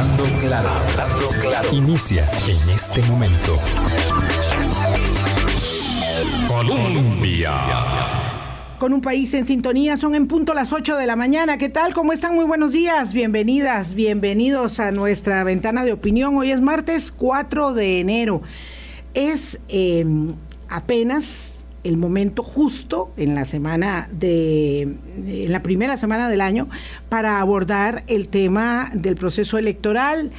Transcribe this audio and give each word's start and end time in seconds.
Hablando 0.00 0.24
claro, 0.38 0.68
hablando 0.70 1.28
claro. 1.42 1.68
Inicia 1.74 2.26
en 2.48 2.70
este 2.70 3.02
momento. 3.02 3.58
Colombia. 6.48 7.52
Con 8.78 8.94
un 8.94 9.02
país 9.02 9.34
en 9.34 9.44
sintonía, 9.44 9.98
son 9.98 10.14
en 10.14 10.26
punto 10.26 10.54
las 10.54 10.72
8 10.72 10.96
de 10.96 11.06
la 11.06 11.16
mañana. 11.16 11.58
¿Qué 11.58 11.68
tal? 11.68 11.92
¿Cómo 11.92 12.14
están? 12.14 12.34
Muy 12.34 12.46
buenos 12.46 12.72
días. 12.72 13.12
Bienvenidas, 13.12 13.92
bienvenidos 13.92 14.80
a 14.80 14.90
nuestra 14.90 15.44
ventana 15.44 15.84
de 15.84 15.92
opinión. 15.92 16.34
Hoy 16.38 16.50
es 16.50 16.62
martes 16.62 17.12
4 17.12 17.74
de 17.74 18.00
enero. 18.00 18.40
Es 19.12 19.60
eh, 19.68 20.06
apenas 20.70 21.59
el 21.84 21.96
momento 21.96 22.42
justo 22.42 23.12
en 23.16 23.34
la 23.34 23.44
semana 23.44 24.08
de 24.12 24.82
en 24.82 25.52
la 25.52 25.62
primera 25.62 25.96
semana 25.96 26.28
del 26.28 26.40
año 26.40 26.68
para 27.08 27.40
abordar 27.40 28.04
el 28.06 28.28
tema 28.28 28.90
del 28.94 29.16
proceso 29.16 29.58
electoral 29.58 30.30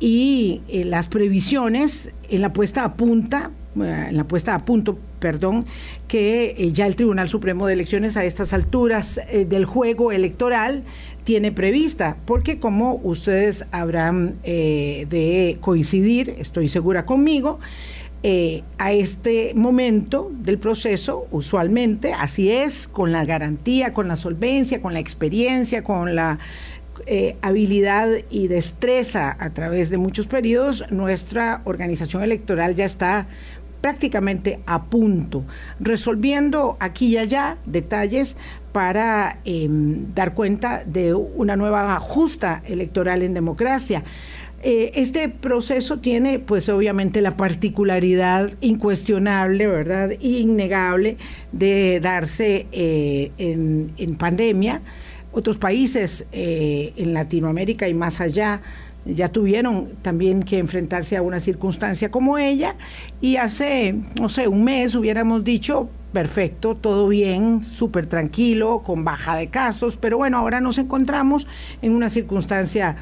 y 0.00 0.62
eh, 0.68 0.84
las 0.84 1.08
previsiones 1.08 2.14
en 2.30 2.40
la 2.40 2.52
puesta 2.52 2.84
a 2.84 2.94
punta 2.94 3.50
eh, 3.76 4.06
en 4.08 4.16
la 4.16 4.24
puesta 4.24 4.54
a 4.54 4.64
punto, 4.64 4.98
perdón, 5.18 5.66
que 6.06 6.54
eh, 6.58 6.72
ya 6.72 6.86
el 6.86 6.96
Tribunal 6.96 7.28
Supremo 7.28 7.66
de 7.66 7.74
Elecciones 7.74 8.16
a 8.16 8.24
estas 8.24 8.52
alturas 8.52 9.20
del 9.46 9.66
juego 9.66 10.10
electoral 10.10 10.84
tiene 11.24 11.52
prevista, 11.52 12.16
porque 12.24 12.58
como 12.58 12.94
ustedes 13.04 13.66
habrán 13.70 14.40
de 14.42 15.58
coincidir, 15.60 16.30
estoy 16.38 16.68
segura 16.68 17.04
conmigo, 17.04 17.60
eh, 18.22 18.64
a 18.78 18.92
este 18.92 19.52
momento 19.54 20.30
del 20.32 20.58
proceso, 20.58 21.26
usualmente, 21.30 22.12
así 22.12 22.50
es, 22.50 22.88
con 22.88 23.12
la 23.12 23.24
garantía, 23.24 23.92
con 23.92 24.08
la 24.08 24.16
solvencia, 24.16 24.82
con 24.82 24.92
la 24.92 24.98
experiencia, 24.98 25.84
con 25.84 26.14
la 26.16 26.38
eh, 27.06 27.36
habilidad 27.42 28.08
y 28.28 28.48
destreza 28.48 29.36
a 29.38 29.50
través 29.50 29.88
de 29.90 29.98
muchos 29.98 30.26
periodos, 30.26 30.84
nuestra 30.90 31.62
organización 31.64 32.24
electoral 32.24 32.74
ya 32.74 32.84
está 32.84 33.28
prácticamente 33.80 34.60
a 34.66 34.84
punto, 34.84 35.44
resolviendo 35.78 36.76
aquí 36.80 37.06
y 37.06 37.18
allá 37.18 37.56
detalles 37.66 38.34
para 38.72 39.38
em, 39.44 40.12
dar 40.14 40.34
cuenta 40.34 40.82
de 40.84 41.14
una 41.14 41.56
nueva 41.56 41.98
justa 42.00 42.62
electoral 42.66 43.22
en 43.22 43.34
democracia. 43.34 44.02
Eh, 44.62 44.90
este 44.94 45.28
proceso 45.28 46.00
tiene, 46.00 46.40
pues 46.40 46.68
obviamente, 46.68 47.20
la 47.20 47.36
particularidad 47.36 48.50
incuestionable, 48.60 49.66
¿verdad? 49.68 50.10
Innegable 50.20 51.16
de 51.52 52.00
darse 52.00 52.66
eh, 52.72 53.30
en, 53.38 54.16
pandemia. 54.16 54.82
Otros 55.30 55.58
países 55.58 56.26
eh, 56.32 56.92
en 56.96 57.14
Latinoamérica 57.14 57.88
y 57.88 57.94
más 57.94 58.20
allá 58.20 58.60
ya 59.04 59.28
tuvieron 59.28 59.90
también 60.02 60.42
que 60.42 60.58
enfrentarse 60.58 61.16
a 61.16 61.22
una 61.22 61.38
circunstancia 61.38 62.10
como 62.10 62.36
ella 62.36 62.74
y 63.20 63.36
hace, 63.36 63.94
no 64.20 64.28
sé, 64.28 64.48
un 64.48 64.64
mes 64.64 64.94
hubiéramos 64.94 65.44
dicho, 65.44 65.88
perfecto, 66.12 66.74
todo 66.74 67.08
bien, 67.08 67.64
súper 67.64 68.06
tranquilo, 68.06 68.82
con 68.84 69.04
baja 69.04 69.36
de 69.36 69.48
casos, 69.48 69.96
pero 69.96 70.16
bueno, 70.16 70.38
ahora 70.38 70.60
nos 70.60 70.78
encontramos 70.78 71.46
en 71.82 71.92
una 71.92 72.10
circunstancia 72.10 72.96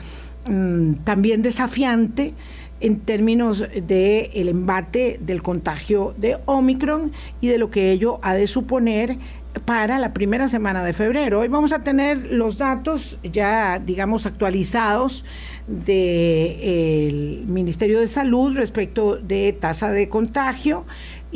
Mm, 0.49 0.95
también 1.03 1.43
desafiante 1.43 2.33
en 2.79 3.01
términos 3.01 3.61
del 3.61 4.31
el 4.33 4.49
embate 4.49 5.19
del 5.21 5.43
contagio 5.43 6.15
de 6.19 6.39
Omicron 6.45 7.11
y 7.41 7.49
de 7.49 7.59
lo 7.59 7.71
que 7.71 7.91
ello 7.91 8.21
ha 8.23 8.35
de 8.35 8.47
suponer 8.47 9.19
para 9.65 9.99
la 9.99 10.13
primera 10.13 10.49
semana 10.49 10.85
de 10.85 10.93
febrero. 10.93 11.41
Hoy 11.41 11.49
vamos 11.49 11.73
a 11.73 11.81
tener 11.81 12.31
los 12.31 12.59
datos 12.59 13.19
ya, 13.25 13.81
digamos, 13.81 14.27
actualizados 14.27 15.25
del 15.67 17.45
Ministerio 17.47 17.99
de 17.99 18.07
Salud 18.07 18.55
respecto 18.55 19.17
de 19.17 19.53
tasa 19.53 19.91
de 19.91 20.09
contagio 20.09 20.85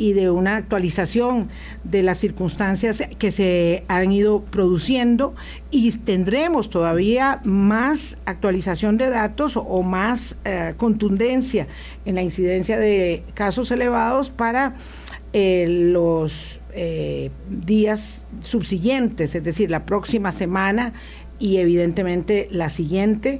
y 0.01 0.13
de 0.13 0.31
una 0.31 0.55
actualización 0.55 1.49
de 1.83 2.01
las 2.01 2.17
circunstancias 2.17 3.03
que 3.19 3.29
se 3.29 3.83
han 3.87 4.11
ido 4.11 4.41
produciendo 4.41 5.35
y 5.69 5.91
tendremos 5.91 6.71
todavía 6.71 7.39
más 7.43 8.17
actualización 8.25 8.97
de 8.97 9.11
datos 9.11 9.57
o 9.57 9.83
más 9.83 10.37
eh, 10.43 10.73
contundencia 10.77 11.67
en 12.05 12.15
la 12.15 12.23
incidencia 12.23 12.79
de 12.79 13.23
casos 13.35 13.69
elevados 13.69 14.31
para 14.31 14.75
eh, 15.33 15.67
los 15.69 16.61
eh, 16.73 17.29
días 17.47 18.25
subsiguientes, 18.41 19.35
es 19.35 19.43
decir, 19.43 19.69
la 19.69 19.85
próxima 19.85 20.31
semana 20.31 20.93
y 21.37 21.57
evidentemente 21.57 22.47
la 22.49 22.69
siguiente 22.69 23.39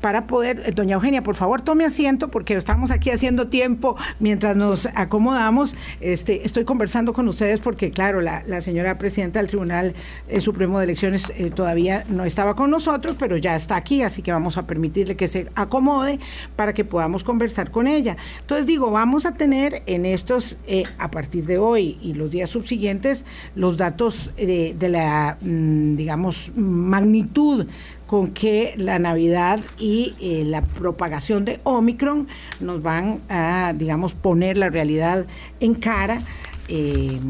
para 0.00 0.26
poder, 0.26 0.62
eh, 0.66 0.72
doña 0.72 0.94
Eugenia, 0.94 1.22
por 1.22 1.34
favor 1.34 1.62
tome 1.62 1.84
asiento 1.84 2.28
porque 2.28 2.54
estamos 2.54 2.90
aquí 2.90 3.10
haciendo 3.10 3.48
tiempo 3.48 3.96
mientras 4.18 4.56
nos 4.56 4.86
acomodamos. 4.94 5.74
Este, 6.00 6.44
estoy 6.46 6.64
conversando 6.64 7.12
con 7.12 7.28
ustedes 7.28 7.60
porque, 7.60 7.90
claro, 7.90 8.20
la, 8.20 8.42
señora 8.60 8.98
presidenta 8.98 9.38
del 9.38 9.48
Tribunal 9.48 9.94
eh, 10.28 10.40
Supremo 10.40 10.78
de 10.78 10.84
Elecciones 10.84 11.32
eh, 11.36 11.50
todavía 11.50 12.04
no 12.08 12.24
estaba 12.24 12.54
con 12.56 12.70
nosotros, 12.70 13.16
pero 13.18 13.36
ya 13.36 13.56
está 13.56 13.76
aquí, 13.76 14.02
así 14.02 14.22
que 14.22 14.32
vamos 14.32 14.56
a 14.56 14.66
permitirle 14.66 15.16
que 15.16 15.28
se 15.28 15.48
acomode 15.54 16.18
para 16.56 16.74
que 16.74 16.84
podamos 16.84 17.24
conversar 17.24 17.70
con 17.70 17.86
ella. 17.86 18.16
Entonces 18.40 18.66
digo, 18.66 18.90
vamos 18.90 19.24
a 19.24 19.34
tener 19.34 19.82
en 19.86 20.04
estos, 20.04 20.56
a 20.98 21.10
partir 21.10 21.46
de 21.46 21.58
hoy 21.58 21.98
y 22.02 22.14
los 22.14 22.30
días 22.30 22.50
subsiguientes, 22.50 23.24
los 23.54 23.76
datos 23.76 24.32
de 24.36 24.88
la, 24.88 25.38
mm, 25.40 25.96
digamos, 25.96 26.52
magnitud 26.54 27.66
con 28.10 28.26
que 28.26 28.74
la 28.76 28.98
Navidad 28.98 29.60
y 29.78 30.14
eh, 30.20 30.42
la 30.44 30.62
propagación 30.62 31.44
de 31.44 31.60
Omicron 31.62 32.26
nos 32.58 32.82
van 32.82 33.20
a, 33.28 33.72
digamos, 33.72 34.14
poner 34.14 34.56
la 34.56 34.68
realidad 34.68 35.26
en 35.60 35.74
cara 35.74 36.20
eh, 36.66 37.20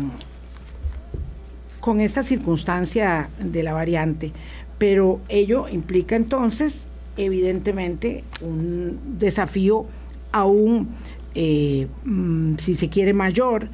con 1.80 2.00
esta 2.00 2.22
circunstancia 2.22 3.28
de 3.38 3.62
la 3.62 3.74
variante. 3.74 4.32
Pero 4.78 5.20
ello 5.28 5.68
implica 5.68 6.16
entonces, 6.16 6.88
evidentemente, 7.18 8.24
un 8.40 8.98
desafío 9.18 9.84
aún, 10.32 10.88
eh, 11.34 11.88
mm, 12.06 12.54
si 12.56 12.74
se 12.74 12.88
quiere, 12.88 13.12
mayor 13.12 13.68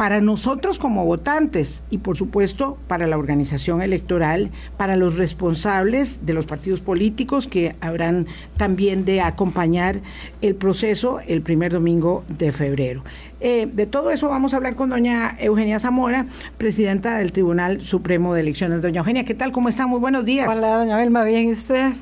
para 0.00 0.22
nosotros 0.22 0.78
como 0.78 1.04
votantes 1.04 1.82
y 1.90 1.98
por 1.98 2.16
supuesto 2.16 2.78
para 2.88 3.06
la 3.06 3.18
organización 3.18 3.82
electoral, 3.82 4.50
para 4.78 4.96
los 4.96 5.18
responsables 5.18 6.24
de 6.24 6.32
los 6.32 6.46
partidos 6.46 6.80
políticos 6.80 7.46
que 7.46 7.76
habrán 7.82 8.26
también 8.56 9.04
de 9.04 9.20
acompañar 9.20 10.00
el 10.40 10.54
proceso 10.54 11.20
el 11.26 11.42
primer 11.42 11.72
domingo 11.72 12.24
de 12.30 12.50
febrero. 12.50 13.04
Eh, 13.40 13.68
de 13.70 13.84
todo 13.84 14.10
eso 14.10 14.30
vamos 14.30 14.54
a 14.54 14.56
hablar 14.56 14.74
con 14.74 14.88
doña 14.88 15.36
Eugenia 15.38 15.78
Zamora, 15.78 16.24
presidenta 16.56 17.18
del 17.18 17.32
Tribunal 17.32 17.82
Supremo 17.82 18.32
de 18.32 18.40
Elecciones. 18.40 18.80
Doña 18.80 19.00
Eugenia, 19.00 19.26
¿qué 19.26 19.34
tal? 19.34 19.52
¿Cómo 19.52 19.68
está? 19.68 19.86
Muy 19.86 20.00
buenos 20.00 20.24
días. 20.24 20.48
Hola, 20.48 20.78
doña 20.78 20.96
Belma, 20.96 21.24
bien, 21.24 21.50
usted? 21.50 21.92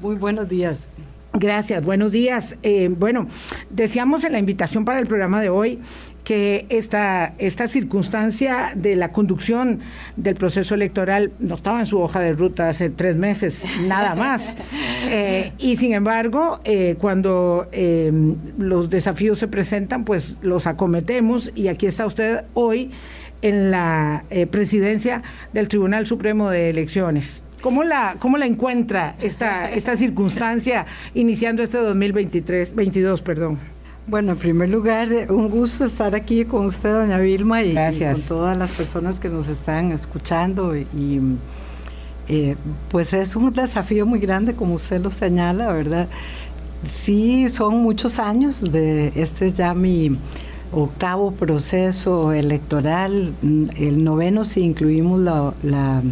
Muy 0.00 0.14
buenos 0.14 0.48
días. 0.48 0.86
Gracias, 1.32 1.84
buenos 1.84 2.10
días. 2.10 2.56
Eh, 2.64 2.88
bueno, 2.88 3.26
decíamos 3.70 4.24
en 4.24 4.32
la 4.32 4.38
invitación 4.40 4.84
para 4.84 4.98
el 4.98 5.06
programa 5.06 5.40
de 5.40 5.48
hoy 5.48 5.78
que 6.30 6.64
esta, 6.68 7.34
esta 7.38 7.66
circunstancia 7.66 8.70
de 8.76 8.94
la 8.94 9.10
conducción 9.10 9.80
del 10.14 10.36
proceso 10.36 10.76
electoral 10.76 11.32
no 11.40 11.56
estaba 11.56 11.80
en 11.80 11.86
su 11.86 11.98
hoja 11.98 12.20
de 12.20 12.34
ruta 12.34 12.68
hace 12.68 12.88
tres 12.88 13.16
meses, 13.16 13.66
nada 13.88 14.14
más. 14.14 14.56
Eh, 15.12 15.52
y 15.58 15.74
sin 15.76 15.92
embargo, 15.92 16.60
eh, 16.62 16.94
cuando 17.00 17.66
eh, 17.72 18.12
los 18.58 18.90
desafíos 18.90 19.38
se 19.38 19.48
presentan, 19.48 20.04
pues 20.04 20.36
los 20.40 20.68
acometemos 20.68 21.50
y 21.56 21.66
aquí 21.66 21.86
está 21.86 22.06
usted 22.06 22.44
hoy 22.54 22.90
en 23.42 23.72
la 23.72 24.24
presidencia 24.50 25.22
del 25.52 25.66
Tribunal 25.66 26.06
Supremo 26.06 26.48
de 26.48 26.70
Elecciones. 26.70 27.42
¿Cómo 27.60 27.82
la, 27.82 28.16
cómo 28.20 28.36
la 28.36 28.46
encuentra 28.46 29.16
esta, 29.20 29.68
esta 29.72 29.96
circunstancia 29.96 30.86
iniciando 31.14 31.62
este 31.64 31.78
2023, 31.78 32.74
22, 32.76 33.22
perdón? 33.22 33.79
Bueno, 34.10 34.32
en 34.32 34.38
primer 34.38 34.68
lugar, 34.68 35.08
un 35.28 35.48
gusto 35.48 35.84
estar 35.84 36.16
aquí 36.16 36.44
con 36.44 36.66
usted, 36.66 36.92
doña 36.92 37.18
Vilma, 37.18 37.62
y, 37.62 37.76
con 37.76 38.20
todas 38.22 38.58
las 38.58 38.72
personas 38.72 39.20
que 39.20 39.28
nos 39.28 39.46
están 39.46 39.92
escuchando. 39.92 40.74
Y, 40.74 41.20
eh, 42.26 42.56
pues 42.88 43.12
es 43.12 43.36
un 43.36 43.52
desafío 43.52 44.06
muy 44.06 44.18
grande, 44.18 44.54
como 44.54 44.74
usted 44.74 45.00
lo 45.00 45.12
señala, 45.12 45.72
¿verdad? 45.72 46.08
Sí, 46.84 47.48
son 47.50 47.76
muchos 47.76 48.18
años, 48.18 48.60
de 48.72 49.12
este 49.14 49.46
es 49.46 49.54
ya 49.54 49.74
mi 49.74 50.18
octavo 50.72 51.30
proceso 51.30 52.32
electoral, 52.32 53.32
mm, 53.42 53.64
el 53.76 54.02
noveno 54.02 54.44
si 54.44 54.62
incluimos 54.62 55.20
la 55.20 56.02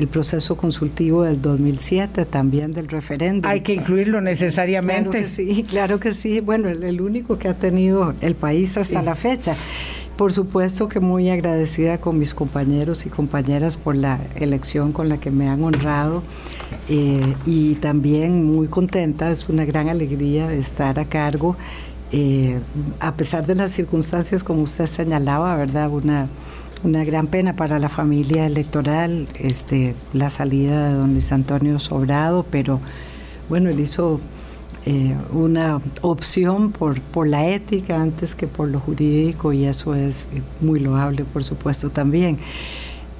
el 0.00 0.08
proceso 0.08 0.56
consultivo 0.56 1.24
del 1.24 1.42
2007, 1.42 2.24
también 2.24 2.72
del 2.72 2.88
referéndum. 2.88 3.50
Hay 3.50 3.60
que 3.60 3.74
incluirlo 3.74 4.22
necesariamente. 4.22 5.10
Claro 5.10 5.26
que 5.26 5.28
sí, 5.28 5.62
claro 5.68 6.00
que 6.00 6.14
sí. 6.14 6.40
Bueno, 6.40 6.70
el, 6.70 7.02
único 7.02 7.38
que 7.38 7.48
ha 7.48 7.54
tenido 7.54 8.14
el 8.22 8.34
país 8.34 8.78
hasta 8.78 9.02
la 9.02 9.14
fecha. 9.14 9.54
Por 10.16 10.32
supuesto 10.32 10.88
que 10.88 11.00
muy 11.00 11.28
agradecida 11.28 11.98
con 11.98 12.18
mis 12.18 12.32
compañeros 12.32 13.04
y 13.04 13.10
compañeras 13.10 13.76
por 13.76 13.94
la 13.94 14.18
elección 14.36 14.92
con 14.92 15.10
la 15.10 15.18
que 15.18 15.30
me 15.30 15.50
han 15.50 15.62
honrado. 15.62 16.22
eh, 16.88 17.34
y 17.44 17.74
también 17.74 18.42
muy 18.44 18.68
contenta, 18.68 19.30
es 19.30 19.50
una 19.50 19.66
gran 19.66 19.90
alegría 19.90 20.50
estar 20.52 20.98
a 20.98 21.04
cargo, 21.04 21.56
eh, 22.10 22.58
a 22.98 23.14
pesar 23.14 23.46
de 23.46 23.54
las 23.54 23.72
circunstancias 23.72 24.42
como 24.42 24.62
usted 24.62 24.86
señalaba, 24.86 25.54
¿verdad? 25.56 25.90
Una, 25.90 26.26
una 26.82 27.04
gran 27.04 27.26
pena 27.26 27.54
para 27.54 27.78
la 27.78 27.88
familia 27.88 28.46
electoral, 28.46 29.28
este, 29.34 29.94
la 30.12 30.30
salida 30.30 30.88
de 30.88 30.94
don 30.94 31.12
Luis 31.12 31.32
Antonio 31.32 31.78
Sobrado, 31.78 32.44
pero 32.50 32.80
bueno, 33.48 33.70
él 33.70 33.80
hizo 33.80 34.20
eh, 34.86 35.14
una 35.32 35.80
opción 36.00 36.72
por, 36.72 37.00
por 37.00 37.26
la 37.28 37.46
ética 37.46 38.00
antes 38.00 38.34
que 38.34 38.46
por 38.46 38.68
lo 38.68 38.80
jurídico 38.80 39.52
y 39.52 39.66
eso 39.66 39.94
es 39.94 40.28
muy 40.60 40.80
loable, 40.80 41.24
por 41.24 41.44
supuesto, 41.44 41.90
también. 41.90 42.38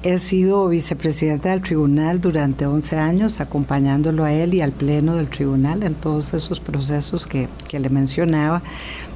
He 0.03 0.17
sido 0.17 0.67
vicepresidenta 0.67 1.51
del 1.51 1.61
tribunal 1.61 2.19
durante 2.19 2.65
11 2.65 2.97
años, 2.97 3.39
acompañándolo 3.39 4.23
a 4.23 4.33
él 4.33 4.55
y 4.55 4.61
al 4.61 4.71
pleno 4.71 5.15
del 5.15 5.27
tribunal 5.27 5.83
en 5.83 5.93
todos 5.93 6.33
esos 6.33 6.59
procesos 6.59 7.27
que, 7.27 7.47
le 7.71 7.89
mencionaba. 7.89 8.63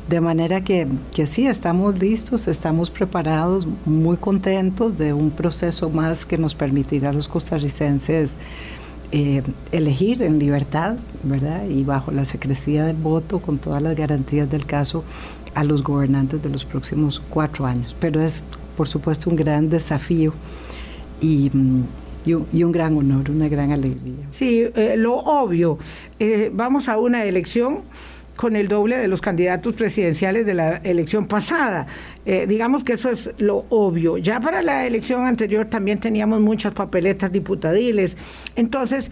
De 0.10 0.22
manera 0.22 0.62
que, 0.62 0.88
que, 1.14 1.26
sí, 1.26 1.48
estamos 1.48 1.98
listos, 1.98 2.48
estamos 2.48 2.92
preparados, 2.92 3.68
muy 3.86 4.18
contentos 4.18 4.98
de 5.00 5.14
un 5.14 5.32
proceso 5.32 5.90
más 5.90 6.26
que 6.28 6.38
nos 6.38 6.54
permitirá 6.54 7.10
a 7.10 7.14
los 7.14 7.28
costarricenses 7.28 8.38
eh, 9.12 9.44
elegir 9.72 10.22
en 10.22 10.40
libertad, 10.40 10.96
¿verdad? 11.24 11.66
Y 11.68 11.84
bajo 11.84 12.12
la 12.12 12.26
secrecía 12.26 12.86
del 12.86 12.98
voto, 12.98 13.40
con 13.40 13.60
todas 13.60 13.82
las 13.82 13.96
garantías 13.96 14.50
del 14.50 14.66
caso, 14.66 15.04
a 15.54 15.64
los 15.64 15.84
gobernantes 15.84 16.44
de 16.44 16.50
los 16.50 16.66
próximos 16.66 17.22
cuatro 17.30 17.66
años. 17.66 17.96
Pero 18.00 18.22
es, 18.22 18.44
por 18.76 18.88
supuesto, 18.88 19.30
un 19.30 19.36
gran 19.36 19.70
desafío 19.70 20.34
y, 21.22 21.50
y, 22.26 22.34
un, 22.34 22.72
gran 22.72 22.98
honor, 22.98 23.32
una 23.32 23.48
gran 23.48 23.72
alegría. 23.72 24.26
Sí, 24.32 24.66
eh, 24.76 24.96
lo 24.98 25.16
obvio. 25.16 25.78
Eh, 26.20 26.52
vamos 26.54 26.90
a 26.90 26.98
una 26.98 27.24
elección 27.24 27.82
con 28.36 28.56
el 28.56 28.68
doble 28.68 28.98
de 28.98 29.08
los 29.08 29.22
candidatos 29.22 29.76
presidenciales 29.76 30.46
de 30.46 30.54
la 30.54 30.78
elección 30.78 31.28
pasada. 31.28 31.88
Eh, 32.26 32.46
digamos 32.48 32.84
que 32.84 32.94
eso 32.94 33.10
es 33.10 33.32
lo 33.38 33.66
obvio. 33.70 34.18
Ya 34.18 34.40
para 34.40 34.62
la 34.62 34.86
elección 34.86 35.26
anterior 35.26 35.66
también 35.66 36.00
teníamos 36.00 36.42
muchas 36.42 36.74
papeletas 36.74 37.32
diputadiles. 37.32 38.18
Entonces, 38.56 39.12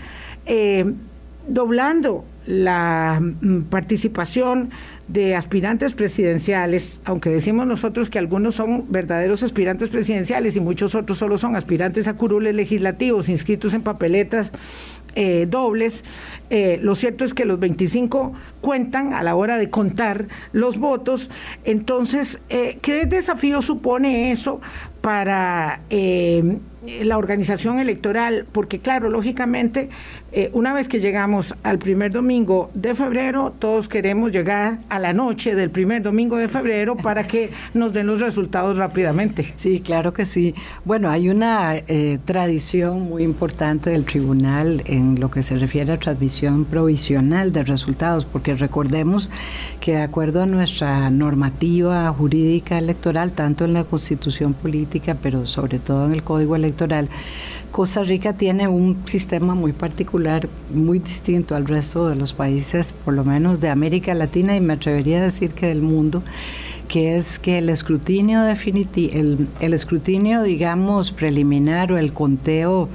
doblando 1.47 2.25
la 2.45 3.19
mm, 3.21 3.63
participación 3.63 4.71
de 5.07 5.35
aspirantes 5.35 5.93
presidenciales, 5.93 6.99
aunque 7.05 7.29
decimos 7.29 7.67
nosotros 7.67 8.09
que 8.09 8.19
algunos 8.19 8.55
son 8.55 8.91
verdaderos 8.91 9.43
aspirantes 9.43 9.89
presidenciales 9.89 10.55
y 10.55 10.59
muchos 10.59 10.95
otros 10.95 11.17
solo 11.17 11.37
son 11.37 11.55
aspirantes 11.55 12.07
a 12.07 12.13
curules 12.15 12.55
legislativos 12.55 13.29
inscritos 13.29 13.73
en 13.73 13.81
papeletas 13.81 14.51
eh, 15.15 15.47
dobles, 15.49 16.03
eh, 16.49 16.79
lo 16.81 16.95
cierto 16.95 17.25
es 17.25 17.33
que 17.33 17.45
los 17.45 17.59
25 17.59 18.33
cuentan 18.61 19.13
a 19.13 19.23
la 19.23 19.35
hora 19.35 19.57
de 19.57 19.69
contar 19.69 20.27
los 20.51 20.77
votos. 20.77 21.29
Entonces, 21.63 22.41
eh, 22.49 22.77
¿qué 22.81 23.05
desafío 23.05 23.61
supone 23.61 24.31
eso 24.31 24.61
para 25.01 25.81
la 27.03 27.17
organización 27.17 27.79
electoral? 27.79 28.45
Porque 28.51 28.79
claro, 28.79 29.09
lógicamente, 29.09 29.89
una 30.51 30.73
vez 30.73 30.87
que 30.87 30.99
llegamos 30.99 31.55
al 31.63 31.79
primer 31.79 32.11
domingo 32.11 32.69
de 32.73 32.95
febrero, 32.95 33.53
todos 33.57 33.87
queremos 33.87 34.31
llegar 34.31 34.79
a 34.89 34.99
la 34.99 35.13
noche 35.13 35.55
del 35.55 35.69
primer 35.69 36.01
domingo 36.01 36.37
de 36.37 36.47
febrero 36.47 36.95
para 36.95 37.25
que 37.25 37.51
nos 37.73 37.93
den 37.93 38.07
los 38.07 38.19
resultados 38.19 38.77
rápidamente. 38.77 39.53
Sí, 39.55 39.79
claro 39.79 40.13
que 40.13 40.25
sí. 40.25 40.55
Bueno, 40.85 41.09
hay 41.09 41.29
una 41.29 41.75
tradición 42.25 43.03
muy 43.03 43.23
importante 43.23 43.89
del 43.91 44.05
tribunal 44.05 44.81
en 44.85 45.19
lo 45.19 45.29
que 45.29 45.43
se 45.43 45.57
refiere 45.57 45.93
a 45.93 45.97
transmisión 45.97 46.65
provisional 46.65 47.51
de 47.51 47.63
resultados, 47.63 48.25
porque 48.25 48.55
recordemos 48.55 49.31
que 49.79 49.93
de 49.93 50.01
acuerdo 50.01 50.41
a 50.41 50.45
nuestra 50.45 51.09
normativa 51.09 52.09
jurídica 52.11 52.77
electoral, 52.77 53.31
tanto 53.31 53.65
en 53.65 53.73
la 53.73 53.83
constitución 53.83 54.53
política, 54.53 55.15
pero 55.21 55.45
sobre 55.45 55.79
todo 55.79 56.05
en 56.05 56.13
el 56.13 56.23
código 56.23 56.55
electoral, 56.55 56.72
Costa 57.73 58.03
Rica 58.03 58.33
tiene 58.33 58.67
un 58.67 58.97
sistema 59.07 59.55
muy 59.55 59.71
particular, 59.71 60.47
muy 60.71 60.99
distinto 60.99 61.55
al 61.55 61.65
resto 61.65 62.07
de 62.07 62.15
los 62.15 62.31
países, 62.31 62.93
por 62.93 63.15
lo 63.15 63.23
menos 63.23 63.59
de 63.59 63.69
América 63.69 64.13
Latina 64.13 64.55
y 64.55 64.61
me 64.61 64.73
atrevería 64.73 65.17
a 65.17 65.23
decir 65.23 65.53
que 65.53 65.69
del 65.69 65.81
mundo, 65.81 66.21
que 66.87 67.17
es 67.17 67.39
que 67.39 67.57
el 67.57 67.69
escrutinio 67.69 68.43
definitivo, 68.43 69.13
el, 69.59 69.73
escrutinio, 69.73 70.43
digamos, 70.43 71.11
preliminar 71.11 71.91
o 71.91 71.97
el 71.97 72.13
conteo 72.13 72.89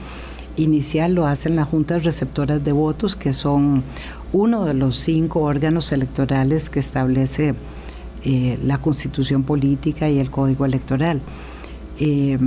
inicial 0.56 1.12
lo 1.12 1.26
hacen 1.26 1.56
las 1.56 1.66
juntas 1.66 2.04
receptoras 2.04 2.64
de 2.64 2.70
votos, 2.70 3.16
que 3.16 3.32
son 3.32 3.82
uno 4.32 4.64
de 4.64 4.74
los 4.74 4.94
cinco 4.94 5.40
órganos 5.40 5.90
electorales 5.90 6.70
que 6.70 6.78
establece 6.78 7.56
eh, 8.24 8.60
la 8.64 8.78
constitución 8.78 9.42
política 9.42 10.08
y 10.08 10.20
el 10.20 10.30
código 10.30 10.64
electoral. 10.64 11.20
Eh, 11.98 12.38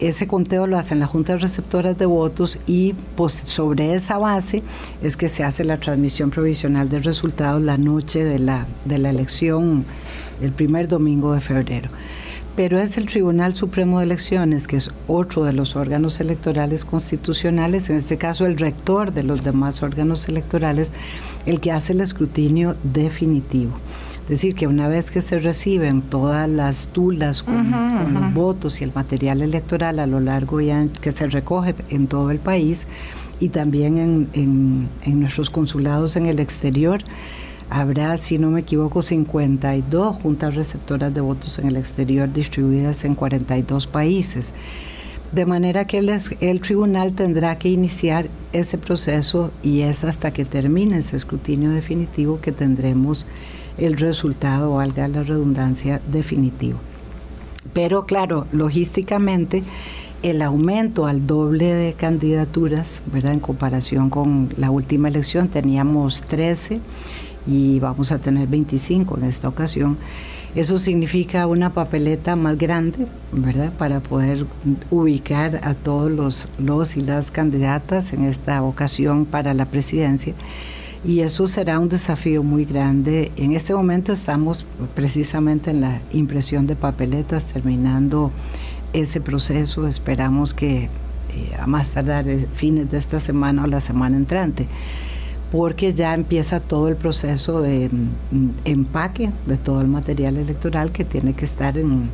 ese 0.00 0.26
conteo 0.26 0.66
lo 0.66 0.78
hacen 0.78 1.00
las 1.00 1.08
juntas 1.08 1.40
receptoras 1.40 1.96
de 1.98 2.06
votos 2.06 2.58
y 2.66 2.94
pues, 3.16 3.32
sobre 3.32 3.94
esa 3.94 4.18
base 4.18 4.62
es 5.02 5.16
que 5.16 5.28
se 5.28 5.44
hace 5.44 5.64
la 5.64 5.78
transmisión 5.78 6.30
provisional 6.30 6.88
de 6.88 7.00
resultados 7.00 7.62
la 7.62 7.78
noche 7.78 8.24
de 8.24 8.38
la, 8.38 8.66
de 8.84 8.98
la 8.98 9.10
elección 9.10 9.84
el 10.40 10.52
primer 10.52 10.88
domingo 10.88 11.32
de 11.32 11.40
febrero 11.40 11.88
pero 12.56 12.80
es 12.80 12.96
el 12.96 13.06
Tribunal 13.06 13.54
Supremo 13.54 13.98
de 13.98 14.06
Elecciones, 14.06 14.66
que 14.66 14.76
es 14.76 14.90
otro 15.06 15.44
de 15.44 15.52
los 15.52 15.76
órganos 15.76 16.20
electorales 16.20 16.86
constitucionales, 16.86 17.90
en 17.90 17.96
este 17.96 18.16
caso 18.16 18.46
el 18.46 18.56
rector 18.56 19.12
de 19.12 19.22
los 19.22 19.44
demás 19.44 19.82
órganos 19.82 20.26
electorales, 20.26 20.90
el 21.44 21.60
que 21.60 21.70
hace 21.70 21.92
el 21.92 22.00
escrutinio 22.00 22.74
definitivo. 22.82 23.72
Es 24.26 24.30
decir, 24.30 24.54
que 24.54 24.66
una 24.66 24.88
vez 24.88 25.10
que 25.10 25.20
se 25.20 25.38
reciben 25.38 26.02
todas 26.02 26.48
las 26.48 26.88
tulas 26.88 27.42
con, 27.42 27.70
los 28.12 28.34
votos 28.34 28.80
y 28.80 28.84
el 28.84 28.92
material 28.92 29.40
electoral 29.40 29.98
a 30.00 30.06
lo 30.06 30.20
largo 30.20 30.60
y 30.60 30.70
que 31.00 31.12
se 31.12 31.28
recoge 31.28 31.74
en 31.90 32.08
todo 32.08 32.30
el 32.30 32.38
país 32.38 32.86
y 33.38 33.50
también 33.50 34.28
en, 34.32 34.88
en 35.02 35.20
nuestros 35.20 35.48
consulados 35.48 36.16
en 36.16 36.26
el 36.26 36.40
exterior, 36.40 37.02
Habrá, 37.68 38.16
si 38.16 38.38
no 38.38 38.50
me 38.50 38.60
equivoco, 38.60 39.02
52 39.02 40.16
juntas 40.16 40.54
receptoras 40.54 41.12
de 41.12 41.20
votos 41.20 41.58
en 41.58 41.66
el 41.66 41.76
exterior 41.76 42.32
distribuidas 42.32 43.04
en 43.04 43.16
42 43.16 43.88
países. 43.88 44.52
De 45.32 45.46
manera 45.46 45.84
que 45.84 45.98
el, 45.98 46.60
tribunal 46.60 47.12
tendrá 47.12 47.58
que 47.58 47.68
iniciar 47.68 48.28
ese 48.52 48.78
proceso 48.78 49.50
y 49.64 49.80
es 49.80 50.04
hasta 50.04 50.30
que 50.30 50.44
termine 50.44 50.98
ese 50.98 51.16
escrutinio 51.16 51.70
definitivo 51.70 52.40
que 52.40 52.52
tendremos 52.52 53.26
el 53.78 53.96
resultado, 53.96 54.74
valga 54.74 55.08
la 55.08 55.22
redundancia, 55.22 56.00
definitivo. 56.10 56.78
Pero 57.72 58.06
claro, 58.06 58.46
logísticamente 58.52 59.62
el 60.22 60.42
aumento 60.42 61.06
al 61.06 61.26
doble 61.26 61.74
de 61.74 61.92
candidaturas, 61.92 63.02
¿verdad? 63.12 63.32
En 63.32 63.40
comparación 63.40 64.10
con 64.10 64.48
la 64.56 64.70
última 64.70 65.08
elección 65.08 65.48
teníamos 65.48 66.22
13 66.22 66.80
y 67.46 67.78
vamos 67.80 68.12
a 68.12 68.18
tener 68.18 68.48
25 68.48 69.18
en 69.18 69.24
esta 69.24 69.48
ocasión. 69.48 69.96
Eso 70.54 70.78
significa 70.78 71.46
una 71.46 71.74
papeleta 71.74 72.34
más 72.34 72.56
grande, 72.56 73.06
¿verdad? 73.30 73.70
Para 73.72 74.00
poder 74.00 74.46
ubicar 74.90 75.60
a 75.62 75.74
todos 75.74 76.10
los, 76.10 76.48
los 76.58 76.96
y 76.96 77.02
las 77.02 77.30
candidatas 77.30 78.14
en 78.14 78.24
esta 78.24 78.62
ocasión 78.62 79.26
para 79.26 79.52
la 79.52 79.66
presidencia. 79.66 80.32
Y 81.06 81.20
eso 81.20 81.46
será 81.46 81.78
un 81.78 81.88
desafío 81.88 82.42
muy 82.42 82.64
grande. 82.64 83.30
En 83.36 83.52
este 83.52 83.72
momento 83.72 84.12
estamos 84.12 84.66
precisamente 84.96 85.70
en 85.70 85.80
la 85.80 86.00
impresión 86.12 86.66
de 86.66 86.74
papeletas, 86.74 87.46
terminando 87.46 88.32
ese 88.92 89.20
proceso. 89.20 89.86
Esperamos 89.86 90.52
que 90.52 90.84
eh, 90.84 90.88
a 91.60 91.68
más 91.68 91.92
tardar 91.92 92.28
eh, 92.28 92.48
fines 92.54 92.90
de 92.90 92.98
esta 92.98 93.20
semana 93.20 93.62
o 93.62 93.66
la 93.68 93.80
semana 93.80 94.16
entrante 94.16 94.66
porque 95.52 95.94
ya 95.94 96.12
empieza 96.12 96.58
todo 96.58 96.88
el 96.88 96.96
proceso 96.96 97.62
de 97.62 97.88
mm, 97.88 98.48
empaque 98.64 99.30
de 99.46 99.56
todo 99.56 99.80
el 99.80 99.86
material 99.86 100.36
electoral 100.36 100.90
que 100.90 101.04
tiene 101.04 101.34
que 101.34 101.44
estar 101.44 101.78
en, 101.78 102.10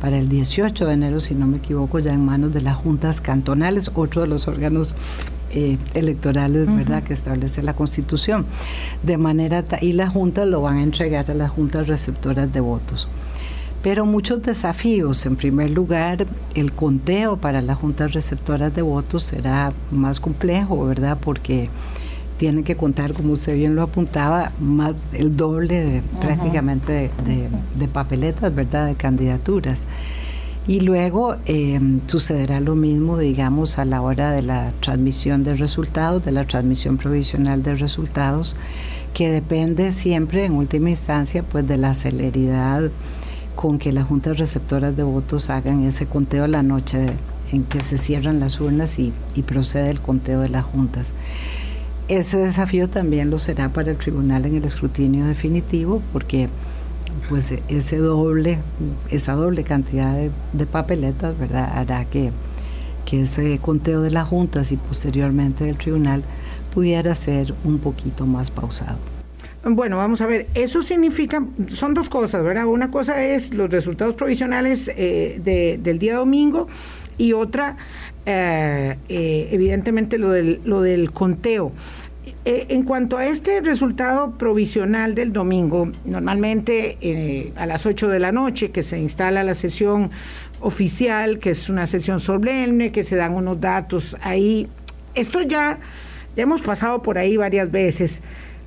para 0.00 0.16
el 0.16 0.28
18 0.28 0.86
de 0.86 0.92
enero, 0.92 1.20
si 1.20 1.34
no 1.34 1.48
me 1.48 1.56
equivoco, 1.56 1.98
ya 1.98 2.12
en 2.12 2.24
manos 2.24 2.54
de 2.54 2.60
las 2.60 2.76
juntas 2.76 3.20
cantonales, 3.20 3.90
otro 3.94 4.22
de 4.22 4.28
los 4.28 4.46
órganos 4.46 4.94
eh, 5.52 5.78
electorales, 5.94 6.74
¿verdad?, 6.74 7.02
que 7.02 7.14
establece 7.14 7.62
la 7.62 7.74
Constitución. 7.74 8.46
De 9.02 9.16
manera, 9.16 9.64
y 9.80 9.92
las 9.92 10.12
juntas 10.12 10.46
lo 10.46 10.62
van 10.62 10.78
a 10.78 10.82
entregar 10.82 11.30
a 11.30 11.34
las 11.34 11.50
juntas 11.50 11.86
receptoras 11.86 12.52
de 12.52 12.60
votos. 12.60 13.08
Pero 13.82 14.04
muchos 14.06 14.42
desafíos. 14.42 15.24
En 15.24 15.36
primer 15.36 15.70
lugar, 15.70 16.26
el 16.54 16.72
conteo 16.72 17.36
para 17.36 17.62
las 17.62 17.78
juntas 17.78 18.12
receptoras 18.12 18.74
de 18.74 18.82
votos 18.82 19.22
será 19.22 19.72
más 19.90 20.20
complejo, 20.20 20.86
¿verdad?, 20.86 21.16
porque 21.20 21.68
tienen 22.38 22.64
que 22.64 22.76
contar, 22.76 23.12
como 23.12 23.32
usted 23.32 23.56
bien 23.56 23.74
lo 23.74 23.82
apuntaba, 23.82 24.52
más 24.60 24.94
el 25.12 25.36
doble 25.36 26.02
prácticamente 26.20 27.10
de, 27.24 27.88
papeletas, 27.88 28.54
¿verdad?, 28.54 28.86
de 28.86 28.94
candidaturas. 28.94 29.84
Y 30.68 30.80
luego 30.80 31.36
em, 31.46 32.00
sucederá 32.06 32.60
lo 32.60 32.74
mismo, 32.74 33.16
digamos, 33.16 33.78
a 33.78 33.86
la 33.86 34.02
hora 34.02 34.32
de 34.32 34.42
la 34.42 34.72
transmisión 34.80 35.42
de 35.42 35.56
resultados, 35.56 36.22
de 36.26 36.30
la 36.30 36.44
transmisión 36.44 36.98
provisional 36.98 37.62
de 37.62 37.74
resultados, 37.74 38.54
que 39.14 39.30
depende 39.30 39.92
siempre, 39.92 40.44
en 40.44 40.52
última 40.52 40.90
instancia, 40.90 41.42
pues 41.42 41.66
de 41.66 41.78
la 41.78 41.94
celeridad 41.94 42.90
con 43.56 43.78
que 43.78 43.92
las 43.92 44.06
juntas 44.06 44.36
receptoras 44.36 44.94
de 44.94 45.04
votos 45.04 45.48
hagan 45.48 45.84
ese 45.84 46.04
conteo 46.04 46.46
la 46.46 46.62
noche 46.62 47.14
en 47.50 47.64
que 47.64 47.82
se 47.82 47.96
cierran 47.96 48.38
las 48.38 48.60
urnas 48.60 48.98
y, 48.98 49.14
y 49.34 49.42
procede 49.42 49.88
el 49.88 50.00
conteo 50.02 50.40
de 50.40 50.50
las 50.50 50.66
juntas. 50.66 51.14
Ese 52.08 52.36
desafío 52.36 52.88
también 52.90 53.30
lo 53.30 53.38
será 53.38 53.70
para 53.70 53.90
el 53.90 53.96
tribunal 53.96 54.44
en 54.44 54.56
el 54.56 54.64
escrutinio 54.66 55.24
definitivo, 55.24 56.02
porque 56.12 56.50
pues 57.28 57.54
ese 57.68 57.98
doble, 57.98 58.58
esa 59.10 59.34
doble 59.34 59.64
cantidad 59.64 60.16
de, 60.52 60.66
papeletas, 60.66 61.38
¿verdad? 61.38 61.70
Hará 61.74 62.04
que, 62.04 62.30
que 63.04 63.22
ese 63.22 63.58
conteo 63.58 64.00
de 64.00 64.10
las 64.10 64.26
juntas 64.26 64.72
y 64.72 64.76
posteriormente 64.76 65.64
del 65.64 65.76
tribunal 65.76 66.22
pudiera 66.74 67.14
ser 67.14 67.54
un 67.64 67.78
poquito 67.78 68.26
más 68.26 68.50
pausado. 68.50 68.98
Bueno, 69.64 69.96
vamos 69.96 70.20
a 70.20 70.26
ver, 70.26 70.46
eso 70.54 70.82
significa, 70.82 71.44
son 71.68 71.92
dos 71.92 72.08
cosas, 72.08 72.42
¿verdad? 72.42 72.66
Una 72.66 72.90
cosa 72.90 73.22
es 73.22 73.52
los 73.52 73.68
resultados 73.68 74.14
provisionales 74.14 74.90
eh, 74.96 75.78
del 75.82 75.98
día 75.98 76.16
domingo 76.16 76.68
y 77.18 77.32
otra, 77.32 77.76
eh, 78.24 78.96
eh, 79.08 79.48
evidentemente, 79.50 80.16
lo 80.16 80.30
del, 80.30 80.60
lo 80.64 80.80
del 80.80 81.10
conteo. 81.12 81.72
Eh, 82.44 82.66
en 82.70 82.82
cuanto 82.82 83.16
a 83.16 83.26
este 83.26 83.60
resultado 83.60 84.32
provisional 84.38 85.14
del 85.14 85.32
domingo, 85.32 85.90
normalmente 86.04 86.98
eh, 87.00 87.52
a 87.56 87.66
las 87.66 87.86
8 87.86 88.08
de 88.08 88.18
la 88.18 88.32
noche 88.32 88.70
que 88.70 88.82
se 88.82 88.98
instala 88.98 89.44
la 89.44 89.54
sesión 89.54 90.10
oficial, 90.60 91.38
que 91.38 91.50
es 91.50 91.68
una 91.68 91.86
sesión 91.86 92.20
solemne, 92.20 92.90
que 92.90 93.04
se 93.04 93.16
dan 93.16 93.34
unos 93.34 93.60
datos 93.60 94.16
ahí. 94.20 94.68
Esto 95.14 95.42
ya, 95.42 95.78
ya 96.36 96.42
hemos 96.42 96.62
pasado 96.62 97.02
por 97.02 97.18
ahí 97.18 97.36
varias 97.36 97.70
veces. 97.70 98.22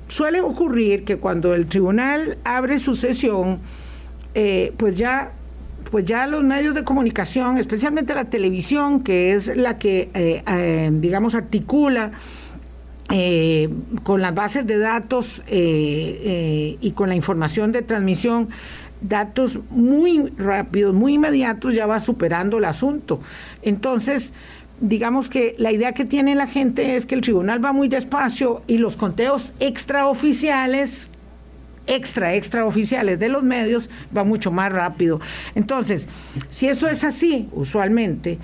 Suele 0.08 0.40
ocurrir 0.40 1.04
que 1.04 1.16
cuando 1.16 1.54
el 1.54 1.66
tribunal 1.66 2.38
abre 2.44 2.78
su 2.78 2.94
sesión, 2.94 3.60
eh, 4.34 4.72
pues 4.76 4.96
ya 4.96 5.32
pues 5.90 6.06
ya 6.06 6.26
los 6.26 6.42
medios 6.42 6.74
de 6.74 6.84
comunicación, 6.84 7.58
especialmente 7.58 8.14
la 8.14 8.24
televisión, 8.24 9.02
que 9.02 9.32
es 9.34 9.54
la 9.54 9.78
que, 9.78 10.08
digamos, 10.92 11.34
articula 11.34 12.12
eh, 13.14 13.68
con 14.04 14.22
las 14.22 14.34
bases 14.34 14.66
de 14.66 14.78
datos 14.78 15.40
eh, 15.40 15.44
eh, 16.24 16.78
y 16.80 16.92
con 16.92 17.10
la 17.10 17.14
información 17.14 17.70
de 17.70 17.82
transmisión, 17.82 18.48
datos 19.02 19.60
muy 19.68 20.32
rápidos, 20.38 20.94
muy 20.94 21.14
inmediatos, 21.14 21.74
ya 21.74 21.84
va 21.84 22.00
superando 22.00 22.56
el 22.56 22.64
asunto. 22.64 23.20
Entonces, 23.60 24.32
digamos 24.80 25.28
que 25.28 25.54
la 25.58 25.70
idea 25.72 25.92
que 25.92 26.06
tiene 26.06 26.34
la 26.34 26.46
gente 26.46 26.96
es 26.96 27.04
que 27.04 27.14
el 27.14 27.20
tribunal 27.20 27.62
va 27.62 27.74
muy 27.74 27.88
despacio 27.88 28.62
y 28.66 28.78
los 28.78 28.96
conteos 28.96 29.52
extraoficiales 29.60 31.10
extra, 31.86 32.32
extraoficiales 32.32 33.18
de 33.18 33.28
los 33.28 33.42
medios 33.42 33.90
van 34.10 34.26
mucho 34.26 34.50
más 34.50 34.72
rápido. 34.72 35.20
Entonces, 35.54 36.08
si 36.48 36.66
eso 36.66 36.88
es 36.88 37.04
así, 37.04 37.46
usualmente, 37.52 38.38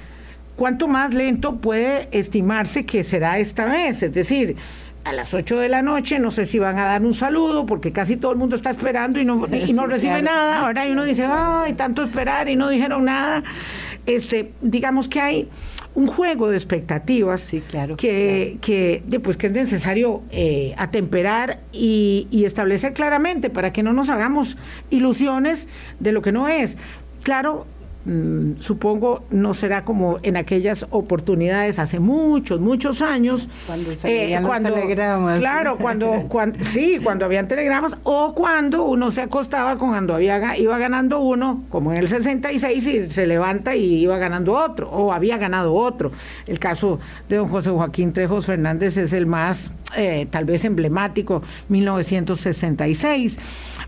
¿cuánto 0.59 0.89
más 0.89 1.15
lento 1.15 1.57
puede 1.57 2.09
estimarse 2.11 2.85
que 2.85 3.05
será 3.05 3.39
esta 3.39 3.65
vez? 3.65 4.03
Es 4.03 4.13
decir, 4.13 4.57
a 5.05 5.13
las 5.13 5.33
8 5.33 5.57
de 5.61 5.69
la 5.69 5.83
noche, 5.83 6.19
no 6.19 6.33
sé 6.33 6.45
si 6.45 6.59
van 6.59 6.79
a 6.79 6.85
dar 6.85 7.03
un 7.03 7.15
saludo, 7.15 7.65
porque 7.65 7.93
casi 7.93 8.17
todo 8.17 8.33
el 8.33 8.39
mundo 8.39 8.57
está 8.57 8.71
esperando 8.71 9.21
y 9.21 9.25
no, 9.25 9.47
y 9.51 9.73
no 9.73 9.87
recibe 9.87 10.21
nada, 10.21 10.59
ahora 10.59 10.87
Y 10.87 10.91
uno 10.91 11.05
dice, 11.05 11.25
ay, 11.27 11.75
tanto 11.75 12.03
esperar 12.03 12.49
y 12.49 12.57
no 12.57 12.69
dijeron 12.69 13.05
nada. 13.05 13.45
Este, 14.05 14.53
digamos 14.61 15.09
que 15.09 15.21
hay 15.21 15.49
un 15.95 16.09
juego 16.09 16.49
de 16.49 16.57
expectativas 16.57 17.41
sí, 17.41 17.61
claro, 17.61 17.97
que, 17.97 18.59
que, 18.61 19.03
pues, 19.23 19.37
que 19.37 19.47
es 19.47 19.53
necesario 19.53 20.23
eh, 20.31 20.75
atemperar 20.77 21.61
y, 21.73 22.27
y 22.31 22.45
establecer 22.45 22.93
claramente 22.93 23.49
para 23.49 23.73
que 23.73 23.83
no 23.83 23.93
nos 23.93 24.09
hagamos 24.09 24.57
ilusiones 24.91 25.69
de 26.01 26.13
lo 26.13 26.21
que 26.21 26.33
no 26.33 26.49
es. 26.49 26.77
Claro, 27.23 27.67
supongo 28.61 29.25
no 29.31 29.53
será 29.53 29.85
como 29.85 30.19
en 30.23 30.37
aquellas 30.37 30.87
oportunidades 30.91 31.79
hace 31.79 32.01
muchos, 32.01 32.61
muchos 32.61 33.03
años. 33.03 33.49
Cuando 33.67 33.95
se 33.95 34.35
eh, 34.35 34.41
telegramas. 34.63 35.41
Claro, 35.41 35.77
cuando, 35.77 36.25
cuando, 36.29 36.65
sí, 36.65 37.01
cuando 37.03 37.27
habían 37.27 37.49
telegramas 37.49 37.97
o 38.05 38.35
cuando 38.35 38.85
uno 38.85 39.11
se 39.11 39.23
acostaba 39.23 39.77
cuando 39.77 40.15
había, 40.15 40.57
iba 40.57 40.79
ganando 40.79 41.21
uno, 41.21 41.65
como 41.69 41.93
en 41.93 41.99
el 41.99 42.09
66, 42.09 42.87
y 42.87 43.11
se 43.11 43.27
levanta 43.27 43.77
y 43.77 44.01
iba 44.01 44.19
ganando 44.19 44.55
otro, 44.55 44.89
o 44.91 45.13
había 45.13 45.37
ganado 45.37 45.75
otro. 45.75 46.11
El 46.47 46.59
caso 46.59 46.99
de 47.29 47.37
don 47.37 47.49
José 47.49 47.71
Joaquín 47.71 48.13
Trejos 48.13 48.47
Fernández 48.47 48.97
es 48.97 49.13
el 49.13 49.27
más, 49.27 49.71
eh, 49.97 50.27
tal 50.31 50.45
vez 50.45 50.65
emblemático, 50.65 51.43
1966. 51.69 53.39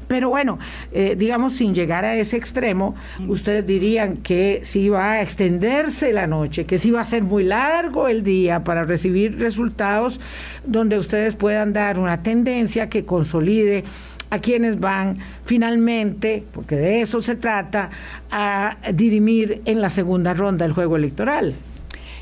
Pero 0.08 0.28
bueno, 0.28 0.58
eh, 0.90 1.14
digamos, 1.16 1.52
sin 1.52 1.72
llegar 1.72 2.04
a 2.04 2.16
ese 2.16 2.36
extremo, 2.36 2.96
ustedes 3.28 3.64
dirían 3.64 3.99
que 4.22 4.60
si 4.64 4.88
va 4.88 5.12
a 5.12 5.22
extenderse 5.22 6.12
la 6.12 6.26
noche, 6.26 6.64
que 6.64 6.78
si 6.78 6.90
va 6.90 7.02
a 7.02 7.04
ser 7.04 7.22
muy 7.22 7.44
largo 7.44 8.08
el 8.08 8.22
día 8.22 8.64
para 8.64 8.84
recibir 8.84 9.38
resultados 9.38 10.20
donde 10.66 10.98
ustedes 10.98 11.36
puedan 11.36 11.72
dar 11.72 11.98
una 11.98 12.22
tendencia 12.22 12.88
que 12.88 13.04
consolide 13.04 13.84
a 14.30 14.38
quienes 14.38 14.78
van 14.78 15.18
finalmente, 15.44 16.44
porque 16.52 16.76
de 16.76 17.00
eso 17.02 17.20
se 17.20 17.34
trata, 17.34 17.90
a 18.30 18.76
dirimir 18.94 19.62
en 19.64 19.80
la 19.80 19.90
segunda 19.90 20.34
ronda 20.34 20.64
el 20.64 20.72
juego 20.72 20.96
electoral. 20.96 21.54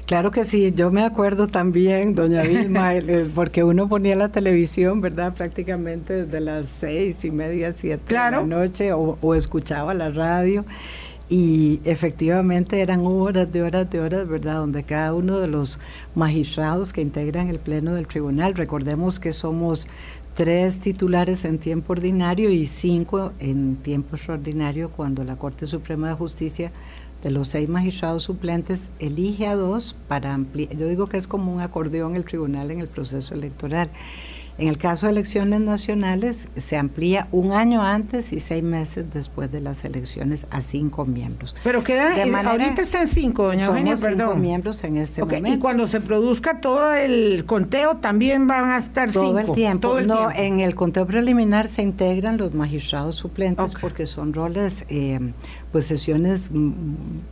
Claro 0.09 0.31
que 0.31 0.45
sí, 0.45 0.73
yo 0.75 0.91
me 0.91 1.05
acuerdo 1.05 1.49
también, 1.49 2.15
doña 2.15 2.41
Vilma, 2.41 2.95
eh, 2.97 3.27
porque 3.35 3.63
uno 3.63 3.91
ponía 3.91 4.17
la 4.17 4.31
televisión, 4.31 5.03
¿verdad? 5.03 5.35
Prácticamente 5.35 6.25
desde 6.25 6.41
las 6.41 6.67
seis 6.67 7.27
y 7.27 7.31
media, 7.31 7.75
siete 7.75 8.15
de 8.15 8.15
la 8.15 8.41
noche, 8.41 8.95
o, 8.95 9.35
escuchaba 9.35 9.93
la 9.93 10.09
radio. 10.09 10.65
Y 11.31 11.81
efectivamente 11.85 12.81
eran 12.81 13.05
horas 13.05 13.53
de 13.53 13.63
horas 13.63 13.91
de 13.91 14.01
horas, 14.01 14.27
¿verdad? 14.27 14.61
Donde 14.61 14.83
cada 14.83 15.13
uno 15.15 15.39
de 15.39 15.47
los 15.47 15.79
magistrados 16.15 16.93
que 16.93 17.03
integran 17.03 17.49
el 17.49 17.59
Pleno 17.59 17.95
del 17.95 18.07
Tribunal, 18.07 18.55
recordemos 18.55 19.21
que 19.21 19.35
somos 19.35 19.87
tres 20.35 20.79
titulares 20.79 21.45
en 21.45 21.59
tiempo 21.59 21.93
ordinario 21.93 22.49
y 22.49 22.65
cinco 22.65 23.33
en 23.41 23.77
tiempo 23.77 24.17
extraordinario 24.17 24.91
cuando 24.91 25.23
la 25.25 25.37
Corte 25.37 25.67
Suprema 25.67 26.09
de 26.09 26.15
Justicia 26.15 26.73
de 27.23 27.31
los 27.31 27.49
seis 27.49 27.69
magistrados 27.69 28.23
suplentes 28.23 28.91
elige 29.01 29.49
a 29.49 29.57
dos 29.57 29.97
para 30.07 30.33
ampliar, 30.33 30.77
yo 30.77 30.87
digo 30.87 31.09
que 31.09 31.17
es 31.17 31.27
como 31.27 31.53
un 31.53 31.61
acordeón 31.61 32.15
el 32.15 32.25
tribunal 32.25 32.71
en 32.71 32.81
el 32.81 32.87
proceso 32.87 33.35
electoral. 33.35 33.91
En 34.59 34.67
el 34.67 34.77
caso 34.77 35.07
de 35.07 35.12
elecciones 35.12 35.61
nacionales, 35.61 36.49
se 36.57 36.77
amplía 36.77 37.29
un 37.31 37.53
año 37.53 37.81
antes 37.83 38.33
y 38.33 38.41
seis 38.41 38.62
meses 38.65 39.07
después 39.12 39.53
de 39.53 39.61
las 39.61 39.85
elecciones 39.85 40.49
a 40.50 40.62
cinco 40.62 41.05
miembros. 41.07 41.55
Pero 41.62 41.85
queda, 41.85 42.11
de 42.11 42.27
manera, 42.27 42.50
ahorita 42.50 42.83
están 42.83 43.07
cinco, 43.07 43.45
doña 43.45 43.67
Eugenia, 43.67 43.97
perdón. 43.97 44.29
cinco 44.29 44.35
miembros 44.35 44.83
en 44.83 44.97
este 44.97 45.21
momento. 45.21 45.49
Y 45.49 45.59
cuando 45.59 45.87
se 45.87 46.00
produzca 46.00 46.61
todo 46.61 46.93
el 46.93 47.45
conteo, 47.47 47.99
también 47.99 48.49
van 48.49 48.71
a 48.71 48.79
estar 48.79 49.12
todo 49.12 49.38
cinco. 49.38 49.38
El 49.38 49.55
tiempo. 49.55 49.88
Todo 49.88 49.99
el 50.00 50.09
no, 50.09 50.29
en 50.31 50.59
el 50.59 50.75
conteo 50.75 51.07
preliminar 51.07 51.69
se 51.69 51.83
integran 51.83 52.37
los 52.37 52.53
magistrados 52.53 53.15
suplentes 53.15 53.75
porque 53.81 54.07
son 54.07 54.35
roles... 54.35 54.85
Eh, 54.88 55.33
pues 55.73 55.85
sesiones 55.87 56.51
mm, 56.51 56.73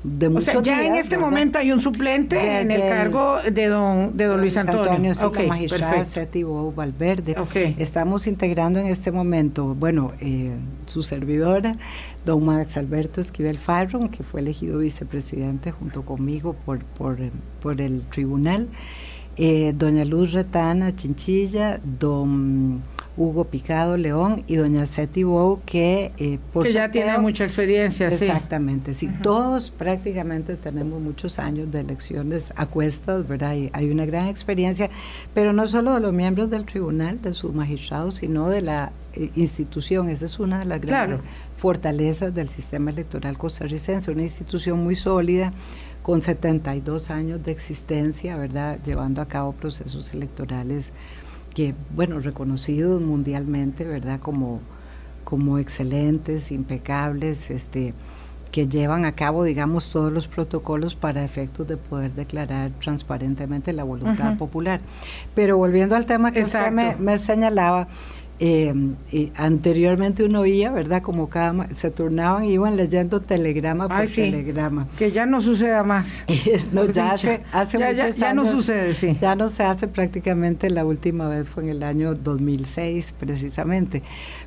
de 0.03 0.29
muchos 0.29 0.49
o 0.49 0.53
sea, 0.53 0.61
ya 0.63 0.87
en 0.87 0.97
este 0.97 1.17
momento 1.17 1.59
hay 1.59 1.73
un 1.73 1.81
suplente 1.81 2.61
en 2.61 2.71
el 2.71 2.81
cargo 2.81 3.39
de 3.51 3.67
don 3.67 4.17
de 4.17 4.25
don 4.25 4.41
Luis 4.41 4.57
Antonio, 4.57 4.91
Antonio 4.91 5.15
sí, 5.15 5.25
okay, 5.25 5.47
magistrada 5.47 6.05
Valverde. 6.75 7.37
Estamos 7.79 8.27
integrando 8.27 8.79
en 8.79 8.87
este 8.87 9.11
momento, 9.13 9.75
bueno, 9.75 10.13
eh, 10.21 10.57
su 10.87 11.03
servidora, 11.03 11.77
don 12.25 12.45
Max 12.45 12.77
Alberto 12.77 13.21
Esquivel 13.21 13.59
Farron, 13.59 14.09
que 14.09 14.23
fue 14.23 14.41
elegido 14.41 14.79
vicepresidente 14.79 15.73
junto 15.73 16.03
conmigo 16.05 16.55
por, 16.65 16.81
por, 16.81 17.19
por 17.61 17.81
el 17.81 18.03
tribunal, 18.11 18.69
eh, 19.37 19.73
doña 19.75 20.05
Luz 20.05 20.33
Retana 20.33 20.95
Chinchilla, 20.95 21.81
don 21.83 22.83
Hugo 23.17 23.45
Picado 23.45 23.97
León 23.97 24.45
y 24.47 24.57
doña 24.57 24.85
Seti 24.87 25.23
Bou, 25.23 25.61
que 25.65 26.13
eh, 26.19 26.39
por 26.53 26.67
que 26.67 26.73
ya 26.73 26.91
tiene 26.91 27.19
mucha 27.19 27.45
experiencia. 27.45 28.09
Exactamente, 28.09 28.93
sí, 28.93 29.09
todos 29.23 29.71
prácticamente 29.71 30.57
tenemos 30.57 31.01
muchos 31.01 31.39
años 31.39 31.71
de 31.73 31.81
elecciones 31.81 32.53
a 32.57 32.67
cuestas, 32.67 33.27
¿verdad? 33.27 33.55
Y 33.57 33.71
hay 33.73 33.91
una 33.91 34.05
gran 34.05 34.29
experiencia, 34.29 34.91
pero 35.33 35.53
no 35.53 35.67
solo 35.67 35.95
de 35.95 36.01
los 36.01 36.13
miembros 36.13 36.51
del 36.51 36.67
tribunal, 36.67 37.23
de 37.23 37.33
sus 37.33 37.55
magistrados, 37.55 38.17
sino 38.17 38.49
de 38.49 38.61
la 38.61 38.93
eh, 39.15 39.31
institución. 39.35 40.11
Esa 40.11 40.27
es 40.27 40.39
una 40.39 40.59
de 40.59 40.67
las 40.67 40.81
grandes 40.81 41.21
fortalezas 41.57 42.35
del 42.35 42.51
sistema 42.51 42.91
electoral 42.91 43.39
costarricense, 43.39 44.11
una 44.11 44.23
institución 44.23 44.85
muy 44.85 44.95
sólida 44.95 45.53
con 46.03 46.23
72 46.23 47.11
años 47.11 47.43
de 47.43 47.51
existencia, 47.51 48.37
¿verdad? 48.37 48.79
Llevando 48.85 49.21
a 49.21 49.27
cabo 49.27 49.53
procesos 49.53 50.15
electorales 50.15 50.93
que, 51.57 51.75
bueno, 51.95 52.21
reconocidos 52.21 53.01
mundialmente, 53.01 53.85
¿verdad? 53.85 54.21
Como, 54.21 54.61
como 55.25 55.57
excelentes, 55.59 56.53
impecables, 56.53 57.51
este, 57.51 57.95
que 58.53 58.69
llevan 58.69 59.07
a 59.07 59.13
cabo, 59.13 59.43
digamos, 59.43 59.91
todos 59.91 60.13
los 60.13 60.29
protocolos 60.29 60.97
para 60.97 61.25
efectos 61.25 61.67
de 61.67 61.79
poder 61.79 62.13
declarar 62.13 62.73
transparentemente 62.79 63.73
la 63.73 63.85
voluntad 63.85 64.37
popular. 64.37 64.83
Pero 65.35 65.57
volviendo 65.57 65.97
al 65.97 66.05
tema 66.05 66.31
que 66.31 66.43
usted 66.43 66.71
me 66.73 67.17
señalaba, 67.17 67.89
eh, 68.39 68.75
anteriormente 69.37 70.23
uno 70.23 70.41
oía, 70.41 70.71
¿verdad? 70.71 71.03
Como 71.03 71.29
cada 71.29 71.69
se 71.75 71.91
turnaban 71.91 72.45
y 72.45 72.53
iban 72.53 72.77
leyendo 72.77 73.21
telegrama 73.21 73.89
por 73.89 74.07
telegrama. 74.07 74.89
Que 74.99 75.11
ya 75.11 75.25
no 75.25 75.41
suceda 75.41 75.83
más. 75.85 76.25
no, 76.73 76.85
ya 76.85 77.13
hace, 77.13 77.43
hace 77.53 77.79
ya, 77.79 77.93
muchos 77.93 78.17
ya, 78.17 78.35
no 78.35 78.45
sucede, 78.45 78.93
sí. 78.95 79.17
Ya 79.21 79.35
no 79.37 79.49
se 79.49 79.63
hace 79.63 79.89
prácticamente, 79.89 80.69
la 80.69 80.85
última 80.85 81.29
vez 81.29 81.49
fue 81.49 81.63
en 81.65 81.71
el 81.71 81.83
año 81.83 82.15
2006 82.15 83.15
precisamente. 83.19 84.03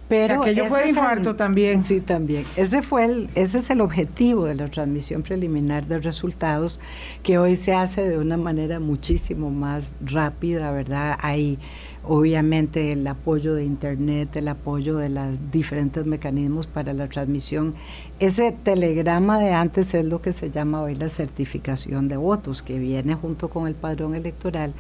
Pero 0.08 0.42
aquello 0.42 0.66
fue 0.66 0.84
de 0.84 0.90
infarto 0.90 1.36
también. 1.36 1.86
Sí, 1.86 2.02
también. 2.02 2.44
Ese 2.56 2.82
fue 2.82 3.06
el, 3.06 3.30
ese 3.36 3.60
es 3.60 3.70
el 3.70 3.82
objetivo 3.82 4.46
de 4.46 4.56
la 4.56 4.68
transmisión 4.68 5.22
preliminar 5.22 5.86
de 5.86 6.00
resultados 6.00 6.80
que 7.22 7.38
hoy 7.38 7.56
se 7.56 7.74
hace 7.74 8.08
de 8.08 8.18
una 8.18 8.38
manera 8.38 8.80
muchísimo 8.80 9.52
más 9.52 9.94
rápida, 10.02 10.72
¿verdad? 10.72 11.18
Hay 11.22 11.60
obviamente 12.04 12.92
el 12.92 13.06
apoyo 13.08 13.54
de 13.54 13.66
Internet, 13.66 14.36
el 14.36 14.48
apoyo 14.48 14.98
de 14.98 15.10
los 15.10 15.52
diferentes 15.52 16.06
mecanismos 16.06 16.68
para 16.68 16.94
la 16.94 17.08
transmisión. 17.08 17.76
Ese 18.20 18.52
telegrama 18.52 19.40
de 19.40 19.52
antes 19.52 19.94
es 19.94 20.06
lo 20.06 20.22
que 20.22 20.34
se 20.34 20.50
llama 20.50 20.82
hoy 20.82 20.96
la 20.96 21.10
certificación 21.10 22.08
de 22.08 22.18
votos, 22.18 22.64
que 22.64 22.80
viene 22.80 23.16
junto 23.16 23.50
con 23.50 23.68
el 23.68 23.76
padrón 23.76 24.16
electoral. 24.16 24.74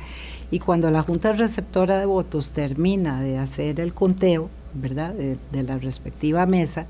Y 0.51 0.59
cuando 0.59 0.89
la 0.89 1.03
Junta 1.03 1.33
Receptora 1.33 1.99
de 1.99 2.05
Votos 2.05 2.51
termina 2.51 3.21
de 3.21 3.37
hacer 3.37 3.79
el 3.79 3.93
conteo, 3.93 4.49
¿verdad?, 4.73 5.13
de, 5.13 5.63
la 5.63 5.77
respectiva 5.77 6.45
mesa, 6.45 6.87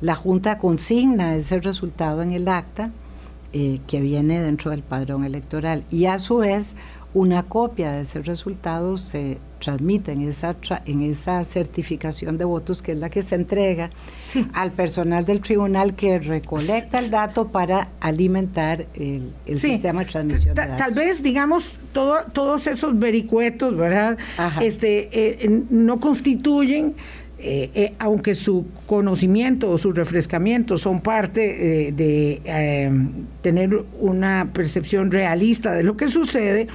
la 0.00 0.14
Junta 0.14 0.58
consigna 0.58 1.36
ese 1.36 1.60
resultado 1.60 2.22
en 2.22 2.32
el 2.32 2.48
acta 2.48 2.90
eh, 3.52 3.80
que 3.86 4.00
viene 4.00 4.42
dentro 4.42 4.70
del 4.70 4.82
padrón 4.82 5.24
electoral 5.24 5.84
y 5.90 6.06
a 6.06 6.18
su 6.18 6.38
vez 6.38 6.74
una 7.14 7.42
copia 7.42 7.92
de 7.92 8.02
ese 8.02 8.22
resultado 8.22 8.98
se 8.98 9.38
transmite 9.58 10.12
en 10.12 10.22
esa, 10.22 10.56
en 10.86 11.02
esa 11.02 11.44
certificación 11.44 12.38
de 12.38 12.44
votos, 12.44 12.80
que 12.82 12.92
es 12.92 12.98
la 12.98 13.10
que 13.10 13.22
se 13.22 13.34
entrega 13.34 13.90
al 14.52 14.72
personal 14.72 15.24
del 15.24 15.40
tribunal 15.40 15.94
que 15.94 16.18
recolecta 16.18 16.98
el 16.98 17.10
dato 17.10 17.48
para 17.48 17.88
alimentar 18.00 18.86
el, 18.94 19.32
sistema 19.58 20.04
de 20.04 20.10
transmisión 20.10 20.54
de 20.54 20.62
datos. 20.62 20.78
Tal 20.78 20.94
vez, 20.94 21.22
digamos, 21.22 21.78
todo, 21.92 22.18
todos 22.32 22.66
esos 22.66 22.98
vericuetos, 22.98 23.76
¿verdad? 23.76 24.16
Este, 24.60 25.08
eh, 25.12 25.62
no 25.70 25.98
constituyen 26.00 26.94
eh, 27.40 27.70
eh, 27.74 27.94
aunque 28.00 28.34
su 28.34 28.66
conocimiento 28.86 29.70
o 29.70 29.78
su 29.78 29.92
refrescamiento 29.92 30.76
son 30.76 31.00
parte 31.00 31.88
eh, 31.88 31.92
de 31.92 32.90
tener 33.42 33.84
una 34.00 34.50
percepción 34.52 35.12
realista 35.12 35.72
de 35.72 35.84
lo 35.84 35.96
que 35.96 36.08
sucede, 36.08 36.66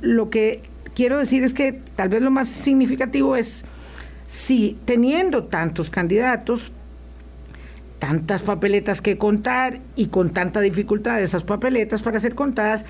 lo 0.00 0.30
que 0.30 0.62
quiero 0.94 1.18
decir 1.18 1.42
es 1.42 1.52
que 1.52 1.78
tal 1.96 2.08
vez 2.08 2.22
lo 2.22 2.30
más 2.30 2.48
significativo 2.48 3.36
es 3.36 3.66
si 4.26 4.78
teniendo 4.86 5.44
tantos 5.44 5.90
candidatos, 5.90 6.72
tantas 7.98 8.40
papeletas 8.40 9.02
que 9.02 9.18
contar 9.18 9.80
y 9.96 10.06
con 10.06 10.30
tanta 10.30 10.60
dificultad 10.60 11.20
esas 11.20 11.44
papeletas 11.44 12.00
para 12.00 12.20
ser 12.20 12.34
contadas, 12.34 12.84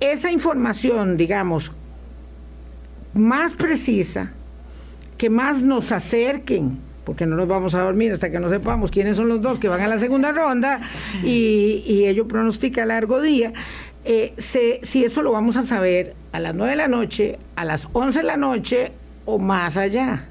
esa 0.00 0.30
información, 0.30 1.18
digamos, 1.18 1.72
más 3.12 3.52
precisa, 3.52 4.32
que 5.22 5.30
más 5.30 5.62
nos 5.62 5.92
acerquen, 5.92 6.80
porque 7.04 7.26
no 7.26 7.36
nos 7.36 7.46
vamos 7.46 7.76
a 7.76 7.80
dormir 7.82 8.10
hasta 8.10 8.32
que 8.32 8.40
no 8.40 8.48
sepamos 8.48 8.90
quiénes 8.90 9.16
son 9.16 9.28
los 9.28 9.40
dos 9.40 9.60
que 9.60 9.68
van 9.68 9.80
a 9.80 9.86
la 9.86 10.00
segunda 10.00 10.32
ronda 10.32 10.80
y, 11.22 11.84
y 11.86 12.06
ello 12.06 12.26
pronostica 12.26 12.84
largo 12.84 13.22
día. 13.22 13.52
Eh, 14.04 14.34
si 14.82 15.04
eso 15.04 15.22
lo 15.22 15.30
vamos 15.30 15.54
a 15.54 15.64
saber 15.64 16.16
a 16.32 16.40
las 16.40 16.56
9 16.56 16.72
de 16.72 16.76
la 16.76 16.88
noche, 16.88 17.38
a 17.54 17.64
las 17.64 17.86
11 17.92 18.18
de 18.18 18.24
la 18.24 18.36
noche 18.36 18.90
o 19.24 19.38
más 19.38 19.76
allá. 19.76 20.26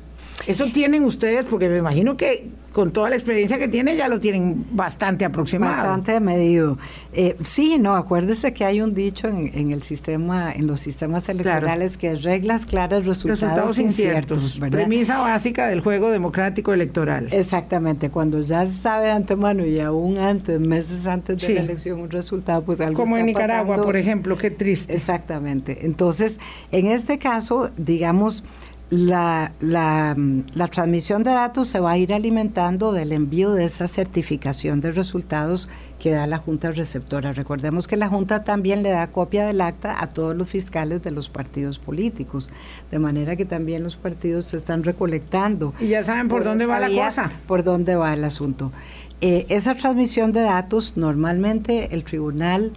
Eso 0.47 0.65
tienen 0.71 1.03
ustedes, 1.03 1.45
porque 1.45 1.69
me 1.69 1.77
imagino 1.77 2.17
que 2.17 2.49
con 2.71 2.91
toda 2.91 3.09
la 3.09 3.15
experiencia 3.15 3.57
que 3.59 3.67
tiene, 3.67 3.95
ya 3.95 4.07
lo 4.07 4.19
tienen 4.19 4.65
bastante 4.71 5.25
aproximado. 5.25 5.75
Bastante 5.75 6.19
medido. 6.19 6.77
Eh, 7.13 7.35
sí, 7.43 7.77
no, 7.77 7.95
acuérdese 7.95 8.53
que 8.53 8.63
hay 8.63 8.81
un 8.81 8.93
dicho 8.93 9.27
en, 9.27 9.71
el 9.71 9.83
sistema, 9.83 10.53
en 10.53 10.67
los 10.67 10.79
sistemas 10.79 11.27
electorales 11.27 11.97
que 11.97 12.11
es 12.11 12.23
reglas 12.23 12.65
claras, 12.65 13.05
resultados, 13.05 13.77
inciertos. 13.77 14.59
Premisa 14.69 15.19
básica 15.19 15.67
del 15.67 15.81
juego 15.81 16.11
democrático 16.11 16.71
electoral. 16.71 17.27
Exactamente, 17.31 18.09
cuando 18.09 18.39
ya 18.39 18.65
se 18.65 18.73
sabe 18.73 19.07
de 19.07 19.11
antemano 19.11 19.65
y 19.65 19.79
aún 19.79 20.17
antes, 20.17 20.59
meses 20.59 21.05
antes 21.05 21.41
de 21.41 21.53
la 21.55 21.61
elección, 21.61 21.99
un 21.99 22.09
resultado, 22.09 22.63
pues 22.63 22.79
algo 22.79 23.01
Como 23.01 23.17
en 23.17 23.25
Nicaragua, 23.25 23.81
por 23.81 23.97
ejemplo, 23.97 24.37
qué 24.37 24.49
triste. 24.49 24.95
Exactamente. 24.95 25.85
Entonces, 25.85 26.39
en 26.71 26.87
este 26.87 27.19
caso, 27.19 27.69
digamos, 27.75 28.43
la, 28.91 29.53
la, 29.61 30.15
la, 30.53 30.67
transmisión 30.67 31.23
de 31.23 31.31
datos 31.31 31.69
se 31.69 31.79
va 31.79 31.91
a 31.91 31.97
ir 31.97 32.13
alimentando 32.13 32.91
del 32.91 33.13
envío 33.13 33.53
de 33.53 33.63
esa 33.63 33.87
certificación 33.87 34.81
de 34.81 34.91
resultados 34.91 35.69
que 35.97 36.11
da 36.11 36.27
la 36.27 36.37
Junta 36.37 36.71
Receptora. 36.71 37.31
Recordemos 37.31 37.87
que 37.87 37.95
la 37.95 38.09
Junta 38.09 38.43
también 38.43 38.83
le 38.83 38.89
da 38.89 39.07
copia 39.07 39.45
del 39.45 39.61
acta 39.61 40.03
a 40.03 40.09
todos 40.09 40.35
los 40.35 40.49
fiscales 40.49 41.01
de 41.03 41.11
los 41.11 41.29
partidos 41.29 41.79
políticos, 41.79 42.49
de 42.91 42.99
manera 42.99 43.37
que 43.37 43.45
también 43.45 43.81
los 43.81 43.95
partidos 43.95 44.45
se 44.45 44.57
están 44.57 44.83
recolectando. 44.83 45.73
Y 45.79 45.87
ya 45.87 46.03
saben 46.03 46.27
por, 46.27 46.43
dónde 46.43 46.65
va 46.65 46.79
la 46.79 46.89
cosa. 46.89 47.31
Por 47.47 47.63
dónde 47.63 47.95
va 47.95 48.13
el 48.13 48.25
asunto. 48.25 48.73
Eh, 49.21 49.45
esa 49.47 49.75
transmisión 49.75 50.33
de 50.33 50.41
datos, 50.41 50.97
normalmente 50.97 51.93
el 51.93 52.03
tribunal 52.03 52.73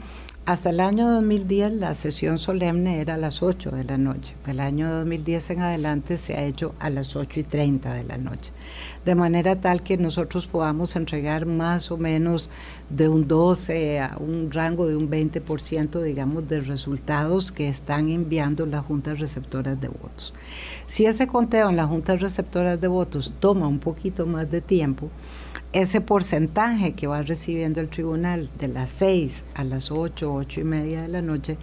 hasta 0.46 0.70
el 0.70 0.80
año 0.80 1.10
2010 1.10 1.72
la 1.72 1.94
sesión 1.94 2.36
solemne 2.38 3.00
era 3.00 3.14
a 3.14 3.18
las 3.18 3.42
8 3.42 3.70
de 3.70 3.84
la 3.84 3.96
noche. 3.96 4.34
Del 4.44 4.60
año 4.60 4.92
2010 4.92 5.50
en 5.50 5.60
adelante 5.60 6.18
se 6.18 6.34
ha 6.34 6.44
hecho 6.44 6.74
a 6.80 6.90
las 6.90 7.16
8 7.16 7.40
y 7.40 7.44
30 7.44 7.94
de 7.94 8.04
la 8.04 8.18
noche. 8.18 8.52
De 9.06 9.14
manera 9.14 9.58
tal 9.58 9.82
que 9.82 9.96
nosotros 9.96 10.46
podamos 10.46 10.96
entregar 10.96 11.46
más 11.46 11.90
o 11.90 11.96
menos 11.96 12.50
de 12.90 13.08
un 13.08 13.26
12 13.26 14.00
a 14.00 14.16
un 14.18 14.50
rango 14.50 14.86
de 14.86 14.96
un 14.96 15.10
20%, 15.10 16.02
digamos, 16.02 16.46
de 16.46 16.60
resultados 16.60 17.50
que 17.50 17.68
están 17.68 18.10
enviando 18.10 18.66
las 18.66 18.84
juntas 18.84 19.20
receptoras 19.20 19.80
de 19.80 19.88
votos. 19.88 20.34
Si 20.84 21.06
ese 21.06 21.26
conteo 21.26 21.70
en 21.70 21.76
las 21.76 21.88
juntas 21.88 22.20
receptoras 22.20 22.78
de 22.78 22.88
votos 22.88 23.32
toma 23.40 23.66
un 23.66 23.78
poquito 23.78 24.26
más 24.26 24.50
de 24.50 24.60
tiempo, 24.60 25.08
ese 25.74 26.00
porcentaje 26.00 26.92
que 26.92 27.06
va 27.06 27.22
recibiendo 27.22 27.80
el 27.80 27.88
tribunal 27.88 28.48
de 28.58 28.68
las 28.68 28.90
6 28.90 29.44
a 29.54 29.64
las 29.64 29.90
8, 29.90 30.32
8 30.32 30.60
y 30.60 30.64
media 30.64 31.02
de 31.02 31.08
la 31.08 31.20
noche, 31.20 31.58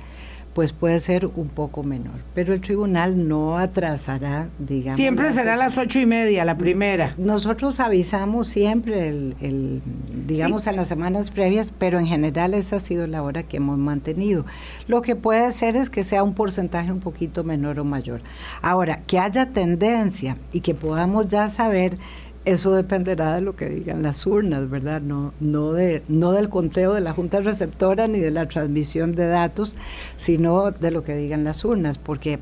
pues 0.54 0.74
puede 0.74 1.00
ser 1.00 1.28
un 1.28 1.48
poco 1.48 1.84
menor. 1.84 2.16
Pero 2.34 2.54
el 2.54 2.60
tribunal 2.60 3.28
no 3.28 3.58
atrasará, 3.58 4.50
digamos. 4.60 4.98
Siempre 4.98 5.32
será 5.32 5.54
a 5.54 5.58
las 5.58 5.78
ocho 5.78 6.00
y 6.00 6.06
media, 6.06 6.44
la 6.44 6.58
primera. 6.58 7.16
Nosotros 7.18 7.80
avisamos 7.80 8.48
siempre, 8.48 9.08
el, 9.08 9.82
digamos, 10.28 10.68
en 10.68 10.76
las 10.76 10.90
semanas 10.90 11.32
previas, 11.32 11.74
pero 11.78 12.00
en 12.00 12.06
general 12.06 12.54
esa 12.54 12.78
ha 12.78 12.80
sido 12.82 13.08
la 13.08 13.24
hora 13.24 13.44
que 13.44 13.58
hemos 13.58 13.78
mantenido. 13.78 14.46
Lo 14.88 15.02
que 15.02 15.16
puede 15.16 15.52
ser 15.52 15.78
es 15.78 15.90
que 15.90 16.04
sea 16.04 16.24
un 16.24 16.34
porcentaje 16.34 16.92
un 16.92 17.00
poquito 17.00 17.46
menor 17.46 17.80
o 17.80 17.86
mayor. 17.86 18.22
Ahora, 18.62 19.02
que 19.08 19.20
haya 19.20 19.52
tendencia 19.52 20.38
y 20.52 20.60
que 20.60 20.76
podamos 20.76 21.30
ya 21.30 21.48
saber 21.48 21.98
eso 22.44 22.72
dependerá 22.72 23.36
de 23.36 23.42
lo 23.42 23.56
que 23.56 23.70
digan 23.70 24.02
las 24.02 24.26
urnas, 24.26 24.70
¿verdad? 24.70 25.02
No, 25.02 25.34
no, 25.40 25.74
de, 25.74 26.02
no 26.08 26.32
del 26.32 26.50
conteo 26.50 26.94
de 26.94 27.02
la 27.02 27.14
Junta 27.14 27.40
Receptora 27.40 28.08
ni 28.08 28.20
de 28.20 28.32
la 28.32 28.48
transmisión 28.48 29.14
de 29.14 29.28
datos, 29.28 29.76
sino 30.18 30.72
de 30.72 30.92
lo 30.92 31.04
que 31.04 31.16
digan 31.16 31.44
las 31.44 31.64
urnas, 31.64 31.98
porque 31.98 32.40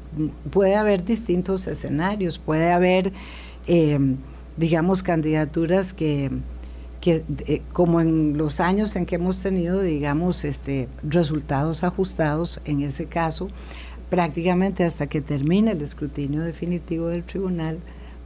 puede 0.51 0.75
haber 0.75 1.03
distintos 1.03 1.67
escenarios, 1.67 2.39
puede 2.39 2.71
haber, 2.71 3.11
em, 3.67 4.15
digamos, 4.55 5.03
candidaturas 5.03 5.93
que, 5.93 6.31
que 7.01 7.23
eh, 7.47 7.61
como 7.73 7.99
en 7.99 8.37
los 8.37 8.61
años 8.61 8.95
en 8.95 9.05
que 9.05 9.15
hemos 9.15 9.41
tenido, 9.41 9.81
digamos, 9.81 10.45
este, 10.45 10.87
resultados 11.03 11.83
ajustados, 11.83 12.61
en 12.63 12.83
ese 12.83 13.07
caso, 13.07 13.49
prácticamente 14.09 14.85
hasta 14.85 15.07
que 15.07 15.19
termine 15.21 15.71
el 15.71 15.81
escrutinio 15.81 16.41
definitivo 16.41 17.07
del 17.07 17.23
tribunal, 17.23 17.79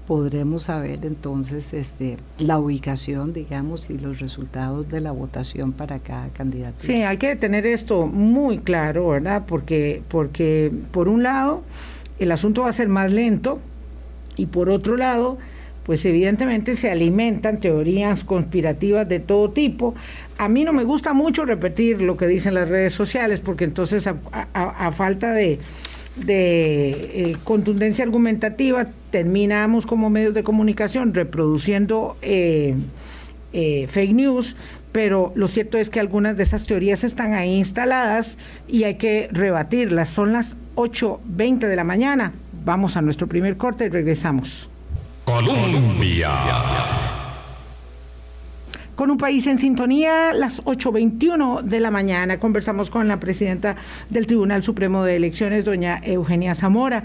podremos 0.08 0.64
saber 0.64 1.00
entonces 1.04 1.74
este, 1.74 2.18
la 2.38 2.60
ubicación, 2.60 3.34
digamos, 3.34 3.90
y 3.90 3.98
los 3.98 4.20
resultados 4.20 4.90
de 4.90 5.02
la 5.02 5.12
votación 5.12 5.72
para 5.72 6.00
cada 6.00 6.30
candidato. 6.30 6.76
Sí, 6.80 7.04
hay 7.04 7.18
que 7.18 7.36
tener 7.36 7.66
esto 7.66 8.08
muy 8.08 8.60
claro, 8.60 9.10
¿verdad? 9.10 9.44
Porque, 9.48 10.02
porque 10.10 10.72
por 10.92 11.08
un 11.08 11.24
lado, 11.24 11.64
el 12.20 12.32
asunto 12.32 12.64
va 12.64 12.70
a 12.70 12.74
ser 12.74 12.90
más 12.90 13.12
lento 13.12 13.60
y 14.36 14.48
por 14.48 14.70
otro 14.70 14.98
lado, 14.98 15.38
pues 15.86 16.06
evidentemente 16.06 16.76
se 16.76 16.92
alimentan 16.92 17.60
teorías 17.60 18.24
conspirativas 18.24 19.08
de 19.08 19.20
todo 19.20 19.52
tipo. 19.52 19.96
A 20.38 20.50
mí 20.50 20.64
no 20.64 20.74
me 20.74 20.84
gusta 20.84 21.14
mucho 21.14 21.46
repetir 21.46 22.02
lo 22.02 22.18
que 22.18 22.28
dicen 22.28 22.54
las 22.56 22.68
redes 22.68 22.94
sociales, 22.94 23.40
porque 23.40 23.64
entonces 23.64 24.08
a 24.08 24.92
falta 24.92 25.34
de 25.34 25.60
de 26.16 27.32
eh, 27.32 27.38
contundencia 27.44 28.04
argumentativa, 28.04 28.88
terminamos 29.14 29.86
como 29.86 30.10
medios 30.10 30.34
de 30.34 30.44
comunicación 30.44 31.14
reproduciendo 31.14 32.18
eh, 32.24 32.74
eh, 33.54 33.86
fake 33.88 34.12
news, 34.12 34.56
pero 34.92 35.32
lo 35.36 35.46
cierto 35.46 35.78
es 35.78 35.92
que 35.92 36.00
algunas 36.00 36.36
de 36.36 36.42
esas 36.42 36.66
teorías 36.66 37.04
están 37.04 37.36
ahí 37.36 37.54
instaladas 37.60 38.40
y 38.68 38.86
hay 38.86 38.96
que 38.96 39.30
rebatirlas. 39.32 40.10
Son 40.10 40.34
las 40.34 40.56
8.20 40.74 41.60
de 41.60 41.76
la 41.76 41.84
mañana. 41.84 42.34
Vamos 42.66 42.98
a 42.98 43.04
nuestro 43.04 43.28
primer 43.28 43.56
corte 43.56 43.86
y 43.86 43.90
regresamos. 43.90 44.68
Colombia. 45.26 46.32
Con 48.96 49.12
un 49.12 49.20
país 49.20 49.46
en 49.46 49.60
sintonía, 49.60 50.34
las 50.34 50.64
8.21 50.64 51.62
de 51.62 51.80
la 51.80 51.92
mañana 51.92 52.40
conversamos 52.40 52.90
con 52.90 53.08
la 53.08 53.20
presidenta 53.20 53.76
del 54.10 54.26
Tribunal 54.26 54.64
Supremo 54.64 55.04
de 55.04 55.18
Elecciones, 55.18 55.66
doña 55.66 56.02
Eugenia 56.04 56.56
Zamora. 56.56 57.04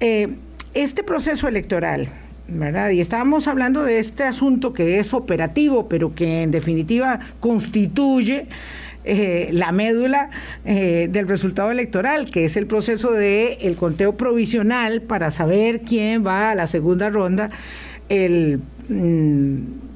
Eh, 0.00 0.34
este 0.74 1.02
proceso 1.02 1.48
electoral, 1.48 2.08
¿verdad? 2.48 2.90
Y 2.90 3.00
estábamos 3.00 3.48
hablando 3.48 3.82
de 3.84 3.98
este 3.98 4.24
asunto 4.24 4.72
que 4.72 4.98
es 4.98 5.14
operativo, 5.14 5.88
pero 5.88 6.14
que 6.14 6.42
en 6.42 6.50
definitiva 6.50 7.20
constituye 7.40 8.46
eh, 9.04 9.48
la 9.52 9.72
médula 9.72 10.30
eh, 10.64 11.08
del 11.10 11.26
resultado 11.26 11.70
electoral, 11.70 12.30
que 12.30 12.44
es 12.44 12.56
el 12.56 12.66
proceso 12.66 13.12
de 13.12 13.74
conteo 13.78 14.16
provisional 14.16 15.02
para 15.02 15.30
saber 15.30 15.80
quién 15.82 16.26
va 16.26 16.50
a 16.50 16.54
la 16.54 16.66
segunda 16.66 17.08
ronda 17.08 17.50
el 18.10 18.60
mm, 18.88 19.89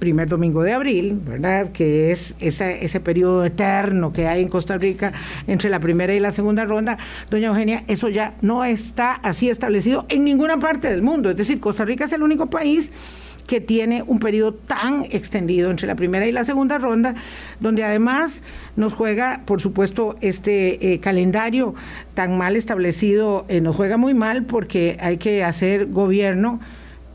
primer 0.00 0.28
domingo 0.28 0.64
de 0.64 0.72
abril, 0.72 1.20
¿verdad? 1.24 1.70
Que 1.70 2.10
es 2.10 2.34
ese, 2.40 2.84
ese 2.84 2.98
periodo 2.98 3.44
eterno 3.44 4.12
que 4.12 4.26
hay 4.26 4.42
en 4.42 4.48
Costa 4.48 4.76
Rica 4.78 5.12
entre 5.46 5.70
la 5.70 5.78
primera 5.78 6.12
y 6.12 6.18
la 6.18 6.32
segunda 6.32 6.64
ronda. 6.64 6.98
Doña 7.30 7.48
Eugenia, 7.48 7.84
eso 7.86 8.08
ya 8.08 8.34
no 8.40 8.64
está 8.64 9.12
así 9.12 9.48
establecido 9.48 10.06
en 10.08 10.24
ninguna 10.24 10.58
parte 10.58 10.90
del 10.90 11.02
mundo. 11.02 11.30
Es 11.30 11.36
decir, 11.36 11.60
Costa 11.60 11.84
Rica 11.84 12.06
es 12.06 12.12
el 12.12 12.24
único 12.24 12.50
país 12.50 12.90
que 13.46 13.60
tiene 13.60 14.04
un 14.06 14.20
periodo 14.20 14.54
tan 14.54 15.04
extendido 15.10 15.72
entre 15.72 15.88
la 15.88 15.96
primera 15.96 16.24
y 16.24 16.30
la 16.30 16.44
segunda 16.44 16.78
ronda, 16.78 17.16
donde 17.58 17.82
además 17.82 18.44
nos 18.76 18.94
juega, 18.94 19.42
por 19.44 19.60
supuesto, 19.60 20.14
este 20.20 20.92
eh, 20.92 21.00
calendario 21.00 21.74
tan 22.14 22.38
mal 22.38 22.54
establecido, 22.54 23.46
eh, 23.48 23.60
nos 23.60 23.74
juega 23.74 23.96
muy 23.96 24.14
mal 24.14 24.44
porque 24.44 24.96
hay 25.00 25.16
que 25.16 25.42
hacer 25.42 25.86
gobierno 25.86 26.60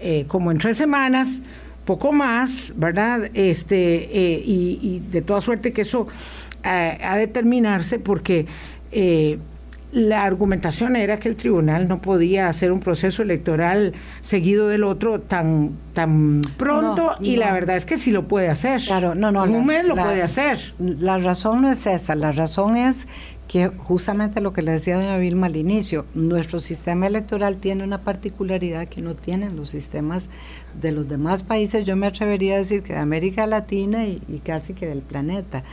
eh, 0.02 0.26
como 0.28 0.52
en 0.52 0.58
tres 0.58 0.78
semanas, 0.78 1.42
poco 1.86 2.12
más, 2.12 2.74
¿verdad? 2.76 3.30
Este, 3.34 4.10
eh, 4.12 4.44
y, 4.46 5.02
de 5.12 5.22
toda 5.22 5.42
suerte 5.42 5.72
que 5.72 5.82
eso 5.82 6.08
eh, 6.64 6.98
ha 7.04 7.18
de 7.18 7.28
terminarse 7.28 8.00
porque 8.00 8.48
eh, 8.92 9.38
la 9.92 10.24
argumentación 10.24 10.96
era 10.96 11.20
que 11.20 11.30
el 11.30 11.36
tribunal 11.36 11.88
no 11.88 12.02
podía 12.02 12.50
hacer 12.50 12.72
un 12.72 12.82
proceso 12.82 13.22
electoral 13.22 13.94
seguido 14.22 14.68
del 14.68 14.84
otro 14.84 15.22
tan 15.22 15.78
tan 15.94 16.42
pronto 16.58 17.14
y 17.22 17.38
la 17.38 17.54
verdad 17.54 17.78
es 17.78 17.86
que 17.86 17.98
sí 17.98 18.12
lo 18.12 18.28
puede 18.28 18.50
hacer. 18.50 18.82
Claro, 18.82 19.16
no, 19.16 19.32
no. 19.32 19.46
En 19.46 19.56
un 19.56 19.66
mes 19.66 19.86
lo 19.86 19.96
puede 19.96 20.22
hacer. 20.22 20.74
La 20.80 21.18
razón 21.20 21.62
no 21.62 21.72
es 21.72 21.86
esa, 21.88 22.16
la 22.16 22.34
razón 22.34 22.76
es 22.76 23.08
que 23.48 23.68
justamente 23.68 24.42
lo 24.42 24.54
que 24.54 24.62
le 24.62 24.72
decía 24.72 24.98
doña 24.98 25.18
Vilma 25.18 25.48
al 25.48 25.56
inicio, 25.56 26.06
nuestro 26.16 26.60
sistema 26.60 27.08
electoral 27.08 27.58
tiene 27.58 27.84
una 27.84 28.02
particularidad 28.02 28.88
que 28.88 29.02
no 29.02 29.16
tienen 29.16 29.56
los 29.56 29.70
sistemas 29.70 30.30
de 30.82 30.92
los 30.92 31.08
demás 31.08 31.44
países, 31.44 31.86
yo 31.86 31.96
me 31.96 32.08
atrevería 32.08 32.56
a 32.56 32.58
decir 32.58 32.82
que 32.82 32.94
de 32.94 33.00
América 33.00 33.46
Latina 33.48 34.06
y, 34.06 34.20
casi 34.44 34.74
que 34.74 34.88
del 34.88 35.02
planeta, 35.02 35.64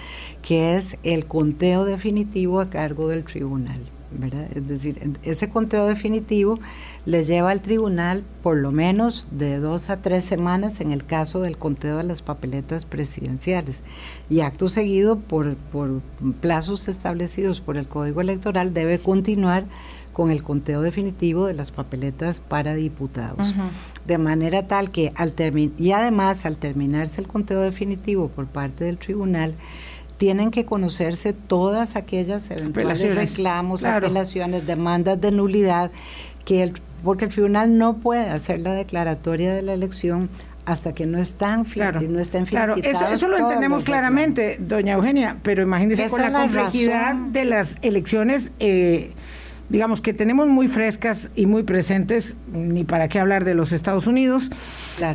que 0.42 0.76
es 0.76 0.98
el 1.02 1.26
conteo 1.26 1.84
definitivo 1.84 2.60
a 2.60 2.70
cargo 2.70 3.08
del 3.08 3.24
tribunal. 3.24 3.80
¿verdad? 4.14 4.46
Es 4.54 4.68
decir, 4.68 4.98
ese 5.22 5.48
conteo 5.48 5.86
definitivo 5.86 6.58
le 7.04 7.24
lleva 7.24 7.50
al 7.50 7.60
tribunal 7.60 8.22
por 8.42 8.56
lo 8.56 8.70
menos 8.70 9.26
de 9.30 9.58
dos 9.58 9.90
a 9.90 10.00
tres 10.00 10.24
semanas 10.24 10.80
en 10.80 10.92
el 10.92 11.04
caso 11.04 11.40
del 11.40 11.58
conteo 11.58 11.96
de 11.96 12.04
las 12.04 12.22
papeletas 12.22 12.84
presidenciales. 12.84 13.82
Y 14.30 14.40
acto 14.40 14.68
seguido, 14.68 15.18
por, 15.18 15.56
por 15.56 16.00
plazos 16.40 16.88
establecidos 16.88 17.60
por 17.60 17.76
el 17.76 17.88
Código 17.88 18.20
Electoral, 18.20 18.72
debe 18.72 18.98
continuar 18.98 19.64
con 20.12 20.30
el 20.30 20.42
conteo 20.42 20.82
definitivo 20.82 21.46
de 21.46 21.54
las 21.54 21.70
papeletas 21.70 22.40
para 22.40 22.74
diputados. 22.74 23.54
De 24.06 24.18
manera 24.18 24.66
tal 24.66 24.90
que 24.90 25.12
al 25.16 25.32
y 25.78 25.92
además 25.92 26.44
al 26.44 26.56
terminarse 26.56 27.20
el 27.20 27.26
conteo 27.26 27.60
definitivo 27.60 28.28
por 28.28 28.46
parte 28.46 28.84
del 28.84 28.98
tribunal, 28.98 29.54
tienen 30.18 30.52
que 30.52 30.64
conocerse 30.64 31.32
todas 31.32 31.96
aquellas 31.96 32.48
eventuales 32.50 33.12
reclamos, 33.14 33.84
apelaciones, 33.84 34.64
demandas 34.66 35.20
de 35.20 35.32
nulidad, 35.32 35.90
que 36.44 36.62
el, 36.62 36.72
porque 37.04 37.26
el 37.26 37.30
tribunal 37.30 37.78
no 37.78 37.98
puede 37.98 38.28
hacer 38.28 38.60
la 38.60 38.74
declaratoria 38.74 39.54
de 39.54 39.62
la 39.62 39.74
elección 39.74 40.28
hasta 40.64 40.94
que 40.94 41.06
no 41.06 41.18
están 41.18 41.64
claro, 41.64 42.00
no 42.00 42.20
estén 42.20 42.44
Claro, 42.44 42.76
eso, 42.76 43.06
eso 43.12 43.28
lo 43.28 43.36
entendemos 43.36 43.84
claramente, 43.84 44.58
doña 44.60 44.94
Eugenia, 44.94 45.38
pero 45.42 45.62
imagínese 45.62 46.08
con 46.08 46.20
la, 46.20 46.32
complejidad 46.32 47.14
de 47.16 47.44
las 47.44 47.76
elecciones 47.82 48.52
eh, 48.60 49.12
digamos, 49.68 50.00
que 50.00 50.12
tenemos 50.12 50.48
muy 50.48 50.68
frescas 50.68 51.30
y 51.34 51.46
muy 51.46 51.62
presentes, 51.62 52.36
ni 52.52 52.84
para 52.84 53.08
qué 53.08 53.18
hablar 53.18 53.44
de 53.44 53.54
los 53.54 53.72
Estados 53.72 54.06
Unidos, 54.06 54.50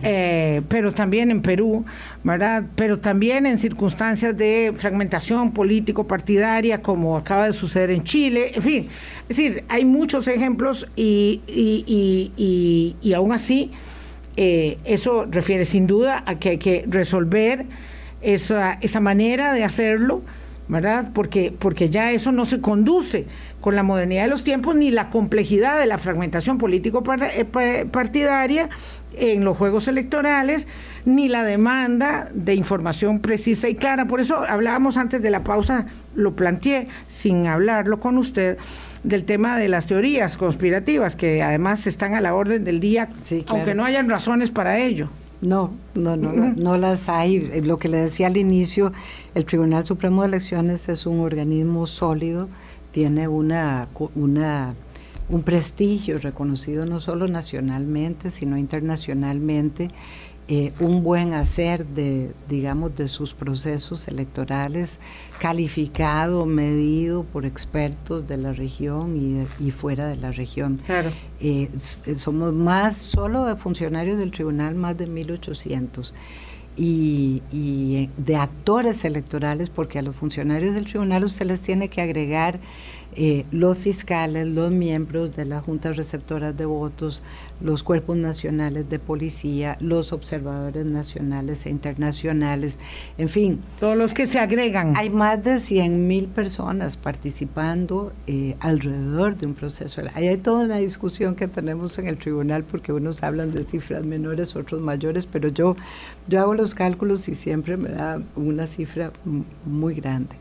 eh, 0.03 0.61
pero 0.67 0.93
también 0.93 1.29
en 1.29 1.41
Perú, 1.41 1.85
¿verdad? 2.23 2.63
Pero 2.75 2.99
también 2.99 3.45
en 3.45 3.59
circunstancias 3.59 4.35
de 4.35 4.73
fragmentación 4.75 5.51
político-partidaria, 5.51 6.81
como 6.81 7.17
acaba 7.17 7.45
de 7.45 7.53
suceder 7.53 7.91
en 7.91 8.03
Chile, 8.03 8.51
en 8.55 8.61
fin, 8.61 8.89
es 9.29 9.37
decir, 9.37 9.63
hay 9.69 9.85
muchos 9.85 10.27
ejemplos 10.27 10.89
y, 10.95 11.41
y, 11.47 12.33
y, 12.35 12.95
y 13.01 13.13
aún 13.13 13.31
así, 13.33 13.71
eh, 14.37 14.77
eso 14.85 15.25
refiere 15.29 15.65
sin 15.65 15.87
duda 15.87 16.23
a 16.25 16.35
que 16.35 16.49
hay 16.49 16.57
que 16.57 16.85
resolver 16.87 17.65
esa, 18.21 18.73
esa 18.81 18.99
manera 18.99 19.53
de 19.53 19.63
hacerlo 19.63 20.21
¿verdad? 20.67 21.11
Porque, 21.13 21.53
porque 21.57 21.89
ya 21.89 22.11
eso 22.11 22.31
no 22.31 22.45
se 22.45 22.61
conduce 22.61 23.25
con 23.61 23.75
la 23.75 23.83
modernidad 23.83 24.23
de 24.23 24.29
los 24.29 24.43
tiempos 24.43 24.75
ni 24.75 24.91
la 24.91 25.09
complejidad 25.09 25.79
de 25.79 25.87
la 25.87 25.97
fragmentación 25.97 26.57
político-partidaria 26.57 28.69
en 29.15 29.43
los 29.43 29.57
juegos 29.57 29.87
electorales, 29.87 30.67
ni 31.05 31.29
la 31.29 31.43
demanda 31.43 32.29
de 32.33 32.55
información 32.55 33.19
precisa 33.19 33.69
y 33.69 33.75
clara. 33.75 34.07
Por 34.07 34.19
eso 34.19 34.43
hablábamos 34.47 34.97
antes 34.97 35.21
de 35.21 35.29
la 35.29 35.43
pausa, 35.43 35.87
lo 36.15 36.35
planteé 36.35 36.87
sin 37.07 37.47
hablarlo 37.47 37.99
con 37.99 38.17
usted, 38.17 38.57
del 39.03 39.23
tema 39.23 39.57
de 39.57 39.69
las 39.69 39.87
teorías 39.87 40.37
conspirativas, 40.37 41.15
que 41.15 41.41
además 41.41 41.87
están 41.87 42.13
a 42.13 42.21
la 42.21 42.35
orden 42.35 42.65
del 42.65 42.79
día, 42.79 43.09
aunque 43.47 43.73
no 43.73 43.85
hayan 43.85 44.09
razones 44.09 44.51
para 44.51 44.79
ello. 44.79 45.09
No, 45.39 45.71
no, 45.93 46.17
no, 46.17 46.33
no, 46.33 46.77
las 46.77 47.09
hay. 47.09 47.61
Lo 47.61 47.77
que 47.77 47.89
le 47.89 47.97
decía 47.97 48.27
al 48.27 48.37
inicio, 48.37 48.91
el 49.37 49.45
Tribunal 49.45 49.85
Supremo 49.85 50.23
de 50.23 50.29
Elecciones 50.29 50.89
es 50.89 51.05
un 51.05 51.19
organismo 51.19 51.85
sólido, 51.85 52.49
tiene 52.91 53.27
una, 53.27 53.87
una, 54.15 54.73
un 55.29 55.43
prestigio 55.43 56.17
reconocido 56.17 56.87
no 56.87 56.99
solo 56.99 57.27
nacionalmente, 57.27 58.31
sino 58.31 58.57
internacionalmente 58.57 59.89
eh, 60.47 60.73
un 60.79 61.03
buen 61.03 61.33
hacer 61.33 61.85
de, 61.85 62.31
digamos, 62.49 62.95
de 62.95 63.07
sus 63.07 63.35
procesos 63.35 64.07
electorales, 64.07 64.99
calificado, 65.37 66.47
medido 66.47 67.23
por 67.23 67.45
expertos 67.45 68.27
de 68.27 68.37
la 68.37 68.53
región 68.53 69.47
y, 69.59 69.69
fuera 69.69 70.07
de 70.07 70.15
la 70.15 70.31
región. 70.31 70.79
Claro. 70.83 71.11
Eh, 71.41 71.69
somos 72.15 72.53
más, 72.53 72.97
solo 72.97 73.45
de 73.45 73.55
funcionarios 73.55 74.17
del 74.17 74.31
tribunal, 74.31 74.73
más 74.73 74.97
de 74.97 75.07
1.800. 75.07 76.11
Y, 76.77 77.41
y 77.51 77.95
eh, 77.95 78.09
de 78.17 78.35
actores 78.35 79.03
electorales, 79.03 79.69
porque 79.69 79.97
a 79.97 80.03
los 80.03 80.15
funcionarios 80.15 80.75
del 80.75 80.85
tribunal 80.85 81.23
usted 81.23 81.47
les 81.47 81.61
tiene 81.61 81.89
que 81.89 82.01
agregar 82.01 82.59
eh, 83.19 83.45
los 83.51 83.79
fiscales, 83.79 84.45
los 84.45 84.71
miembros 84.71 85.35
de 85.35 85.45
las 85.45 85.63
juntas 85.63 85.97
receptoras 85.97 86.55
de 86.55 86.65
votos, 86.65 87.23
los 87.59 87.81
cuerpos 87.81 88.15
nacionales 88.15 88.91
de 88.91 88.99
policía, 88.99 89.75
los 89.79 90.13
observadores 90.13 90.85
nacionales 90.85 91.65
e 91.65 91.71
internacionales, 91.71 92.77
en 93.17 93.27
fin. 93.27 93.59
Todos 93.79 93.97
los 93.97 94.13
que 94.13 94.27
se 94.27 94.37
agregan. 94.37 94.95
Hay 94.95 95.09
más 95.09 95.43
de 95.43 95.57
100 95.57 96.07
mil 96.07 96.27
personas 96.27 96.95
participando 96.95 98.13
eh, 98.27 98.55
alrededor 98.59 99.35
de 99.35 99.47
un 99.47 99.55
proceso. 99.55 100.03
hay 100.13 100.37
toda 100.37 100.65
una 100.65 100.77
discusión 100.77 101.33
que 101.33 101.47
tenemos 101.47 101.97
en 101.97 102.05
el 102.05 102.17
tribunal 102.19 102.65
porque 102.65 102.93
unos 102.93 103.23
hablan 103.23 103.51
de 103.51 103.63
cifras 103.63 104.05
menores, 104.05 104.55
otros 104.55 104.79
mayores, 104.79 105.25
pero 105.25 105.49
yo, 105.49 105.75
yo 106.27 106.39
hago 106.39 106.53
los 106.53 106.75
cálculos 106.75 107.27
y 107.29 107.33
siempre 107.33 107.77
me 107.77 107.89
da 107.89 108.21
una 108.35 108.67
cifra 108.67 109.11
muy 109.65 109.95
grande. 109.95 110.35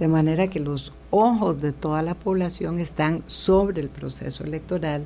De 0.00 0.08
manera 0.08 0.48
que 0.48 0.58
los 0.60 0.92
ojos 1.10 1.60
de 1.60 1.72
toda 1.72 2.02
la 2.02 2.14
población 2.14 2.80
están 2.80 3.22
sobre 3.26 3.82
el 3.82 3.90
proceso 3.90 4.44
electoral, 4.44 5.04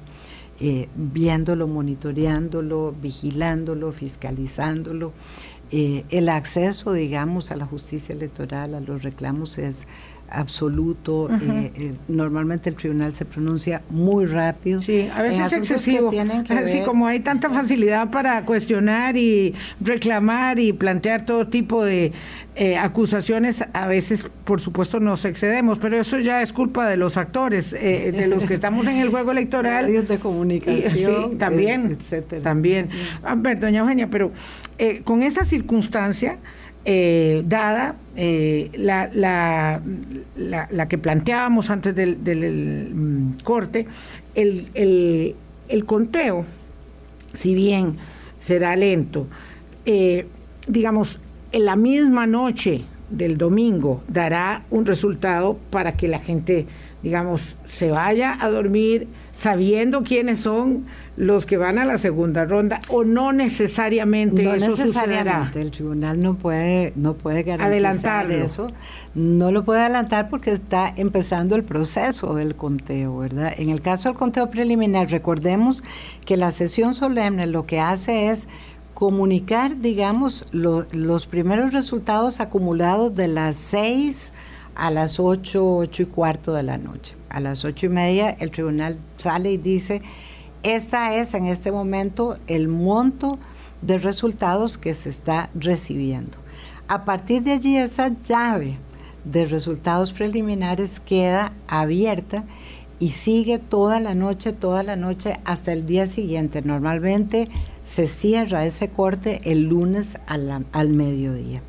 eh, 0.61 0.89
viéndolo, 0.95 1.67
monitoreándolo, 1.67 2.95
vigilándolo, 3.03 3.93
fiscalizándolo. 3.93 5.13
Eh, 5.73 6.05
el 6.11 6.29
acceso, 6.29 6.93
digamos, 6.93 7.51
a 7.51 7.57
la 7.57 7.67
justicia 7.67 8.15
electoral, 8.15 8.77
a 8.77 8.81
los 8.81 9.03
reclamos 9.03 9.59
es 9.59 9.89
absoluto. 10.35 11.29
Eh, 11.31 11.73
eh, 11.75 11.95
normalmente 12.09 12.71
el 12.71 12.77
tribunal 12.77 13.15
se 13.15 13.25
pronuncia 13.25 13.83
muy 13.91 14.27
rápido. 14.27 14.81
Sí, 14.81 15.09
a 15.15 15.23
veces 15.23 15.47
es 15.47 15.53
excesivo. 15.53 16.11
Como 16.85 17.07
hay 17.07 17.21
tanta 17.21 17.51
facilidad 17.51 18.11
para 18.11 18.45
cuestionar 18.45 19.17
y 19.17 19.55
reclamar 19.81 20.59
y 20.59 20.73
plantear 20.73 21.25
todo 21.25 21.49
tipo 21.49 21.85
de 21.85 22.13
eh, 22.57 22.77
acusaciones, 22.77 23.65
a 23.73 23.87
veces, 23.87 24.29
por 24.45 24.61
supuesto, 24.61 25.01
nos 25.01 25.25
excedemos, 25.25 25.79
pero 25.79 25.99
eso 25.99 26.19
ya 26.19 26.43
es 26.43 26.53
culpa 26.53 26.89
de 26.89 26.97
los 26.97 27.17
actores, 27.17 27.73
de 27.73 28.27
los 28.29 28.45
que 28.45 28.55
estamos 28.55 28.87
en 28.87 28.99
el 28.99 29.11
juego 29.11 29.31
electoral. 29.33 29.87
Medios 29.87 30.09
de 30.09 30.19
comunicación. 30.19 31.31
sí, 31.31 31.37
también, 31.37 31.97
etcétera. 31.99 32.43
También. 32.43 32.89
A 33.23 33.35
ver, 33.35 33.59
doña 33.59 33.81
Eugenia, 33.81 34.09
pero 34.11 34.33
con 35.05 35.23
esa 35.23 35.45
circunstancia 35.45 36.39
eh, 36.85 37.43
dada 37.47 37.97
eh, 38.17 38.71
la, 38.77 39.09
la, 39.13 39.81
la, 40.71 40.89
que 40.89 40.99
planteábamos 40.99 41.71
antes 41.71 41.95
del, 41.95 42.91
mm, 42.95 43.43
corte, 43.43 43.87
el, 44.35 44.67
el, 44.75 45.35
el, 45.69 45.85
conteo, 45.85 46.45
si 47.33 47.55
bien 47.55 47.97
será 48.39 48.77
lento, 48.77 49.27
eh, 49.87 50.27
digamos, 50.67 51.21
en 51.53 51.65
la 51.65 51.77
misma 51.77 52.27
noche 52.27 52.85
del 53.11 53.39
domingo 53.39 54.03
dará 54.09 54.65
un 54.71 54.87
resultado 54.87 55.59
para 55.71 55.97
que 55.97 56.09
la 56.09 56.19
gente, 56.19 56.67
digamos, 57.03 57.57
se 57.67 57.91
vaya 57.91 58.37
a 58.39 58.49
dormir 58.49 59.09
sabiendo 59.35 60.05
quiénes 60.05 60.39
son 60.39 60.87
los 61.17 61.45
que 61.45 61.57
van 61.57 61.79
a 61.79 61.85
la 61.85 61.99
segunda 61.99 62.45
ronda 62.45 62.81
o 62.89 63.05
no 63.05 63.33
necesariamente 63.33 64.45
no 64.45 64.55
eso 64.55 64.69
necesariamente 64.69 65.61
el 65.61 65.73
tribunal 65.73 66.21
no 66.21 66.37
puede 66.37 66.93
no 66.97 67.15
puede 67.15 67.43
garantizar 67.43 68.31
eso. 68.31 68.71
No 69.15 69.51
lo 69.51 69.65
puede 69.65 69.81
adelantar 69.81 70.29
porque 70.29 70.53
está 70.53 70.93
empezando 70.97 71.57
el 71.57 71.65
proceso 71.65 72.35
del 72.37 72.55
conteo 72.55 73.19
verdad 73.19 73.53
en 73.57 73.71
el 73.71 73.83
caso 73.83 74.09
del 74.09 74.17
conteo 74.17 74.51
preliminar 74.51 75.11
recordemos 75.11 75.83
que 76.25 76.37
la 76.37 76.53
sesión 76.53 76.95
solemne 76.95 77.49
lo 77.49 77.67
que 77.67 77.81
hace 77.81 78.31
es 78.31 78.47
comunicar 78.95 79.79
digamos 79.79 80.47
los 80.53 81.27
primeros 81.27 81.73
resultados 81.73 82.39
acumulados 82.39 83.17
de 83.17 83.27
las 83.27 83.57
seis 83.57 84.33
a 84.77 84.91
las 84.91 85.19
ocho, 85.19 85.77
ocho 85.77 86.05
y 86.05 86.07
cuarto 86.07 86.55
de 86.55 86.63
la 86.63 86.79
noche 86.79 87.17
a 87.35 87.41
las 87.41 87.65
ocho 87.65 87.87
y 87.87 87.89
media 87.91 88.31
el 88.31 88.51
tribunal 88.51 88.97
sale 89.19 89.53
y 89.53 89.57
dice, 89.57 90.03
esta 90.63 91.15
es 91.15 91.35
en 91.35 91.47
este 91.47 91.73
momento 91.73 92.39
el 92.47 92.69
monto 92.69 93.39
de 93.83 93.99
resultados 93.99 94.79
que 94.79 94.95
se 94.95 95.11
está 95.11 95.51
recibiendo. 95.55 96.39
A 96.89 97.05
partir 97.05 97.43
de 97.43 97.53
allí 97.53 97.77
esa 97.77 98.13
llave 98.23 98.79
de 99.25 99.47
resultados 99.47 100.13
preliminares 100.13 101.01
queda 101.01 101.53
abierta 101.67 102.45
y 103.01 103.11
sigue 103.11 103.59
toda 103.59 104.01
la 104.01 104.15
noche, 104.15 104.53
toda 104.53 104.83
la 104.83 104.97
noche 104.97 105.35
hasta 105.45 105.73
el 105.73 105.87
día 105.87 106.07
siguiente. 106.07 106.63
Normalmente 106.63 107.49
se 107.85 108.07
cierra 108.07 108.65
ese 108.65 108.89
corte 108.89 109.41
el 109.45 109.65
lunes 109.65 110.19
al, 110.27 110.65
al 110.73 110.89
mediodía. 110.91 111.63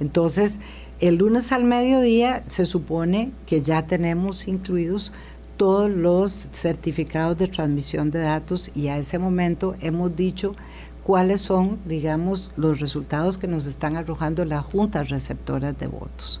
Entonces, 0.00 0.60
el 1.00 1.16
lunes 1.16 1.52
al 1.52 1.62
mediodía 1.62 2.42
se 2.48 2.66
supone 2.66 3.30
que 3.46 3.60
ya 3.60 3.86
tenemos 3.86 4.48
incluidos 4.48 5.12
todos 5.56 5.90
los 5.90 6.32
certificados 6.32 7.38
de 7.38 7.46
transmisión 7.46 8.10
de 8.10 8.20
datos 8.20 8.70
y 8.74 8.88
a 8.88 8.98
ese 8.98 9.18
momento 9.18 9.76
hemos 9.80 10.16
dicho 10.16 10.56
cuáles 11.04 11.40
son, 11.40 11.78
digamos, 11.84 12.50
los 12.56 12.80
resultados 12.80 13.38
que 13.38 13.46
nos 13.46 13.66
están 13.66 13.96
arrojando 13.96 14.44
las 14.44 14.64
juntas 14.64 15.08
receptoras 15.08 15.78
de 15.78 15.86
votos. 15.86 16.40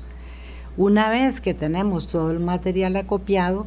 Una 0.76 1.08
vez 1.08 1.40
que 1.40 1.54
tenemos 1.54 2.08
todo 2.08 2.30
el 2.30 2.40
material 2.40 2.96
acopiado, 2.96 3.66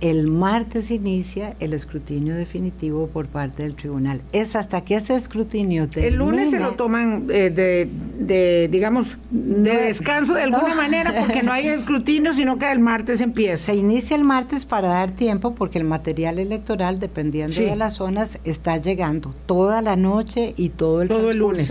el 0.00 0.26
martes 0.28 0.90
inicia 0.90 1.56
el 1.58 1.72
escrutinio 1.72 2.34
definitivo 2.34 3.06
por 3.06 3.28
parte 3.28 3.62
del 3.62 3.74
tribunal. 3.74 4.20
Es 4.32 4.54
hasta 4.54 4.82
que 4.82 4.96
ese 4.96 5.16
escrutinio 5.16 5.88
termine. 5.88 6.08
El 6.08 6.16
lunes 6.16 6.50
se 6.50 6.58
lo 6.58 6.72
toman 6.72 7.26
eh, 7.30 7.50
de, 7.50 8.68
digamos, 8.70 9.16
de 9.30 9.76
descanso 9.76 10.34
de 10.34 10.42
alguna 10.42 10.74
manera 10.74 11.14
porque 11.18 11.42
no 11.42 11.52
hay 11.52 11.68
escrutinio, 11.68 12.34
sino 12.34 12.58
que 12.58 12.70
el 12.70 12.78
martes 12.78 13.20
empieza. 13.20 13.66
Se 13.66 13.74
inicia 13.74 14.16
el 14.16 14.24
martes 14.24 14.66
para 14.66 14.88
dar 14.88 15.12
tiempo 15.12 15.54
porque 15.54 15.78
el 15.78 15.84
material 15.84 16.38
electoral, 16.38 16.98
dependiendo 16.98 17.60
de 17.60 17.76
las 17.76 17.94
zonas, 17.94 18.38
está 18.44 18.76
llegando 18.76 19.34
toda 19.46 19.80
la 19.80 19.96
noche 19.96 20.52
y 20.56 20.70
todo 20.70 21.02
el 21.02 21.08
todo 21.08 21.28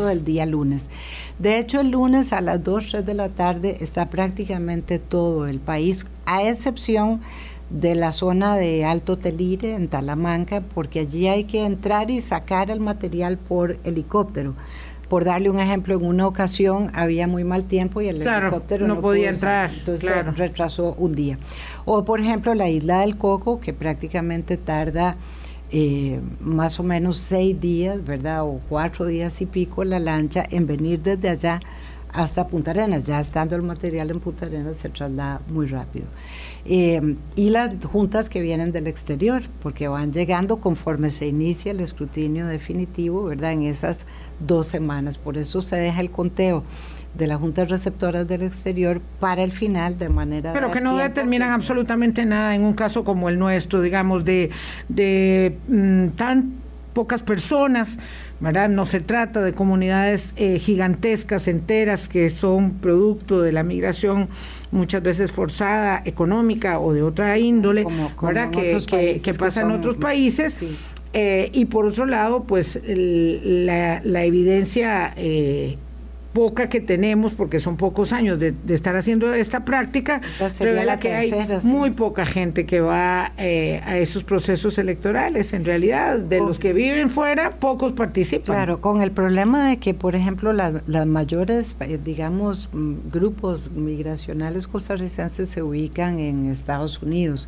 del 0.07 0.25
día 0.25 0.45
lunes. 0.45 0.89
De 1.37 1.59
hecho, 1.59 1.81
el 1.81 1.91
lunes 1.91 2.31
a 2.31 2.41
las 2.41 2.63
2, 2.63 2.87
3 2.91 3.05
de 3.05 3.13
la 3.13 3.29
tarde 3.29 3.77
está 3.81 4.09
prácticamente 4.09 4.99
todo 4.99 5.47
el 5.47 5.59
país, 5.59 6.05
a 6.25 6.43
excepción 6.43 7.21
de 7.75 7.93
la 7.93 8.13
zona 8.13 8.55
de 8.55 8.85
Alto 8.85 9.17
Telire, 9.17 9.75
en 9.75 9.89
Talamanca, 9.89 10.61
porque 10.61 11.01
allí 11.01 11.27
hay 11.27 11.43
que 11.43 11.65
entrar 11.65 12.09
y 12.09 12.21
sacar 12.21 12.71
el 12.71 12.79
material 12.79 13.37
por 13.37 13.77
helicóptero. 13.83 14.55
Por 15.09 15.25
darle 15.25 15.49
un 15.49 15.59
ejemplo, 15.59 15.95
en 15.95 16.05
una 16.05 16.25
ocasión 16.25 16.89
había 16.95 17.27
muy 17.27 17.43
mal 17.43 17.65
tiempo 17.65 17.99
y 17.99 18.07
el 18.07 18.21
helicóptero 18.21 18.87
no, 18.87 19.01
podía 19.01 19.29
entrar. 19.29 19.71
entonces 19.77 20.09
se 20.09 20.23
retrasó 20.23 20.95
un 20.97 21.13
día. 21.13 21.37
O 21.83 22.05
por 22.05 22.21
ejemplo 22.21 22.55
la 22.55 22.69
isla 22.69 23.01
del 23.01 23.17
Coco, 23.17 23.59
que 23.59 23.73
prácticamente 23.73 24.55
tarda 24.55 25.17
eh, 25.69 26.21
más 26.39 26.79
o 26.79 26.83
menos 26.83 27.17
seis 27.17 27.59
días, 27.59 28.03
¿verdad? 28.05 28.43
O 28.45 28.61
cuatro 28.69 29.05
días 29.05 29.41
y 29.41 29.45
pico 29.45 29.83
la 29.83 29.99
lancha 29.99 30.45
en 30.49 30.65
venir 30.65 31.01
desde 31.01 31.29
allá 31.29 31.59
hasta 32.13 32.47
Punta 32.47 32.71
Arenas. 32.71 33.05
Ya 33.05 33.19
estando 33.19 33.55
el 33.55 33.61
material 33.61 34.09
en 34.11 34.21
Punta 34.21 34.45
Arenas 34.45 34.77
se 34.77 34.89
traslada 34.89 35.41
muy 35.49 35.67
rápido. 35.67 36.05
Eh, 36.67 37.15
y 37.35 37.51
las 37.51 37.73
juntas 37.85 38.27
que 38.29 38.41
vienen 38.41 38.71
del 38.71 38.87
exterior, 38.87 39.43
porque 39.61 39.87
van 39.87 40.11
llegando 40.11 40.57
conforme 40.57 41.11
se 41.11 41.27
inicia 41.27 41.71
el 41.71 41.79
escrutinio 41.79 42.47
definitivo, 42.47 43.25
¿verdad? 43.25 43.51
En 43.51 43.63
esas 43.63 44.07
dos 44.39 44.67
semanas. 44.67 45.17
Por 45.17 45.37
eso 45.37 45.61
se 45.61 45.75
deja 45.75 46.01
el 46.01 46.09
conteo 46.09 46.63
de 47.13 47.27
las 47.27 47.39
juntas 47.39 47.69
receptoras 47.69 48.27
del 48.27 48.41
exterior 48.41 48.99
para 49.19 49.43
el 49.43 49.53
final 49.53 49.97
de 49.97 50.09
manera 50.09 50.51
pero 50.51 50.69
que 50.69 50.81
no 50.81 50.97
determinan 50.97 51.53
absolutamente 51.53 52.25
nada 52.25 52.53
en 52.55 52.65
un 52.65 52.73
caso 52.73 53.05
como 53.05 53.29
el 53.29 53.39
nuestro 53.39 53.81
digamos 53.81 54.25
de 54.25 54.49
de 54.89 55.57
mm, 55.69 56.07
tan 56.17 56.55
pocas 56.93 57.23
personas 57.23 57.99
¿verdad? 58.39 58.69
No 58.69 58.85
se 58.85 58.99
trata 58.99 59.41
de 59.41 59.53
comunidades 59.53 60.33
eh, 60.35 60.59
gigantescas, 60.59 61.47
enteras, 61.47 62.09
que 62.09 62.29
son 62.29 62.71
producto 62.71 63.41
de 63.41 63.51
la 63.51 63.63
migración 63.63 64.27
muchas 64.71 65.01
veces 65.01 65.31
forzada, 65.31 66.01
económica 66.05 66.79
o 66.79 66.93
de 66.93 67.03
otra 67.03 67.37
índole, 67.37 67.85
Que, 69.23 69.33
pasa 69.37 69.61
en 69.61 69.71
otros 69.71 69.97
países. 69.97 70.57
Eh, 71.13 71.49
y 71.53 71.65
por 71.65 71.85
otro 71.85 72.05
lado, 72.05 72.43
pues 72.43 72.79
la, 72.85 74.01
la, 74.03 74.23
evidencia 74.25 75.13
eh, 75.15 75.77
poca 76.35 76.67
que 76.67 76.81
tenemos, 76.81 77.33
porque 77.33 77.61
son 77.61 77.77
pocos 77.77 78.11
años 78.11 78.37
de, 78.37 78.53
estar 78.67 78.95
haciendo 78.97 79.33
esta 79.33 79.63
práctica, 79.63 80.21
revela 80.59 80.99
que 80.99 81.15
hay 81.15 81.33
muy 81.63 81.91
poca 81.91 82.25
gente 82.25 82.65
que 82.65 82.81
va 82.81 83.31
eh, 83.37 83.81
a 83.85 83.97
esos 83.97 84.25
procesos 84.25 84.77
electorales. 84.77 85.53
En 85.53 85.63
realidad, 85.63 86.19
de 86.19 86.39
los 86.39 86.59
que 86.59 86.73
viven 86.73 87.09
fuera, 87.09 87.51
pocos 87.51 87.93
participan. 87.93 88.53
Claro, 88.53 88.81
con 88.81 89.01
el 89.01 89.11
problema 89.11 89.69
de 89.69 89.77
que, 89.77 89.93
por 89.93 90.13
ejemplo, 90.13 90.51
las 90.51 91.07
mayores, 91.07 91.77
eh, 91.79 91.97
digamos, 92.03 92.67
mm, 92.73 93.09
grupos 93.09 93.71
migracionales 93.71 94.67
costarricenses 94.67 95.47
se 95.47 95.63
ubican 95.63 96.19
en 96.19 96.51
Estados 96.51 97.01
Unidos 97.01 97.47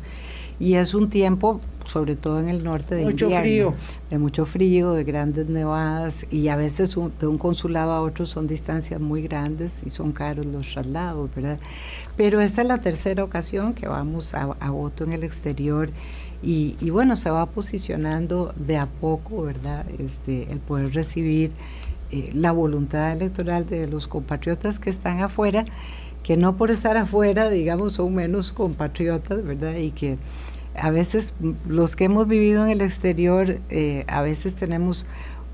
y 0.60 0.74
es 0.74 0.94
un 0.94 1.08
tiempo, 1.08 1.60
sobre 1.84 2.16
todo 2.16 2.40
en 2.40 2.48
el 2.48 2.64
norte, 2.64 2.94
de 2.94 3.04
mucho 3.04 3.30
frío. 3.30 3.74
De 4.10 4.18
mucho 4.18 4.44
frío, 4.44 4.92
de 4.92 5.04
grandes 5.04 5.48
nevadas 5.48 6.26
y 6.30 6.48
a 6.48 6.56
veces 6.56 6.96
de 7.20 7.26
un 7.26 7.38
consulado 7.38 7.92
a 7.92 8.00
otro 8.00 8.26
son 8.26 8.46
distancias 8.46 9.00
muy 9.00 9.22
grandes 9.22 9.82
y 9.86 9.90
son 9.90 10.12
caros 10.12 10.46
los 10.46 10.66
traslados, 10.72 11.30
¿verdad? 11.34 11.58
Pero 12.16 12.40
esta 12.40 12.62
es 12.62 12.68
la 12.68 12.78
tercera 12.78 13.22
ocasión 13.22 13.74
que 13.74 13.86
vamos 13.86 14.34
a, 14.34 14.70
voto 14.70 15.04
en 15.04 15.12
el 15.12 15.24
exterior 15.24 15.90
y, 16.42 16.90
bueno, 16.90 17.16
se 17.16 17.30
va 17.30 17.46
posicionando 17.46 18.52
de 18.56 18.76
a 18.76 18.86
poco, 18.86 19.42
¿verdad? 19.42 19.84
Este, 19.98 20.50
el 20.52 20.60
poder 20.60 20.94
recibir 20.94 21.50
eh, 22.10 22.30
la 22.32 22.52
voluntad 22.52 23.12
electoral 23.12 23.66
de 23.66 23.86
los 23.86 24.08
compatriotas 24.08 24.78
que 24.78 24.88
están 24.88 25.20
afuera 25.20 25.64
que 26.28 26.36
no 26.36 26.58
por 26.58 26.70
estar 26.70 26.98
afuera, 26.98 27.48
digamos, 27.48 27.94
son 27.94 28.14
menos 28.14 28.52
compatriotas, 28.52 29.42
¿verdad? 29.42 29.76
Y 29.76 29.92
que 29.92 30.18
a 30.74 30.90
veces 30.90 31.32
los 31.66 31.96
que 31.96 32.04
hemos 32.04 32.28
vivido 32.28 32.66
en 32.66 32.70
el 32.70 32.82
exterior, 32.82 33.60
eh, 33.70 34.04
a 34.08 34.20
veces 34.20 34.54
tenemos 34.54 35.06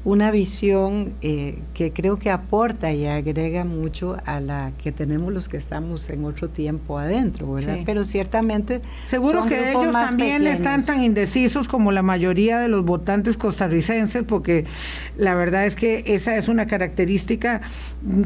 una 0.04 0.30
visión 0.30 1.14
eh, 1.22 1.58
que 1.72 1.92
creo 1.92 2.18
que 2.18 2.30
aporta 2.30 2.92
y 2.92 3.06
agrega 3.06 3.64
mucho 3.64 4.18
a 4.26 4.38
la 4.38 4.72
que 4.82 4.92
tenemos 4.92 5.32
los 5.32 5.48
que 5.48 5.56
estamos 5.56 6.10
en 6.10 6.26
otro 6.26 6.50
tiempo 6.50 6.98
adentro, 6.98 7.50
¿verdad? 7.54 7.78
Pero 7.86 8.04
ciertamente... 8.04 8.82
Seguro 9.06 9.46
que 9.46 9.70
ellos 9.70 9.92
también 9.92 10.46
están 10.46 10.84
tan 10.84 11.02
indecisos 11.02 11.68
como 11.68 11.90
la 11.90 12.02
mayoría 12.02 12.58
de 12.58 12.68
los 12.68 12.84
votantes 12.84 13.38
costarricenses, 13.38 14.24
porque 14.24 14.66
la 15.16 15.34
verdad 15.34 15.64
es 15.64 15.74
que 15.74 16.04
esa 16.06 16.36
es 16.36 16.48
una 16.48 16.66
característica 16.66 17.62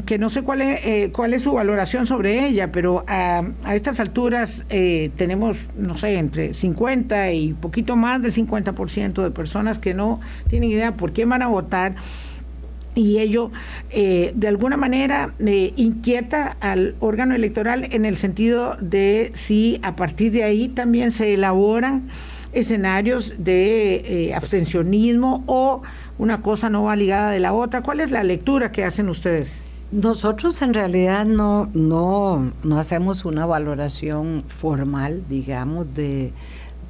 que 0.05 0.17
no 0.17 0.29
sé 0.29 0.41
cuál 0.41 0.61
es, 0.61 0.85
eh, 0.85 1.11
cuál 1.13 1.33
es 1.33 1.43
su 1.43 1.53
valoración 1.53 2.05
sobre 2.05 2.45
ella, 2.45 2.73
pero 2.73 3.05
a, 3.07 3.41
estas 3.73 4.01
alturas 4.01 4.63
eh, 4.69 5.11
tenemos, 5.15 5.69
no 5.77 5.95
sé, 5.95 6.15
entre 6.15 6.53
50 6.53 7.31
y 7.31 7.53
poquito 7.53 7.95
más 7.95 8.21
de 8.21 8.29
50% 8.29 9.23
de 9.23 9.31
personas 9.31 9.79
que 9.79 9.93
no 9.93 10.19
tienen 10.49 10.71
idea 10.71 10.97
por 10.97 11.13
qué 11.13 11.23
van 11.23 11.41
a 11.41 11.47
votar 11.47 11.68
y 12.95 13.19
ello 13.19 13.51
eh, 13.91 14.31
de 14.35 14.47
alguna 14.47 14.77
manera 14.77 15.33
eh, 15.39 15.73
inquieta 15.75 16.57
al 16.59 16.95
órgano 16.99 17.35
electoral 17.35 17.87
en 17.91 18.05
el 18.05 18.17
sentido 18.17 18.75
de 18.81 19.31
si 19.35 19.79
a 19.83 19.95
partir 19.95 20.31
de 20.31 20.43
ahí 20.43 20.67
también 20.69 21.11
se 21.11 21.33
elaboran 21.33 22.09
escenarios 22.51 23.33
de 23.37 23.95
eh, 23.95 24.33
abstencionismo 24.33 25.43
o 25.45 25.81
una 26.17 26.41
cosa 26.41 26.69
no 26.69 26.83
va 26.83 26.95
ligada 26.95 27.31
de 27.31 27.39
la 27.39 27.53
otra. 27.53 27.81
¿Cuál 27.81 27.99
es 27.99 28.11
la 28.11 28.23
lectura 28.23 28.71
que 28.71 28.83
hacen 28.83 29.07
ustedes? 29.07 29.61
Nosotros 29.91 30.61
en 30.61 30.73
realidad 30.73 31.25
no, 31.25 31.69
no, 31.73 32.51
no 32.63 32.79
hacemos 32.79 33.25
una 33.25 33.45
valoración 33.45 34.43
formal, 34.47 35.23
digamos, 35.29 35.93
de 35.95 36.31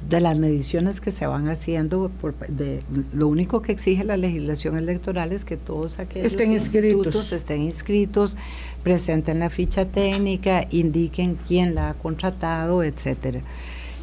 de 0.08 0.20
las 0.20 0.36
mediciones 0.36 1.00
que 1.00 1.10
se 1.10 1.26
van 1.26 1.48
haciendo, 1.48 2.10
por, 2.20 2.34
de, 2.48 2.82
lo 3.12 3.28
único 3.28 3.62
que 3.62 3.72
exige 3.72 4.04
la 4.04 4.16
legislación 4.16 4.76
electoral 4.76 5.32
es 5.32 5.44
que 5.44 5.56
todos 5.56 5.98
aquellos 5.98 6.32
estén 6.32 6.52
institutos 6.52 7.32
estén 7.32 7.62
inscritos, 7.62 8.36
presenten 8.82 9.38
la 9.38 9.50
ficha 9.50 9.84
técnica, 9.84 10.66
indiquen 10.70 11.36
quién 11.46 11.74
la 11.74 11.90
ha 11.90 11.94
contratado, 11.94 12.82
etcétera. 12.82 13.42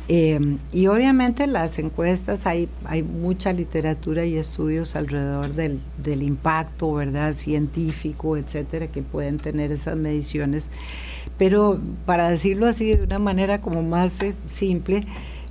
Eh, 0.09 0.39
y 0.71 0.87
obviamente 0.87 1.47
las 1.47 1.79
encuestas, 1.79 2.45
hay, 2.45 2.69
hay 2.85 3.03
mucha 3.03 3.51
literatura 3.51 4.23
y 4.23 4.37
estudios 4.37 4.95
alrededor 4.95 5.53
del, 5.53 5.79
del 6.01 6.23
impacto 6.23 6.93
verdad 6.93 7.33
científico, 7.33 8.37
etcétera, 8.37 8.87
que 8.87 9.01
pueden 9.01 9.37
tener 9.37 9.71
esas 9.71 9.97
mediciones. 9.97 10.69
Pero 11.37 11.79
para 12.05 12.29
decirlo 12.29 12.67
así 12.67 12.95
de 12.95 13.03
una 13.03 13.19
manera 13.19 13.59
como 13.59 13.83
más 13.83 14.21
eh, 14.21 14.33
simple, 14.47 15.03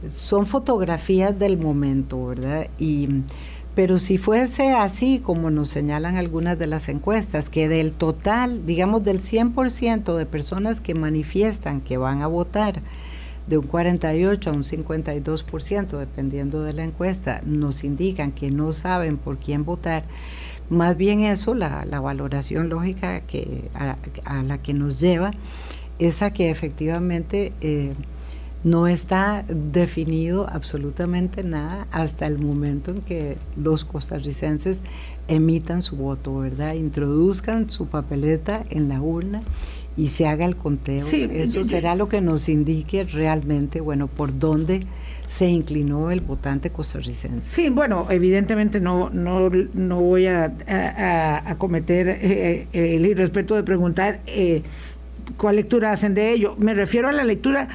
son 0.08 0.46
fotografías 0.46 1.38
del 1.38 1.58
momento, 1.58 2.26
¿verdad? 2.26 2.68
Y, 2.78 3.08
pero 3.74 3.98
si 3.98 4.16
fuese 4.16 4.72
así, 4.72 5.20
como 5.22 5.50
nos 5.50 5.68
señalan 5.68 6.16
algunas 6.16 6.58
de 6.58 6.66
las 6.66 6.88
encuestas, 6.88 7.50
que 7.50 7.68
del 7.68 7.92
total, 7.92 8.64
digamos 8.64 9.04
del 9.04 9.20
100% 9.20 10.16
de 10.16 10.26
personas 10.26 10.80
que 10.80 10.94
manifiestan 10.94 11.80
que 11.80 11.98
van 11.98 12.22
a 12.22 12.26
votar, 12.26 12.80
de 13.46 13.58
un 13.58 13.66
48 13.66 14.50
a 14.50 14.52
un 14.52 14.64
52%, 14.64 15.98
dependiendo 15.98 16.62
de 16.62 16.72
la 16.72 16.84
encuesta, 16.84 17.42
nos 17.44 17.84
indican 17.84 18.32
que 18.32 18.50
no 18.50 18.72
saben 18.72 19.18
por 19.18 19.36
quién 19.36 19.64
votar, 19.64 20.04
más 20.68 20.96
bien 20.96 21.20
eso, 21.20 21.54
la, 21.54 21.84
valoración 22.00 22.68
lógica 22.68 23.20
que, 23.20 23.70
a, 23.74 24.42
la 24.42 24.58
que 24.58 24.72
nos 24.72 24.98
lleva, 24.98 25.32
es 25.98 26.22
a 26.22 26.32
que 26.32 26.50
efectivamente... 26.50 27.52
Eh, 27.60 27.92
no 28.64 28.86
está 28.86 29.44
definido 29.48 30.48
absolutamente 30.48 31.42
nada 31.42 31.86
hasta 31.90 32.26
el 32.26 32.38
momento 32.38 32.90
en 32.90 33.02
que 33.02 33.36
los 33.56 33.84
costarricenses 33.84 34.82
emitan 35.28 35.82
su 35.82 35.96
voto, 35.96 36.38
¿verdad? 36.38 36.74
Introduzcan 36.74 37.70
su 37.70 37.86
papeleta 37.86 38.64
en 38.70 38.88
la 38.88 39.00
urna 39.00 39.42
y 39.96 40.08
se 40.08 40.26
haga 40.26 40.44
el 40.44 40.56
conteo. 40.56 41.06
Eso 41.06 41.64
será 41.64 41.94
lo 41.94 42.08
que 42.08 42.20
nos 42.20 42.48
indique 42.48 43.04
realmente, 43.04 43.80
bueno, 43.80 44.08
por 44.08 44.38
dónde 44.38 44.86
se 45.28 45.48
inclinó 45.48 46.10
el 46.10 46.20
votante 46.20 46.70
costarricense. 46.70 47.50
Sí, 47.50 47.68
bueno, 47.70 48.06
evidentemente 48.10 48.80
no 48.80 49.10
no, 49.10 49.50
no 49.50 50.00
voy 50.00 50.26
a, 50.26 50.52
a, 51.44 51.54
cometer 51.58 52.08
eh, 52.08 52.66
eh, 52.72 52.96
el 52.96 53.06
irrespeto 53.06 53.56
de 53.56 53.64
preguntar 53.64 54.20
eh, 54.26 54.62
cuál 55.36 55.56
lectura 55.56 55.92
hacen 55.92 56.14
de 56.14 56.32
ello. 56.32 56.54
Me 56.58 56.74
refiero 56.74 57.08
a 57.08 57.12
la 57.12 57.24
lectura 57.24 57.68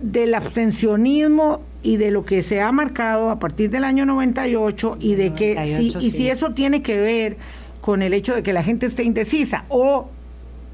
del 0.00 0.34
abstencionismo 0.34 1.62
y 1.82 1.96
de 1.96 2.10
lo 2.10 2.24
que 2.24 2.42
se 2.42 2.60
ha 2.60 2.72
marcado 2.72 3.30
a 3.30 3.38
partir 3.38 3.70
del 3.70 3.84
año 3.84 4.06
98 4.06 4.98
y 5.00 5.14
de 5.14 5.34
que 5.34 5.66
si, 5.66 5.94
y 6.00 6.10
si 6.10 6.28
eso 6.28 6.50
tiene 6.50 6.82
que 6.82 7.00
ver 7.00 7.36
con 7.80 8.02
el 8.02 8.12
hecho 8.12 8.34
de 8.34 8.42
que 8.42 8.52
la 8.52 8.62
gente 8.62 8.86
esté 8.86 9.04
indecisa 9.04 9.64
o 9.68 10.08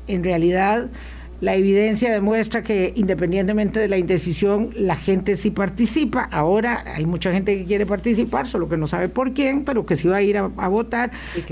en 0.07 0.25
realidad 0.25 0.89
la 1.43 1.57
evidencia 1.57 2.13
demuestra 2.13 2.63
que 2.63 2.93
independientemente 2.95 3.81
de 3.81 3.89
la 3.89 3.99
indecisión, 3.99 4.71
la 4.77 4.95
gente 4.95 5.35
sí 5.35 5.51
participa. 5.51 6.29
Ahora 6.31 6.85
hay 6.95 7.05
mucha 7.05 7.33
gente 7.33 7.59
que 7.59 7.65
quiere 7.65 7.85
participar, 7.85 8.47
solo 8.47 8.69
que 8.69 8.77
no 8.77 8.87
sabe 8.87 9.09
por 9.09 9.35
quién, 9.35 9.65
pero 9.65 9.85
que 9.85 9.97
sí 9.97 10.07
va 10.07 10.19
a 10.19 10.23
ir 10.23 10.39
a, 10.39 10.47
votar 10.47 11.11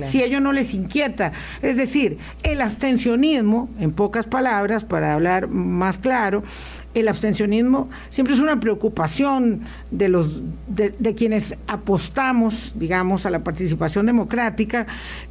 si 0.08 0.22
a 0.22 0.26
ellos 0.26 0.40
no 0.40 0.52
les 0.52 0.74
inquieta. 0.74 1.32
Es 1.60 1.76
decir, 1.76 2.18
el 2.44 2.60
abstencionismo, 2.60 3.68
en 3.80 3.90
pocas 3.90 4.26
palabras, 4.26 4.84
para 4.84 5.12
hablar 5.12 5.48
más 5.48 5.98
claro, 5.98 6.44
el 6.94 7.08
abstencionismo 7.08 7.88
siempre 8.08 8.34
es 8.34 8.40
una 8.40 8.58
preocupación 8.58 9.60
de 9.90 10.08
los 10.08 10.42
de, 10.66 11.14
quienes 11.14 11.56
apostamos, 11.66 12.72
digamos, 12.76 13.26
a 13.26 13.30
la 13.30 13.44
participación 13.44 14.06
democrática 14.06 14.86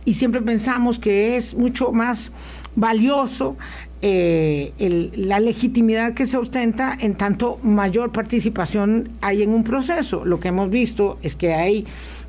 y 0.06 0.14
siempre 0.14 0.42
pensamos 0.42 1.00
que 1.00 1.36
es 1.36 1.54
mucho 1.54 1.92
más 1.92 2.32
valioso 2.76 3.58
eh, 4.02 5.12
la 5.16 5.42
legitimidad 5.42 6.14
que 6.14 6.26
se 6.26 6.38
ostenta 6.38 6.98
en 6.98 7.16
tanto 7.16 7.60
mayor 7.64 8.12
participación 8.12 9.10
hay 9.22 9.42
en 9.42 9.54
un 9.54 9.64
proceso. 9.66 10.24
Lo 10.24 10.40
que 10.40 10.48
hemos 10.48 10.70
visto 10.70 11.18
es 11.22 11.36
que 11.36 11.54
hay 11.54 11.86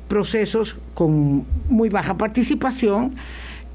procesos 0.09 0.75
con 0.93 1.45
muy 1.69 1.87
baja 1.87 2.17
participación 2.17 3.15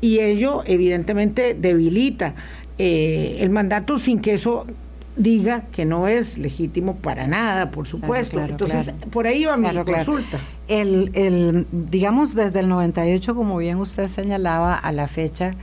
y 0.03 0.19
ello 0.19 0.63
evidentemente 0.67 1.57
debilita 1.59 2.35
eh, 2.77 3.39
el 3.41 3.49
mandato 3.49 3.99
sin 3.99 4.21
que 4.21 4.35
eso 4.35 4.67
diga 5.17 5.63
que 5.73 5.85
no 5.85 6.09
es 6.09 6.39
legítimo 6.39 6.97
para 6.97 7.27
nada, 7.27 7.71
por 7.71 7.87
supuesto. 7.87 8.41
Entonces, 8.41 8.93
por 9.11 9.27
ahí 9.27 9.45
va 9.45 9.57
mi 9.57 9.73
consulta. 9.85 10.39
El, 10.69 11.11
el, 11.15 11.67
digamos, 11.73 12.35
desde 12.35 12.61
el 12.61 12.69
98, 12.69 13.35
como 13.35 13.57
bien 13.57 13.79
usted 13.79 14.09
señalaba, 14.09 14.75
a 14.75 14.93
la 14.93 15.09
fecha, 15.09 15.55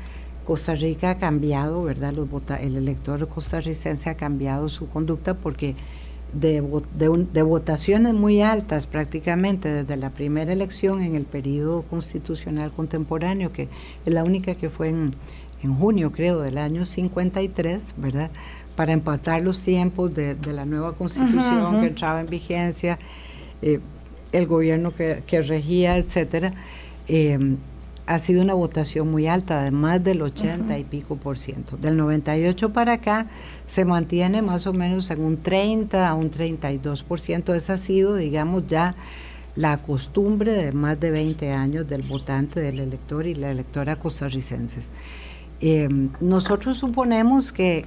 Costa 0.43 0.75
Rica 0.75 1.11
ha 1.11 1.17
cambiado, 1.17 1.83
¿verdad? 1.83 2.13
Los 2.13 2.29
vota 2.29 2.57
el 2.57 2.75
elector 2.75 3.27
costarricense 3.27 4.09
ha 4.09 4.15
cambiado 4.15 4.67
su 4.69 4.89
conducta 4.89 5.35
porque 5.35 5.75
de, 6.33 6.61
de, 6.97 7.27
de, 7.31 7.41
votaciones 7.43 8.13
muy 8.13 8.41
altas 8.41 8.87
prácticamente 8.87 9.69
desde 9.69 9.97
la 9.97 10.09
primera 10.09 10.51
elección 10.51 11.03
en 11.03 11.15
el 11.15 11.25
periodo 11.25 11.83
constitucional 11.83 12.71
contemporáneo, 12.71 13.51
que 13.53 13.69
es 14.05 14.13
la 14.13 14.23
única 14.23 14.55
que 14.55 14.69
fue 14.69 14.89
en, 14.89 15.11
en 15.61 15.75
junio, 15.75 16.11
creo, 16.11 16.41
del 16.41 16.57
año 16.57 16.85
53, 16.85 17.95
¿verdad? 17.97 18.31
Para 18.75 18.93
empatar 18.93 19.41
los 19.41 19.61
tiempos 19.61 20.13
de, 20.13 20.35
la 20.51 20.65
nueva 20.65 20.93
constitución 20.93 21.81
que 21.81 21.87
entraba 21.87 22.21
en 22.21 22.27
vigencia, 22.27 22.99
eh, 23.61 23.79
el 24.31 24.47
gobierno 24.47 24.91
que, 24.91 25.41
regía, 25.41 25.97
etcétera, 25.97 26.53
eh, 27.07 27.55
ha 28.05 28.19
sido 28.19 28.41
una 28.41 28.53
votación 28.53 29.09
muy 29.09 29.27
alta, 29.27 29.63
de 29.63 29.71
más 29.71 30.03
del 30.03 30.21
80 30.21 30.77
y 30.77 30.83
pico 30.83 31.15
por 31.15 31.37
ciento. 31.37 31.77
Del 31.77 31.95
98 31.95 32.73
para 32.73 32.93
acá 32.93 33.27
se 33.65 33.85
mantiene 33.85 34.41
más 34.41 34.67
o 34.67 34.73
menos 34.73 35.09
en 35.09 35.21
un 35.21 35.37
30 35.37 36.07
a 36.07 36.13
un 36.13 36.29
32 36.29 37.03
por 37.03 37.21
ciento. 37.21 37.53
Esa 37.53 37.73
ha 37.73 37.77
sido, 37.77 38.15
digamos, 38.15 38.67
ya 38.67 38.95
la 39.55 39.77
costumbre 39.77 40.51
de 40.51 40.71
más 40.71 40.99
de 40.99 41.11
20 41.11 41.51
años 41.53 41.87
del 41.87 42.01
votante, 42.01 42.59
del 42.59 42.79
elector 42.79 43.25
y 43.25 43.35
la 43.35 43.51
electora 43.51 43.95
costarricenses. 43.95 44.89
Eh, 45.65 45.87
nosotros 46.19 46.77
suponemos 46.77 47.53
que, 47.53 47.85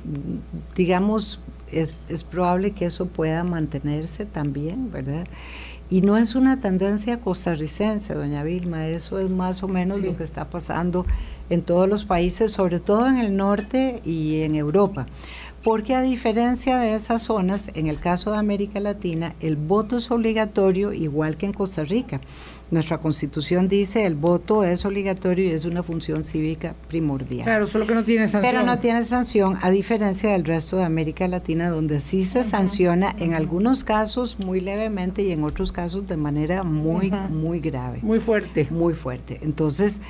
digamos, 0.74 1.40
es, 1.70 1.92
probable 2.22 2.70
que 2.70 2.86
eso 2.86 3.04
pueda 3.04 3.44
mantenerse 3.44 4.24
también, 4.24 4.90
¿verdad? 4.90 5.26
Y 5.90 6.00
no 6.00 6.16
es 6.16 6.34
una 6.34 6.58
tendencia 6.58 7.20
costarricense, 7.20 8.14
doña 8.14 8.44
Vilma, 8.44 8.86
eso 8.86 9.18
es 9.18 9.28
más 9.28 9.62
o 9.62 9.68
menos 9.68 10.00
lo 10.00 10.16
que 10.16 10.24
está 10.24 10.48
pasando 10.48 11.04
en 11.50 11.60
todos 11.60 11.86
los 11.86 12.06
países, 12.06 12.50
sobre 12.50 12.80
todo 12.80 13.08
en 13.08 13.18
el 13.18 13.36
norte 13.36 14.00
y 14.06 14.40
en 14.40 14.54
Europa. 14.54 15.06
porque 15.62 15.96
a 15.96 16.00
diferencia 16.00 16.78
de 16.78 16.94
esas 16.94 17.22
zonas, 17.22 17.72
en 17.74 17.88
el 17.88 17.98
caso 17.98 18.30
de 18.30 18.38
América 18.38 18.78
Latina, 18.78 19.34
el 19.40 19.56
voto 19.56 19.96
es 19.96 20.12
obligatorio 20.12 20.92
igual 20.92 21.36
que 21.36 21.46
en 21.46 21.52
Costa 21.52 21.82
Rica. 21.82 22.20
Nuestra 22.68 22.98
constitución 22.98 23.68
dice 23.68 24.06
el 24.06 24.16
voto 24.16 24.64
es 24.64 24.84
obligatorio 24.84 25.44
y 25.44 25.50
es 25.50 25.64
una 25.64 25.84
función 25.84 26.24
cívica 26.24 26.74
primordial. 26.88 27.44
Claro, 27.44 27.66
solo 27.68 27.86
que 27.86 27.94
no 27.94 28.02
tiene 28.02 28.26
sanción. 28.26 28.52
Pero 28.52 28.66
no 28.66 28.80
tiene 28.80 29.04
sanción, 29.04 29.56
a 29.62 29.70
diferencia 29.70 30.32
del 30.32 30.44
resto 30.44 30.76
de 30.76 30.84
América 30.84 31.28
Latina, 31.28 31.70
donde 31.70 32.00
sí 32.00 32.24
se 32.24 32.42
sanciona 32.42 33.14
en 33.18 33.34
algunos 33.34 33.84
casos 33.84 34.36
muy 34.44 34.60
levemente 34.60 35.22
y 35.22 35.30
en 35.30 35.44
otros 35.44 35.70
casos 35.70 36.08
de 36.08 36.16
manera 36.16 36.64
muy, 36.64 37.12
muy 37.30 37.60
grave. 37.60 38.00
Muy 38.02 38.18
fuerte. 38.18 38.66
Muy 38.70 38.94
fuerte. 38.94 39.38
Entonces, 39.42 40.00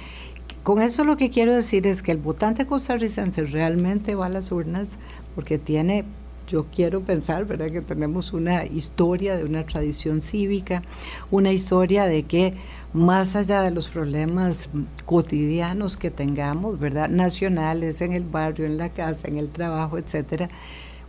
con 0.63 0.81
eso 0.81 1.05
lo 1.05 1.19
que 1.19 1.29
quiero 1.29 1.55
decir 1.55 1.87
es 1.87 2.03
que 2.03 2.13
el 2.13 2.19
votante 2.19 2.65
costarricense 2.65 3.43
realmente 3.43 4.15
va 4.15 4.27
a 4.27 4.31
las 4.31 4.51
urnas 4.51 4.97
porque 5.35 5.59
tiene 5.59 6.07
yo 6.47 6.67
quiero 6.67 7.01
pensar, 7.01 7.45
¿verdad?, 7.45 7.71
que 7.71 7.81
tenemos 7.81 8.33
una 8.33 8.65
historia 8.65 9.37
de 9.37 9.45
una 9.45 9.67
tradición 9.67 10.21
cívica, 10.21 10.83
una 11.31 11.53
historia 11.53 12.05
de 12.05 12.23
que 12.23 12.55
más 12.93 13.37
allá 13.37 13.63
de 13.63 13.71
los 13.71 13.89
problemas 13.89 14.69
cotidianos 15.05 15.97
que 15.97 16.11
tengamos, 16.11 16.79
¿verdad?, 16.79 17.09
nacionales, 17.09 18.01
en 18.01 18.13
el 18.13 18.25
barrio, 18.25 18.67
en 18.67 18.79
la 18.79 18.91
casa, 18.91 19.29
en 19.29 19.37
el 19.37 19.49
trabajo, 19.49 19.99
etcétera, 19.99 20.49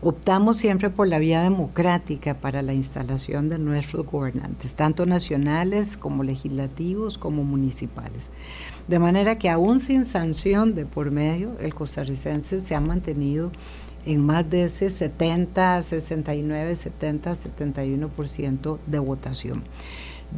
optamos 0.01 0.57
siempre 0.57 0.89
por 0.89 1.07
la 1.07 1.17
vía 1.17 1.41
democrática 1.41 2.35
para 2.35 2.61
la 2.61 2.73
instalación 2.73 3.49
de 3.49 3.57
nuestros 3.57 4.05
gobernantes, 4.05 4.75
tanto 4.75 5.05
nacionales 5.05 5.97
como 5.97 6.23
legislativos 6.23 7.17
como 7.17 7.43
municipales. 7.43 8.27
De 8.87 8.99
manera 8.99 9.37
que 9.37 9.49
aún 9.49 9.79
sin 9.79 10.05
sanción 10.05 10.75
de 10.75 10.85
por 10.85 11.11
medio, 11.11 11.57
el 11.59 11.73
costarricense 11.73 12.61
se 12.61 12.75
ha 12.75 12.79
mantenido 12.79 13.51
en 14.07 14.25
más 14.25 14.49
de 14.49 14.63
ese 14.63 14.89
70, 14.89 15.83
69, 15.83 16.75
70, 16.75 17.35
71% 17.35 18.77
de 18.87 18.99
votación. 18.99 19.63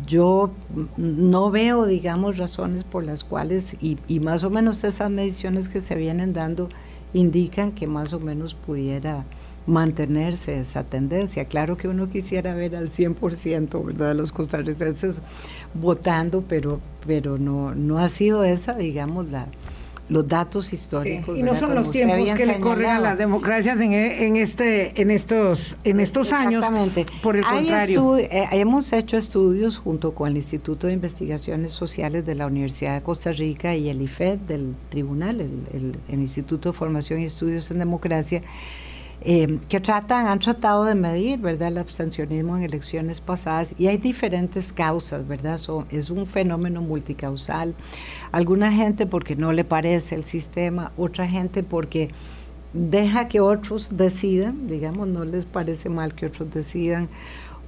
Yo 0.07 0.51
no 0.97 1.51
veo, 1.51 1.85
digamos, 1.85 2.37
razones 2.37 2.83
por 2.83 3.03
las 3.03 3.23
cuales, 3.23 3.77
y, 3.79 3.97
más 4.19 4.43
o 4.43 4.49
menos 4.49 4.83
esas 4.83 5.09
mediciones 5.11 5.69
que 5.69 5.81
se 5.81 5.95
vienen 5.95 6.33
dando 6.33 6.67
indican 7.13 7.71
que 7.71 7.87
más 7.87 8.13
o 8.13 8.19
menos 8.19 8.55
pudiera 8.55 9.23
mantenerse 9.67 10.59
esa 10.59 10.83
tendencia. 10.83 11.45
Claro 11.45 11.77
que 11.77 11.87
uno 11.87 12.09
quisiera 12.09 12.55
ver 12.55 12.75
al 12.75 12.89
100% 12.89 13.85
¿verdad? 13.85 14.15
los 14.15 14.31
costarricenses 14.31 15.21
votando, 15.75 16.43
pero, 16.47 16.79
pero 17.05 17.37
no, 17.37 17.75
no 17.75 17.99
ha 17.99 18.09
sido 18.09 18.43
esa, 18.43 18.73
digamos, 18.73 19.29
la, 19.29 19.47
los 20.09 20.27
datos 20.27 20.73
históricos. 20.73 21.37
Y 21.37 21.43
no 21.43 21.55
son 21.55 21.75
los 21.75 21.91
tiempos 21.91 22.17
que 22.35 22.45
le 22.45 22.59
corren 22.59 22.89
a 22.89 22.99
las 22.99 23.17
democracias 23.17 23.79
en, 23.79 23.93
en, 23.93 24.35
este, 24.35 24.99
en 24.99 25.11
estos, 25.11 25.77
en 25.83 25.99
estos 25.99 26.33
años. 26.33 26.65
Por 27.21 27.37
el 27.37 27.45
contrario. 27.45 28.17
Eh, 28.17 28.47
hemos 28.51 28.91
hecho 28.91 29.17
estudios 29.17 29.77
junto 29.77 30.13
con 30.13 30.29
el 30.29 30.35
Instituto 30.37 30.87
de 30.87 30.93
Investigaciones 30.93 31.71
Sociales 31.71 32.25
de 32.25 32.35
la 32.35 32.47
Universidad 32.47 32.95
de 32.95 33.01
Costa 33.03 33.31
Rica 33.31 33.75
y 33.75 33.89
el 33.89 34.01
IFED 34.01 34.39
del 34.39 34.75
Tribunal, 34.89 35.41
el, 35.41 35.97
el 36.07 36.19
Instituto 36.19 36.69
de 36.69 36.73
Formación 36.73 37.21
y 37.21 37.25
Estudios 37.25 37.69
en 37.71 37.79
Democracia 37.79 38.41
eh, 39.21 39.59
que 39.67 39.81
tratan, 39.81 40.27
han 40.27 40.39
tratado 40.39 40.85
de 40.85 40.95
medir, 40.95 41.39
¿verdad?, 41.39 41.67
el 41.67 41.77
abstencionismo 41.79 42.55
en 42.55 42.63
elecciones 42.63 43.19
pasadas 43.19 43.75
y 43.77 43.87
hay 43.87 43.97
diferentes 43.97 44.71
causas, 44.71 45.27
¿verdad? 45.27 45.59
es 45.91 46.09
un 46.09 46.25
fenómeno 46.25 46.81
multicausal. 46.81 47.75
Alguna 48.31 48.71
gente 48.71 49.05
porque 49.05 49.35
no 49.35 49.53
le 49.53 49.63
parece 49.63 50.15
el 50.15 50.25
sistema, 50.25 50.91
otra 50.97 51.27
gente 51.27 51.63
porque 51.63 52.09
deja 52.73 53.27
que 53.27 53.39
otros 53.39 53.89
decidan, 53.97 54.67
digamos, 54.67 55.07
no 55.07 55.25
les 55.25 55.45
parece 55.45 55.89
mal 55.89 56.13
que 56.13 56.27
otros 56.27 56.53
decidan, 56.53 57.09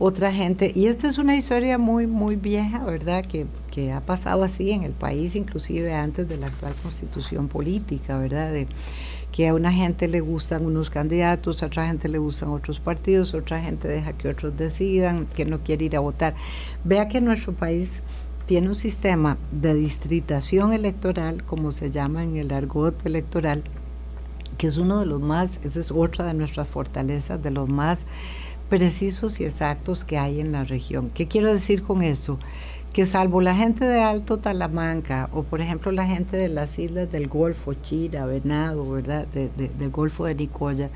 otra 0.04 0.32
gente, 0.32 0.72
y 0.74 0.88
esta 0.88 1.08
es 1.08 1.20
una 1.20 1.36
historia 1.36 1.78
muy, 1.78 2.08
muy 2.08 2.36
vieja, 2.36 2.84
¿verdad?, 2.84 3.24
que, 3.24 3.46
que 3.70 3.92
ha 3.92 4.02
pasado 4.02 4.44
así 4.44 4.72
en 4.72 4.84
el 4.84 4.94
país, 4.94 5.36
inclusive 5.36 5.94
antes 5.94 6.28
de 6.28 6.38
la 6.38 6.48
actual 6.48 6.74
constitución 6.82 7.48
política, 7.48 8.18
¿verdad?, 8.18 8.52
de 8.52 8.68
que 9.32 9.48
a 9.48 9.54
una 9.54 9.72
gente 9.72 10.08
le 10.08 10.20
gustan 10.20 10.66
unos 10.66 10.90
candidatos, 10.90 11.62
a 11.62 11.68
otra 11.68 11.88
gente 11.88 12.10
le 12.10 12.18
gustan 12.18 12.50
otros 12.50 12.80
partidos, 12.80 13.34
otra 13.34 13.62
gente 13.62 13.88
deja 13.88 14.14
que 14.14 14.28
otros 14.28 14.58
decidan, 14.58 15.26
que 15.28 15.46
no 15.46 15.60
quiere 15.60 15.86
ir 15.86 15.96
a 15.96 16.00
votar. 16.00 16.34
Vea 16.84 17.08
que 17.08 17.22
nuestro 17.22 17.54
país 17.54 18.02
tiene 18.52 18.68
un 18.68 18.76
sistema 18.76 19.38
de 19.54 19.74
distritación 19.74 20.74
electoral, 20.74 21.42
como 21.42 21.72
se 21.72 21.90
llama 21.90 22.26
en 22.26 22.36
el 22.36 22.52
argot 22.52 23.06
electoral, 23.06 23.64
que 24.58 24.68
es 24.68 24.76
uno 24.76 25.00
de 25.00 25.06
los 25.06 25.22
más, 25.22 25.62
esa 25.64 25.80
es 25.80 25.90
otra 25.90 26.26
de 26.26 26.34
nuestras 26.34 26.68
fortalezas, 26.68 27.42
de 27.42 27.50
los 27.50 27.70
más 27.70 28.06
precisos 28.68 29.40
y 29.40 29.46
exactos 29.46 30.04
que 30.04 30.18
hay 30.18 30.42
en 30.42 30.52
la 30.52 30.66
región. 30.66 31.12
¿Qué 31.14 31.30
quiero 31.30 31.48
decir 31.48 31.82
con 31.82 32.04
esto? 32.04 32.40
que 32.92 33.06
salvo 33.06 33.40
la 33.40 33.56
gente 33.56 33.86
de 33.86 34.02
Alto 34.02 34.38
Talamanca 34.38 35.30
o 35.32 35.44
por 35.44 35.62
ejemplo 35.62 35.94
la 35.94 36.06
gente 36.06 36.36
de 36.36 36.50
las 36.50 36.78
islas 36.78 37.10
del 37.10 37.30
Golfo, 37.30 37.74
Chira, 37.74 38.26
Venado, 38.26 38.84
¿verdad? 38.92 39.28
del 39.28 39.90
Golfo 39.92 40.26
de 40.26 40.36
Nicoya, 40.36 40.90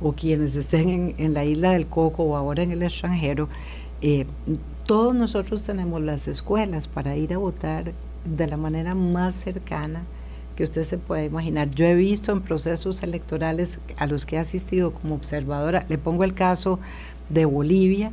o 0.00 0.12
quienes 0.12 0.54
estén 0.54 1.16
en, 1.18 1.34
la 1.34 1.44
isla 1.44 1.72
del 1.72 1.88
Coco 1.88 2.22
o 2.22 2.36
ahora 2.36 2.62
en 2.62 2.70
el 2.70 2.84
extranjero, 2.84 3.48
eh, 4.00 4.26
todos 4.84 5.14
nosotros 5.14 5.62
tenemos 5.62 6.02
las 6.02 6.28
escuelas 6.28 6.88
para 6.88 7.16
ir 7.16 7.32
a 7.32 7.38
votar 7.38 7.92
de 8.24 8.46
la 8.46 8.56
manera 8.56 8.94
más 8.94 9.34
cercana 9.34 10.02
que 10.56 10.64
usted 10.64 10.84
se 10.84 10.98
puede 10.98 11.24
imaginar. 11.24 11.70
Yo 11.70 11.86
he 11.86 11.94
visto 11.94 12.32
en 12.32 12.40
procesos 12.40 13.02
electorales 13.02 13.78
a 13.96 14.06
los 14.06 14.24
que 14.26 14.36
he 14.36 14.38
asistido 14.38 14.92
como 14.92 15.14
observadora, 15.14 15.84
le 15.88 15.98
pongo 15.98 16.24
el 16.24 16.34
caso 16.34 16.78
de 17.28 17.44
Bolivia, 17.44 18.12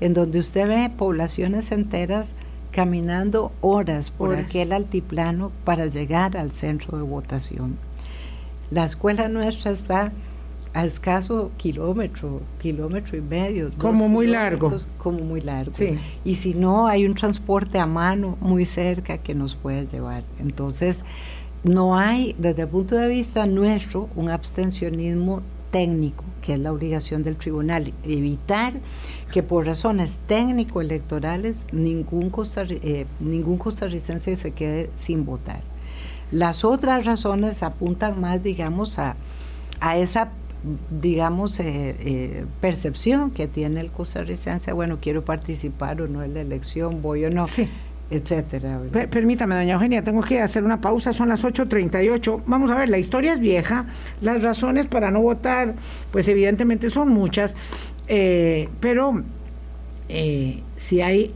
en 0.00 0.14
donde 0.14 0.38
usted 0.38 0.66
ve 0.66 0.90
poblaciones 0.96 1.70
enteras 1.70 2.34
caminando 2.72 3.52
horas 3.60 4.10
por 4.10 4.34
aquel 4.34 4.72
altiplano 4.72 5.52
para 5.64 5.86
llegar 5.86 6.36
al 6.36 6.52
centro 6.52 6.98
de 6.98 7.04
votación. 7.04 7.78
La 8.70 8.84
escuela 8.84 9.28
nuestra 9.28 9.70
está 9.70 10.12
a 10.76 10.84
escaso 10.84 11.52
kilómetro, 11.56 12.42
kilómetro 12.60 13.16
y 13.16 13.22
medio. 13.22 13.70
Como 13.78 14.08
muy 14.08 14.26
largo. 14.26 14.76
Como 14.98 15.20
muy 15.20 15.40
largo. 15.40 15.72
Y 16.22 16.34
si 16.34 16.52
no, 16.52 16.86
hay 16.86 17.06
un 17.06 17.14
transporte 17.14 17.78
a 17.78 17.86
mano 17.86 18.36
muy 18.42 18.66
cerca 18.66 19.16
que 19.16 19.34
nos 19.34 19.54
puede 19.54 19.86
llevar. 19.86 20.24
Entonces, 20.38 21.02
no 21.64 21.96
hay, 21.96 22.36
desde 22.38 22.62
el 22.62 22.68
punto 22.68 22.94
de 22.94 23.08
vista 23.08 23.46
nuestro, 23.46 24.10
un 24.16 24.28
abstencionismo 24.28 25.40
técnico, 25.70 26.24
que 26.42 26.52
es 26.52 26.58
la 26.58 26.74
obligación 26.74 27.22
del 27.22 27.36
tribunal, 27.36 27.94
evitar 28.04 28.74
que 29.32 29.42
por 29.42 29.64
razones 29.64 30.18
técnico-electorales 30.26 31.68
ningún, 31.72 32.30
eh, 32.82 33.06
ningún 33.20 33.56
costarricense 33.56 34.36
se 34.36 34.50
quede 34.50 34.90
sin 34.94 35.24
votar. 35.24 35.62
Las 36.30 36.66
otras 36.66 37.06
razones 37.06 37.62
apuntan 37.62 38.20
más, 38.20 38.42
digamos, 38.42 38.98
a, 38.98 39.16
a 39.80 39.96
esa 39.96 40.32
digamos, 40.90 41.60
eh, 41.60 41.96
eh, 42.00 42.44
percepción 42.60 43.30
que 43.30 43.46
tiene 43.46 43.80
el 43.80 43.90
costarricense, 43.90 44.72
bueno, 44.72 44.98
quiero 45.00 45.24
participar 45.24 46.02
o 46.02 46.08
no 46.08 46.22
en 46.22 46.34
la 46.34 46.40
elección, 46.40 47.02
voy 47.02 47.24
o 47.24 47.30
no, 47.30 47.46
etcétera. 48.10 48.80
permítame, 49.10 49.54
doña 49.54 49.74
Eugenia, 49.74 50.02
tengo 50.02 50.22
que 50.22 50.40
hacer 50.40 50.64
una 50.64 50.80
pausa, 50.80 51.12
son 51.12 51.28
las 51.28 51.44
8.38. 51.44 52.42
Vamos 52.46 52.70
a 52.70 52.76
ver, 52.76 52.88
la 52.88 52.98
historia 52.98 53.32
es 53.32 53.40
vieja, 53.40 53.86
las 54.20 54.42
razones 54.42 54.86
para 54.86 55.10
no 55.10 55.20
votar, 55.20 55.74
pues 56.12 56.28
evidentemente 56.28 56.90
son 56.90 57.08
muchas, 57.08 57.54
eh, 58.08 58.68
pero 58.80 59.22
eh, 60.08 60.62
si 60.76 61.00
hay 61.00 61.32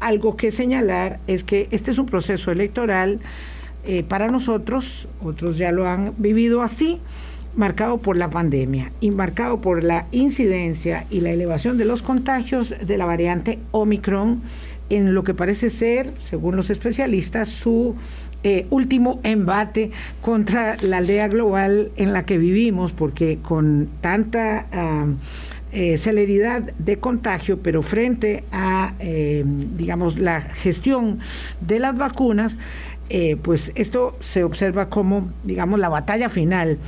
algo 0.00 0.36
que 0.36 0.50
señalar 0.50 1.20
es 1.26 1.44
que 1.44 1.68
este 1.70 1.90
es 1.90 1.98
un 1.98 2.06
proceso 2.06 2.50
electoral 2.50 3.20
eh, 3.86 4.02
para 4.02 4.28
nosotros, 4.28 5.08
otros 5.22 5.58
ya 5.58 5.72
lo 5.72 5.86
han 5.86 6.14
vivido 6.16 6.62
así, 6.62 7.00
marcado 7.56 7.98
por 7.98 8.16
la 8.16 8.30
pandemia 8.30 8.92
y 9.00 9.10
marcado 9.10 9.60
por 9.60 9.84
la 9.84 10.06
incidencia 10.12 11.06
y 11.10 11.20
la 11.20 11.30
elevación 11.30 11.78
de 11.78 11.84
los 11.84 12.02
contagios 12.02 12.74
de 12.84 12.96
la 12.96 13.04
variante 13.04 13.58
Omicron 13.70 14.42
en 14.90 15.14
lo 15.14 15.24
que 15.24 15.34
parece 15.34 15.70
ser, 15.70 16.12
según 16.20 16.56
los 16.56 16.70
especialistas, 16.70 17.48
su 17.48 17.96
último 18.68 19.20
embate 19.22 19.90
contra 20.20 20.76
la 20.82 20.98
aldea 20.98 21.28
global 21.28 21.90
en 21.96 22.12
la 22.12 22.26
que 22.26 22.36
vivimos, 22.36 22.92
porque 22.92 23.38
con 23.42 23.88
tanta 24.02 24.66
eh, 25.76 25.96
celeridad 25.96 26.62
de 26.78 26.98
contagio, 26.98 27.58
pero 27.58 27.82
frente 27.82 28.44
a, 28.52 28.94
eh, 29.00 29.42
digamos, 29.44 30.20
la 30.20 30.40
gestión 30.40 31.18
de 31.60 31.80
las 31.80 31.98
vacunas, 31.98 32.58
eh, 33.10 33.36
pues 33.40 33.72
esto 33.74 34.16
se 34.20 34.44
observa 34.44 34.88
como, 34.88 35.30
digamos, 35.42 35.78
la 35.78 35.88
batalla 35.88 36.28
final 36.28 36.78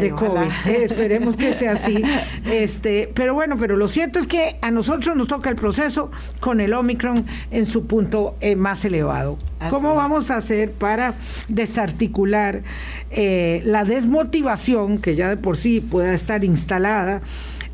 de 0.00 0.10
COVID. 0.10 0.50
esperemos 0.66 1.36
que 1.36 1.54
sea 1.54 1.72
así. 1.72 2.02
Este, 2.44 3.10
pero 3.14 3.34
bueno, 3.34 3.56
pero 3.58 3.76
lo 3.76 3.88
cierto 3.88 4.18
es 4.18 4.26
que 4.26 4.56
a 4.60 4.70
nosotros 4.70 5.16
nos 5.16 5.28
toca 5.28 5.50
el 5.50 5.56
proceso 5.56 6.10
con 6.40 6.60
el 6.60 6.74
Omicron 6.74 7.24
en 7.50 7.66
su 7.66 7.86
punto 7.86 8.36
más 8.56 8.84
elevado. 8.84 9.38
¿Cómo 9.68 9.94
vamos 9.94 10.30
a 10.30 10.36
hacer 10.36 10.72
para 10.72 11.14
desarticular 11.48 12.62
la 13.10 13.84
desmotivación 13.84 14.98
que 14.98 15.14
ya 15.14 15.28
de 15.28 15.36
por 15.36 15.56
sí 15.56 15.80
pueda 15.80 16.14
estar 16.14 16.44
instalada? 16.44 17.22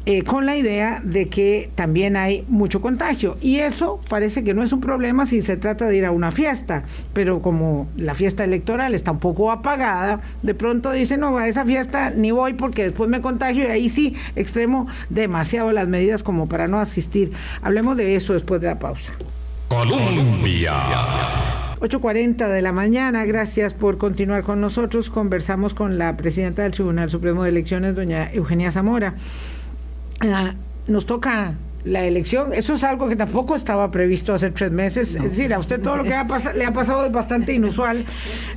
Eh, 0.09 0.23
con 0.23 0.47
la 0.47 0.57
idea 0.57 1.01
de 1.03 1.29
que 1.29 1.69
también 1.75 2.17
hay 2.17 2.45
mucho 2.47 2.81
contagio. 2.81 3.37
Y 3.41 3.57
eso 3.57 4.01
parece 4.09 4.45
que 4.45 4.55
no 4.55 4.63
es 4.63 4.73
un 4.73 4.81
problema 4.81 5.27
si 5.27 5.43
se 5.43 5.57
trata 5.57 5.89
de 5.89 5.97
ir 5.97 6.05
a 6.05 6.13
una 6.13 6.31
fiesta, 6.31 6.85
pero 7.13 7.43
como 7.43 7.89
la 7.97 8.15
fiesta 8.15 8.45
electoral 8.45 8.95
está 8.95 9.11
un 9.11 9.19
poco 9.19 9.51
apagada, 9.51 10.21
de 10.43 10.55
pronto 10.55 10.93
dicen, 10.93 11.19
no, 11.19 11.37
a 11.39 11.49
esa 11.49 11.65
fiesta 11.65 12.11
ni 12.11 12.31
voy 12.31 12.55
porque 12.55 12.85
después 12.85 13.11
me 13.11 13.21
contagio 13.21 13.65
y 13.65 13.67
ahí 13.67 13.89
sí 13.89 14.15
extremo 14.37 14.87
demasiado 15.11 15.73
las 15.73 15.89
medidas 15.89 16.23
como 16.23 16.49
para 16.49 16.69
no 16.69 16.79
asistir. 16.79 17.33
Hablemos 17.61 17.97
de 17.97 18.15
eso 18.15 18.33
después 18.33 18.61
de 18.61 18.69
la 18.69 18.79
pausa. 18.79 19.13
Colombia. 19.67 20.73
8.40 21.81 22.47
de 22.47 22.63
la 22.63 22.71
mañana, 22.71 23.25
gracias 23.25 23.75
por 23.75 23.99
continuar 23.99 24.45
con 24.45 24.61
nosotros. 24.61 25.11
Conversamos 25.11 25.75
con 25.75 25.99
la 25.99 26.17
presidenta 26.17 26.63
del 26.63 26.71
Tribunal 26.71 27.11
Supremo 27.11 27.43
de 27.43 27.51
Elecciones, 27.51 27.97
doña 27.97 28.31
Eugenia 28.33 28.71
Zamora. 28.71 29.15
Ah, 30.21 30.55
nos 30.87 31.07
toca 31.07 31.55
la 31.87 32.05
elección. 32.05 32.53
Eso 32.53 32.75
es 32.75 32.85
algo 32.85 33.09
que 33.09 33.17
tampoco 33.17 33.55
estaba 33.55 33.91
previsto 33.91 34.35
hace 34.35 34.51
tres 34.51 34.73
meses. 34.73 35.15
Es 35.15 35.23
decir, 35.23 35.55
a 35.55 35.59
usted 35.59 35.81
todo 35.81 35.97
lo 35.97 36.03
que 36.03 36.11
le 36.11 36.65
ha 36.65 36.73
pasado 36.73 37.07
es 37.07 37.13
bastante 37.13 37.53
inusual. 37.53 38.05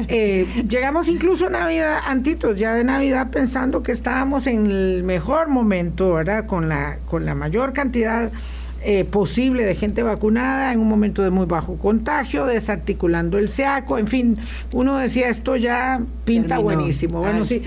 Eh, 0.07 0.47
llegamos 0.68 1.07
incluso 1.07 1.47
a 1.47 1.49
Navidad, 1.51 1.99
antitos 2.05 2.57
ya 2.57 2.74
de 2.74 2.84
Navidad, 2.84 3.30
pensando 3.30 3.84
que 3.84 3.91
estábamos 3.91 4.47
en 4.47 4.66
el 4.66 5.03
mejor 5.03 5.47
momento, 5.47 6.14
¿verdad? 6.14 6.47
Con 6.47 6.70
la, 6.70 6.97
con 7.05 7.26
la 7.26 7.36
mayor 7.36 7.74
cantidad 7.74 8.32
eh, 8.82 9.03
posible 9.03 9.66
de 9.66 9.76
gente 9.76 10.03
vacunada 10.03 10.74
en 10.74 10.80
un 10.80 10.88
momento 10.88 11.22
de 11.22 11.30
muy 11.30 11.45
bajo 11.45 11.78
contagio, 11.78 12.45
desarticulando 12.45 13.38
el 13.38 13.49
SEACO, 13.49 13.97
en 13.97 14.07
fin, 14.07 14.38
uno 14.74 14.97
decía 14.97 15.28
esto 15.28 15.55
ya 15.55 16.01
pinta 16.24 16.60
buenísimo. 16.60 17.20
Bueno, 17.20 17.43
sí. 17.45 17.62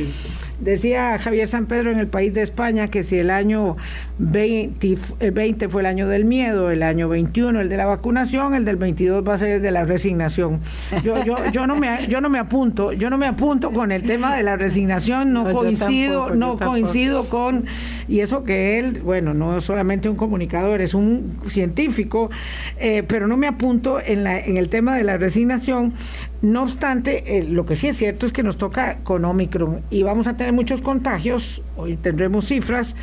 Decía 0.62 1.18
Javier 1.18 1.48
San 1.48 1.66
Pedro 1.66 1.90
en 1.90 1.98
el 1.98 2.06
país 2.06 2.32
de 2.34 2.42
España 2.42 2.86
que 2.88 3.02
si 3.02 3.18
el 3.18 3.30
año 3.30 3.76
20, 4.18 4.96
el 5.18 5.32
20 5.32 5.68
fue 5.68 5.82
el 5.82 5.86
año 5.86 6.06
del 6.06 6.24
miedo, 6.24 6.70
el 6.70 6.84
año 6.84 7.08
21 7.08 7.60
el 7.60 7.68
de 7.68 7.76
la 7.76 7.86
vacunación, 7.86 8.54
el 8.54 8.64
del 8.64 8.76
22 8.76 9.26
va 9.26 9.34
a 9.34 9.38
ser 9.38 9.48
el 9.48 9.62
de 9.62 9.72
la 9.72 9.84
resignación. 9.84 10.60
Yo, 11.02 11.24
yo, 11.24 11.36
yo, 11.50 11.66
no, 11.66 11.74
me, 11.74 12.06
yo 12.06 12.20
no 12.20 12.30
me 12.30 12.38
apunto, 12.38 12.92
yo 12.92 13.10
no 13.10 13.18
me 13.18 13.26
apunto 13.26 13.72
con 13.72 13.90
el 13.90 14.04
tema 14.04 14.36
de 14.36 14.44
la 14.44 14.56
resignación, 14.56 15.32
no, 15.32 15.50
coincido, 15.50 16.30
no 16.30 16.56
coincido 16.56 17.24
con, 17.24 17.64
y 18.06 18.20
eso 18.20 18.44
que 18.44 18.78
él, 18.78 19.00
bueno, 19.02 19.34
no 19.34 19.56
es 19.56 19.64
solamente 19.64 20.08
un 20.08 20.16
comunicador, 20.16 20.80
es 20.80 20.94
un 20.94 21.36
científico, 21.48 22.30
eh, 22.78 23.02
pero 23.02 23.26
no 23.26 23.36
me 23.36 23.48
apunto 23.48 24.00
en, 24.00 24.22
la, 24.22 24.38
en 24.38 24.56
el 24.56 24.68
tema 24.68 24.96
de 24.96 25.02
la 25.02 25.16
resignación. 25.16 25.94
No 26.42 26.64
obstante, 26.64 27.38
eh, 27.38 27.44
lo 27.44 27.66
que 27.66 27.76
sí 27.76 27.86
es 27.86 27.96
cierto 27.96 28.26
es 28.26 28.32
que 28.32 28.42
nos 28.42 28.56
toca 28.56 28.98
con 29.04 29.24
Omicron 29.24 29.82
y 29.90 30.02
vamos 30.02 30.26
a 30.26 30.36
tener 30.36 30.51
muchos 30.52 30.80
contagios, 30.80 31.62
hoy 31.76 31.96
tendremos 31.96 32.46
cifras, 32.46 32.94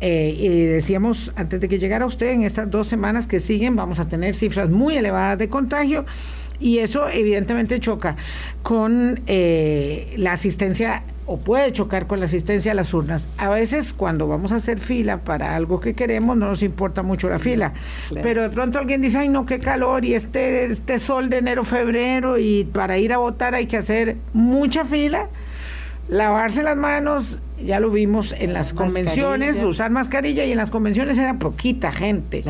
eh, 0.00 0.34
y 0.38 0.48
decíamos 0.66 1.32
antes 1.36 1.60
de 1.60 1.68
que 1.68 1.78
llegara 1.78 2.06
usted, 2.06 2.30
en 2.30 2.42
estas 2.42 2.70
dos 2.70 2.86
semanas 2.86 3.26
que 3.26 3.38
siguen 3.38 3.76
vamos 3.76 3.98
a 3.98 4.08
tener 4.08 4.34
cifras 4.34 4.70
muy 4.70 4.96
elevadas 4.96 5.38
de 5.38 5.48
contagio 5.50 6.06
y 6.58 6.78
eso 6.78 7.08
evidentemente 7.08 7.80
choca 7.80 8.16
con 8.62 9.20
eh, 9.26 10.14
la 10.16 10.32
asistencia 10.32 11.02
o 11.26 11.38
puede 11.38 11.72
chocar 11.72 12.06
con 12.06 12.18
la 12.18 12.26
asistencia 12.26 12.72
a 12.72 12.74
las 12.74 12.92
urnas. 12.92 13.28
A 13.36 13.50
veces 13.50 13.92
cuando 13.92 14.26
vamos 14.26 14.52
a 14.52 14.56
hacer 14.56 14.80
fila 14.80 15.18
para 15.18 15.54
algo 15.54 15.80
que 15.80 15.94
queremos 15.94 16.36
no 16.36 16.48
nos 16.48 16.62
importa 16.62 17.02
mucho 17.02 17.28
la 17.28 17.38
fila, 17.38 17.72
pero 18.22 18.42
de 18.42 18.50
pronto 18.50 18.78
alguien 18.78 19.00
dice, 19.00 19.18
ay 19.18 19.28
no, 19.28 19.46
qué 19.46 19.60
calor 19.60 20.04
y 20.04 20.14
este, 20.14 20.64
este 20.64 20.98
sol 20.98 21.30
de 21.30 21.38
enero, 21.38 21.62
febrero 21.62 22.38
y 22.38 22.64
para 22.64 22.98
ir 22.98 23.12
a 23.12 23.18
votar 23.18 23.54
hay 23.54 23.66
que 23.66 23.76
hacer 23.76 24.16
mucha 24.32 24.84
fila 24.84 25.28
lavarse 26.10 26.62
las 26.62 26.76
manos, 26.76 27.38
ya 27.64 27.80
lo 27.80 27.90
vimos 27.90 28.32
en 28.32 28.52
las 28.52 28.72
convenciones, 28.72 29.62
usar 29.62 29.90
mascarilla 29.90 30.44
y 30.44 30.50
en 30.52 30.58
las 30.58 30.70
convenciones 30.70 31.16
era 31.16 31.38
poquita 31.38 31.92
gente. 31.92 32.42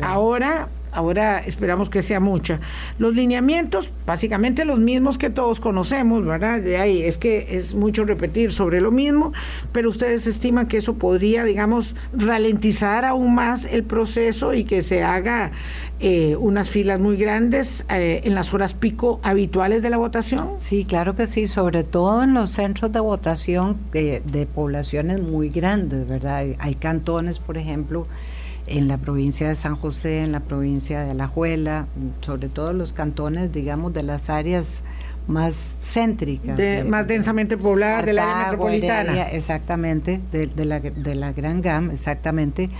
Ahora 0.00 0.68
ahora 0.94 1.38
esperamos 1.40 1.90
que 1.90 2.02
sea 2.02 2.20
mucha. 2.20 2.60
Los 2.98 3.14
lineamientos, 3.14 3.92
básicamente 4.06 4.64
los 4.64 4.78
mismos 4.78 5.18
que 5.18 5.30
todos 5.30 5.60
conocemos, 5.60 6.24
¿verdad? 6.24 6.60
De 6.60 6.76
ahí 6.76 7.02
es 7.02 7.18
que 7.18 7.58
es 7.58 7.74
mucho 7.74 8.04
repetir 8.04 8.52
sobre 8.52 8.80
lo 8.80 8.90
mismo, 8.90 9.32
pero 9.72 9.88
ustedes 9.88 10.26
estiman 10.26 10.66
que 10.66 10.78
eso 10.78 10.94
podría, 10.94 11.44
digamos, 11.44 11.96
ralentizar 12.12 13.04
aún 13.04 13.34
más 13.34 13.64
el 13.64 13.84
proceso 13.84 14.54
y 14.54 14.64
que 14.64 14.82
se 14.82 15.02
haga 15.02 15.52
eh, 16.00 16.36
unas 16.36 16.70
filas 16.70 17.00
muy 17.00 17.16
grandes 17.16 17.84
eh, 17.88 18.22
en 18.24 18.34
las 18.34 18.52
horas 18.52 18.74
pico 18.74 19.20
habituales 19.22 19.82
de 19.82 19.90
la 19.90 19.96
votación? 19.96 20.50
Sí, 20.58 20.84
claro 20.84 21.14
que 21.14 21.26
sí, 21.26 21.46
sobre 21.46 21.84
todo 21.84 22.22
en 22.22 22.34
los 22.34 22.50
centros 22.50 22.92
de 22.92 23.00
votación 23.00 23.76
de, 23.92 24.20
de 24.20 24.46
poblaciones 24.46 25.20
muy 25.20 25.48
grandes, 25.48 26.06
¿verdad? 26.06 26.44
hay 26.58 26.74
cantones, 26.74 27.38
por 27.38 27.58
ejemplo, 27.58 28.06
en 28.66 28.88
la 28.88 28.98
provincia 28.98 29.48
de 29.48 29.54
San 29.54 29.74
José, 29.74 30.22
en 30.22 30.32
la 30.32 30.40
provincia 30.40 31.04
de 31.04 31.10
Alajuela, 31.10 31.86
sobre 32.20 32.48
todo 32.48 32.72
los 32.72 32.92
cantones, 32.92 33.52
digamos, 33.52 33.92
de 33.92 34.02
las 34.02 34.30
áreas 34.30 34.82
más 35.26 35.54
céntricas. 35.80 36.58
más 36.86 37.06
densamente 37.06 37.56
pobladas 37.56 38.04
de 38.06 38.12
la 38.12 38.22
área 38.24 38.52
metropolitana. 38.52 39.22
exactamente, 39.28 40.20
de, 40.32 40.64
la, 40.64 40.80
de 40.80 41.14
la 41.14 41.32
Gran 41.32 41.62
GAM, 41.62 41.90
exactamente, 41.90 42.70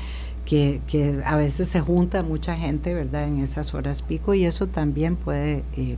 que, 0.45 0.81
que, 0.87 1.21
a 1.25 1.37
veces 1.37 1.69
se 1.69 1.81
junta 1.81 2.23
mucha 2.23 2.55
gente, 2.55 2.93
¿verdad?, 2.93 3.25
en 3.25 3.41
esas 3.41 3.73
horas 3.75 4.03
pico 4.03 4.35
y 4.35 4.45
eso 4.45 4.67
también 4.67 5.17
puede 5.17 5.65
eh, 5.77 5.97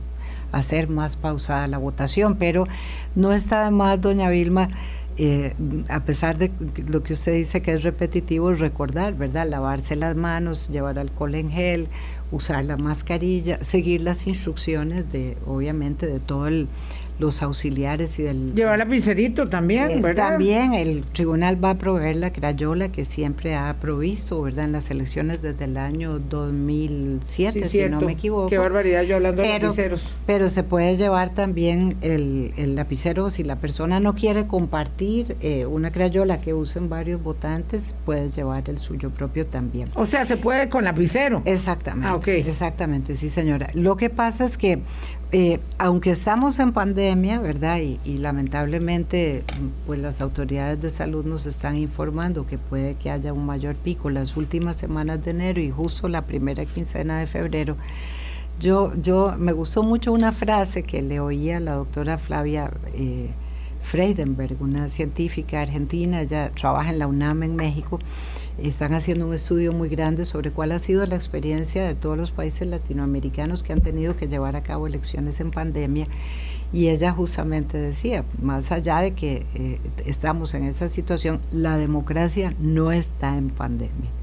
hacer 0.51 0.87
más 0.87 1.17
pausada 1.17 1.67
la 1.67 1.77
votación, 1.77 2.35
pero 2.35 2.65
no 3.15 3.33
está 3.33 3.65
de 3.65 3.71
más, 3.71 3.99
doña 3.99 4.29
Vilma, 4.29 4.69
eh, 5.19 5.55
a 5.89 6.01
pesar 6.01 6.37
de 6.37 6.51
lo 6.87 7.01
que 7.01 7.13
usted 7.13 7.33
dice 7.33 7.61
que 7.61 7.73
es 7.73 7.83
repetitivo, 7.83 8.53
recordar, 8.53 9.15
¿verdad? 9.15 9.47
Lavarse 9.47 9.95
las 9.95 10.15
manos, 10.15 10.69
llevar 10.69 10.99
alcohol 10.99 11.33
en 11.33 11.49
gel, 11.49 11.87
usar 12.31 12.63
la 12.65 12.77
mascarilla, 12.77 13.63
seguir 13.63 14.01
las 14.01 14.27
instrucciones 14.27 15.11
de, 15.11 15.35
obviamente, 15.47 16.05
de 16.05 16.19
todo 16.19 16.47
el 16.47 16.67
los 17.19 17.41
auxiliares 17.41 18.19
y 18.19 18.23
del... 18.23 18.53
Llevar 18.53 18.77
lapicerito 18.79 19.47
también, 19.47 19.91
eh, 19.91 20.01
¿verdad? 20.01 20.29
También 20.29 20.73
el 20.73 21.03
tribunal 21.03 21.63
va 21.63 21.71
a 21.71 21.77
proveer 21.77 22.17
la 22.17 22.31
crayola 22.31 22.91
que 22.91 23.05
siempre 23.05 23.55
ha 23.55 23.75
provisto, 23.79 24.41
¿verdad? 24.41 24.65
En 24.65 24.71
las 24.71 24.91
elecciones 24.91 25.41
desde 25.41 25.65
el 25.65 25.77
año 25.77 26.19
2007, 26.19 27.69
si 27.69 27.89
no 27.89 28.01
me 28.01 28.13
equivoco. 28.13 28.49
Qué 28.49 28.57
barbaridad 28.57 29.03
yo 29.03 29.15
hablando 29.15 29.41
de 29.41 29.59
lapiceros. 29.59 30.07
Pero 30.25 30.49
se 30.49 30.63
puede 30.63 30.95
llevar 30.95 31.33
también 31.33 31.97
el, 32.01 32.53
el 32.57 32.75
lapicero, 32.75 33.29
si 33.29 33.43
la 33.43 33.55
persona 33.55 33.99
no 33.99 34.13
quiere 34.13 34.47
compartir 34.47 35.35
eh, 35.41 35.65
una 35.65 35.91
crayola 35.91 36.39
que 36.39 36.53
usen 36.53 36.89
varios 36.89 37.21
votantes, 37.21 37.95
puede 38.05 38.29
llevar 38.29 38.69
el 38.69 38.77
suyo 38.77 39.09
propio 39.09 39.45
también. 39.45 39.89
O 39.95 40.05
sea, 40.05 40.25
se 40.25 40.37
puede 40.37 40.69
con 40.69 40.83
lapicero. 40.83 41.41
Exactamente. 41.45 42.07
Ah, 42.07 42.19
Exactamente, 42.47 43.15
sí 43.15 43.29
señora. 43.29 43.69
Lo 43.73 43.97
que 43.97 44.09
pasa 44.09 44.45
es 44.45 44.57
que 44.57 44.79
eh, 45.33 45.59
aunque 45.77 46.11
estamos 46.11 46.57
en 46.59 46.71
pandemia, 46.71 47.39
¿verdad? 47.39 47.79
Y, 47.79 48.17
lamentablemente, 48.17 49.43
pues 49.85 49.99
las 49.99 50.21
autoridades 50.21 50.81
de 50.81 50.89
salud 50.89 51.25
nos 51.25 51.45
están 51.45 51.75
informando 51.75 52.47
que 52.47 52.57
puede 52.57 52.95
que 52.95 53.11
haya 53.11 53.33
un 53.33 53.45
mayor 53.45 53.75
pico 53.75 54.09
las 54.09 54.37
últimas 54.37 54.77
semanas 54.77 55.23
de 55.25 55.31
enero 55.31 55.59
y 55.59 55.69
justo 55.69 56.07
la 56.07 56.21
primera 56.21 56.63
quincena 56.65 57.19
de 57.19 57.27
febrero. 57.27 57.75
Yo, 58.61 58.93
yo 59.01 59.35
me 59.37 59.51
gustó 59.51 59.83
mucho 59.83 60.13
una 60.13 60.31
frase 60.31 60.83
que 60.83 61.01
le 61.01 61.19
oía 61.19 61.59
la 61.59 61.73
doctora 61.73 62.17
Flavia 62.17 62.71
eh, 62.93 63.29
Freidenberg, 63.89 64.61
una 64.61 64.89
científica 64.89 65.61
argentina, 65.61 66.21
ella 66.21 66.51
trabaja 66.51 66.91
en 66.91 66.99
la 66.99 67.07
UNAM 67.07 67.43
en 67.43 67.55
México 67.55 67.99
están 68.57 68.93
haciendo 68.93 69.27
un 69.27 69.33
estudio 69.33 69.71
muy 69.71 69.87
grande 69.87 70.25
sobre 70.25 70.51
cuál 70.51 70.71
ha 70.71 70.79
sido 70.79 71.05
la 71.05 71.15
experiencia 71.15 71.85
de 71.85 71.93
todos 71.93 72.17
los 72.17 72.31
países 72.31 72.67
latinoamericanos 72.67 73.61
que 73.61 73.73
han 73.73 73.81
tenido 73.81 74.15
que 74.15 74.27
llevar 74.27 74.55
a 74.55 74.63
cabo 74.63 74.87
elecciones 74.87 75.39
en 75.39 75.51
pandemia. 75.51 76.07
Y 76.73 76.87
ella 76.87 77.11
justamente 77.11 77.77
decía, 77.77 78.25
más 78.41 78.71
allá 78.71 78.99
de 78.99 79.13
que 79.13 79.45
eh, 79.55 79.79
estamos 80.05 80.53
en 80.53 80.63
esa 80.63 80.87
situación, 80.87 81.39
la 81.51 81.77
democracia 81.77 82.53
no 82.59 82.91
está 82.91 83.37
en 83.37 83.49
pandemia. 83.49 84.16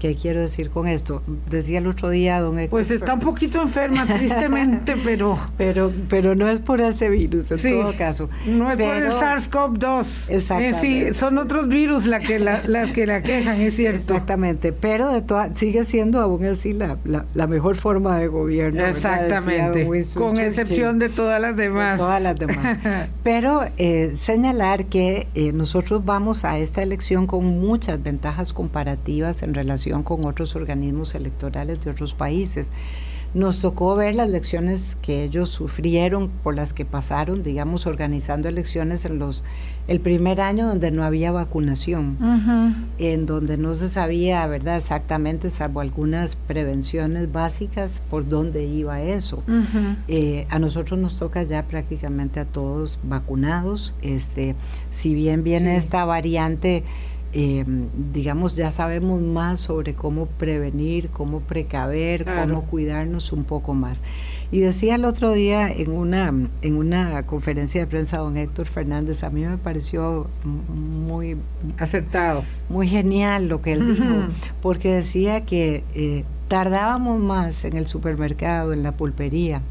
¿Qué 0.00 0.14
quiero 0.14 0.40
decir 0.40 0.70
con 0.70 0.88
esto? 0.88 1.22
Decía 1.50 1.76
el 1.76 1.86
otro 1.86 2.08
día, 2.08 2.40
don 2.40 2.58
Héctor. 2.58 2.70
Pues 2.70 2.90
está 2.90 3.12
un 3.12 3.20
poquito 3.20 3.60
enferma, 3.60 4.06
tristemente, 4.06 4.96
pero. 5.04 5.38
Pero, 5.58 5.92
pero 6.08 6.34
no 6.34 6.48
es 6.48 6.58
por 6.58 6.80
ese 6.80 7.10
virus, 7.10 7.50
en 7.50 7.58
todo 7.60 7.94
caso. 7.98 8.30
No 8.46 8.70
es 8.70 8.78
por 8.78 8.96
el 8.96 9.12
SARS-CoV-2. 9.12 10.30
Exactamente. 10.30 10.80
sí, 10.80 11.12
son 11.12 11.36
otros 11.36 11.68
virus 11.68 12.06
la 12.06 12.18
que 12.20 12.38
las 12.38 12.90
que 12.92 13.06
la 13.06 13.22
quejan, 13.22 13.60
es 13.60 13.76
cierto. 13.76 14.14
Exactamente, 14.14 14.72
pero 14.72 15.12
de 15.12 15.20
toda, 15.20 15.54
sigue 15.54 15.84
siendo 15.84 16.18
aún 16.20 16.46
así 16.46 16.72
la, 16.72 16.96
la, 17.04 17.46
mejor 17.46 17.76
forma 17.76 18.16
de 18.16 18.28
gobierno. 18.28 18.86
Exactamente. 18.86 19.86
Con 20.14 20.38
excepción 20.38 20.98
de 20.98 21.10
todas 21.10 21.42
las 21.42 21.58
demás. 21.58 21.98
todas 21.98 22.22
las 22.22 22.38
demás. 22.38 22.78
pero 23.22 23.64
eh, 23.76 24.12
señalar 24.14 24.86
que 24.86 25.28
eh, 25.34 25.52
nosotros 25.52 26.06
vamos 26.06 26.46
a 26.46 26.58
esta 26.58 26.82
elección 26.82 27.26
con 27.26 27.44
muchas 27.44 28.02
ventajas 28.02 28.54
comparativas 28.54 29.42
en 29.42 29.52
relación 29.52 29.89
con 30.02 30.24
otros 30.24 30.56
organismos 30.56 31.14
electorales 31.14 31.84
de 31.84 31.90
otros 31.90 32.14
países. 32.14 32.70
Nos 33.32 33.60
tocó 33.60 33.94
ver 33.94 34.16
las 34.16 34.28
lecciones 34.28 34.96
que 35.02 35.22
ellos 35.22 35.50
sufrieron, 35.50 36.30
por 36.42 36.56
las 36.56 36.72
que 36.72 36.84
pasaron, 36.84 37.44
digamos, 37.44 37.86
organizando 37.86 38.48
elecciones 38.48 39.04
en 39.04 39.20
los 39.20 39.44
el 39.90 39.98
primer 39.98 40.40
año 40.40 40.68
donde 40.68 40.92
no 40.92 41.02
había 41.02 41.32
vacunación, 41.32 42.16
en 42.98 43.26
donde 43.26 43.56
no 43.56 43.74
se 43.74 43.88
sabía, 43.88 44.46
verdad, 44.46 44.76
exactamente, 44.76 45.50
salvo 45.50 45.80
algunas 45.80 46.36
prevenciones 46.36 47.32
básicas, 47.32 48.00
por 48.08 48.28
dónde 48.28 48.64
iba 48.64 49.02
eso. 49.02 49.42
Eh, 50.06 50.46
a 50.48 50.60
nosotros 50.60 50.98
nos 51.00 51.16
toca 51.18 51.42
ya 51.42 51.64
prácticamente 51.64 52.38
a 52.38 52.44
todos 52.44 53.00
vacunados. 53.02 53.96
Este, 54.00 54.54
si 54.90 55.14
bien 55.14 55.42
viene 55.42 55.76
esta 55.76 56.04
variante 56.04 56.84
eh, 57.32 57.64
digamos, 58.12 58.56
ya 58.56 58.70
sabemos 58.72 59.20
más 59.22 59.60
sobre 59.60 59.94
cómo 59.94 60.26
prevenir, 60.26 61.10
cómo 61.10 61.40
precaver, 61.40 62.24
cómo 62.24 62.62
cuidarnos 62.64 63.32
un 63.32 63.44
poco 63.44 63.72
más. 63.74 64.02
Y 64.52 64.58
decía 64.58 64.96
el 64.96 65.04
otro 65.04 65.30
día 65.30 65.68
en 65.68 65.92
una, 65.92 66.34
en 66.62 66.76
una 66.76 67.22
conferencia 67.22 67.80
de 67.80 67.86
prensa 67.86 68.18
don 68.18 68.36
Héctor 68.36 68.66
Fernández, 68.66 69.22
a 69.22 69.30
mí 69.30 69.44
me 69.44 69.58
pareció 69.58 70.26
muy 70.44 71.36
acertado, 71.78 72.42
muy 72.68 72.88
genial 72.88 73.46
lo 73.46 73.62
que 73.62 73.74
él 73.74 73.94
dijo, 73.94 74.26
porque 74.60 74.92
decía 74.92 75.44
que 75.44 75.84
eh, 75.94 76.24
tardábamos 76.48 77.20
más 77.20 77.64
en 77.64 77.76
el 77.76 77.86
supermercado, 77.86 78.72
en 78.72 78.82
la 78.82 78.90
pulpería, 78.90 79.62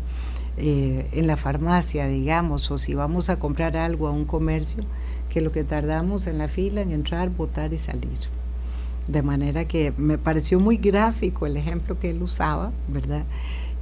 eh, 0.56 1.10
en 1.12 1.28
la 1.28 1.36
farmacia, 1.36 2.08
digamos, 2.08 2.72
o 2.72 2.78
si 2.78 2.94
vamos 2.94 3.30
a 3.30 3.38
comprar 3.38 3.76
algo 3.76 4.08
a 4.08 4.12
un 4.12 4.24
comercio, 4.24 4.84
que 5.30 5.42
lo 5.42 5.52
que 5.52 5.64
tardamos 5.64 6.28
en 6.28 6.38
la 6.38 6.48
fila 6.48 6.82
en 6.82 6.92
entrar, 6.92 7.30
votar 7.30 7.74
y 7.74 7.78
salir. 7.78 8.18
De 9.08 9.22
manera 9.22 9.66
que 9.66 9.94
me 9.98 10.18
pareció 10.18 10.60
muy 10.60 10.78
gráfico 10.78 11.46
el 11.46 11.58
ejemplo 11.58 12.00
que 12.00 12.12
él 12.12 12.22
usaba, 12.22 12.72
¿verdad? 12.88 13.24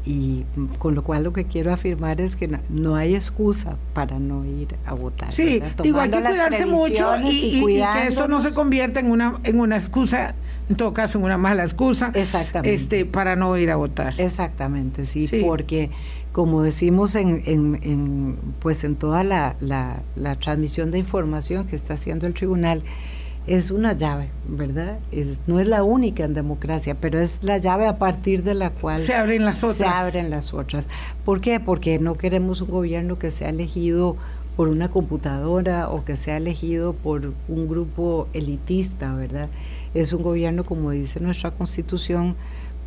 Y 0.06 0.46
con 0.80 0.96
lo 0.96 1.04
cual 1.04 1.26
lo 1.26 1.34
que 1.34 1.44
quiero 1.44 1.74
afirmar 1.74 2.22
es 2.22 2.38
que 2.38 2.48
no, 2.70 2.96
hay 2.96 3.14
excusa 3.14 3.76
para 3.94 4.20
no 4.20 4.46
ir 4.46 4.70
a 4.86 4.94
votar. 4.94 5.34
Sí, 5.34 5.62
digo, 5.84 6.00
hay 6.00 6.10
que 6.10 6.22
cuidarse 6.22 6.66
mucho 6.66 7.12
y, 7.26 7.62
que 7.66 8.08
eso 8.08 8.30
no 8.30 8.42
se 8.42 8.54
convierta 8.54 9.02
en 9.02 9.12
una, 9.12 9.36
en 9.44 9.60
una 9.60 9.76
excusa 9.76 10.34
en 10.70 10.76
todo 10.76 10.94
caso 10.94 11.18
en 11.18 11.24
una 11.24 11.38
mala 11.38 11.64
excusa 11.64 12.12
Exactamente. 12.14 12.74
este 12.74 13.06
para 13.06 13.36
no 13.36 13.56
ir 13.58 13.72
a 13.72 13.78
votar 13.78 14.14
exactamente 14.18 15.06
sí, 15.06 15.28
sí. 15.28 15.42
porque 15.42 15.90
como 16.38 16.62
decimos 16.62 17.16
en, 17.16 17.42
en, 17.48 18.38
pues 18.60 18.84
en 18.84 18.96
toda 18.96 19.24
la, 19.24 19.56
la, 19.60 20.36
transmisión 20.36 20.92
de 20.92 21.00
información 21.00 21.66
que 21.66 21.76
está 21.76 21.96
haciendo 21.96 22.28
el 22.28 22.36
tribunal, 22.36 22.84
es 23.48 23.72
una 23.72 23.94
llave, 23.94 24.30
¿verdad? 24.48 25.00
Es, 25.12 25.40
no 25.48 25.60
es 25.60 25.68
la 25.68 25.82
única 25.82 26.26
en 26.26 26.36
democracia, 26.36 26.94
pero 26.94 27.20
es 27.20 27.40
la 27.42 27.58
llave 27.58 27.88
a 27.88 27.98
partir 27.98 28.44
de 28.44 28.54
la 28.54 28.70
cual 28.70 29.04
se 29.04 29.16
abren 29.16 29.46
las 29.46 29.64
otras. 29.64 29.78
Se 29.78 29.86
abren 29.88 30.30
las 30.30 30.54
otras. 30.54 30.88
¿Por 31.26 31.42
qué? 31.42 31.60
Porque 31.60 31.98
no 31.98 32.14
queremos 32.20 32.62
un 32.62 32.70
gobierno 32.70 33.18
que 33.18 33.32
sea 33.32 33.50
elegido 33.50 34.16
por 34.56 34.68
una 34.68 34.90
computadora 34.90 35.90
o 35.90 36.06
que 36.06 36.16
sea 36.16 36.38
elegido 36.38 36.94
por 36.94 37.34
un 37.48 37.68
grupo 37.68 38.28
elitista, 38.34 39.12
¿verdad? 39.16 39.50
Es 39.96 40.14
un 40.14 40.22
gobierno, 40.22 40.64
como 40.64 40.92
dice 40.92 41.20
nuestra 41.20 41.50
constitución, 41.50 42.36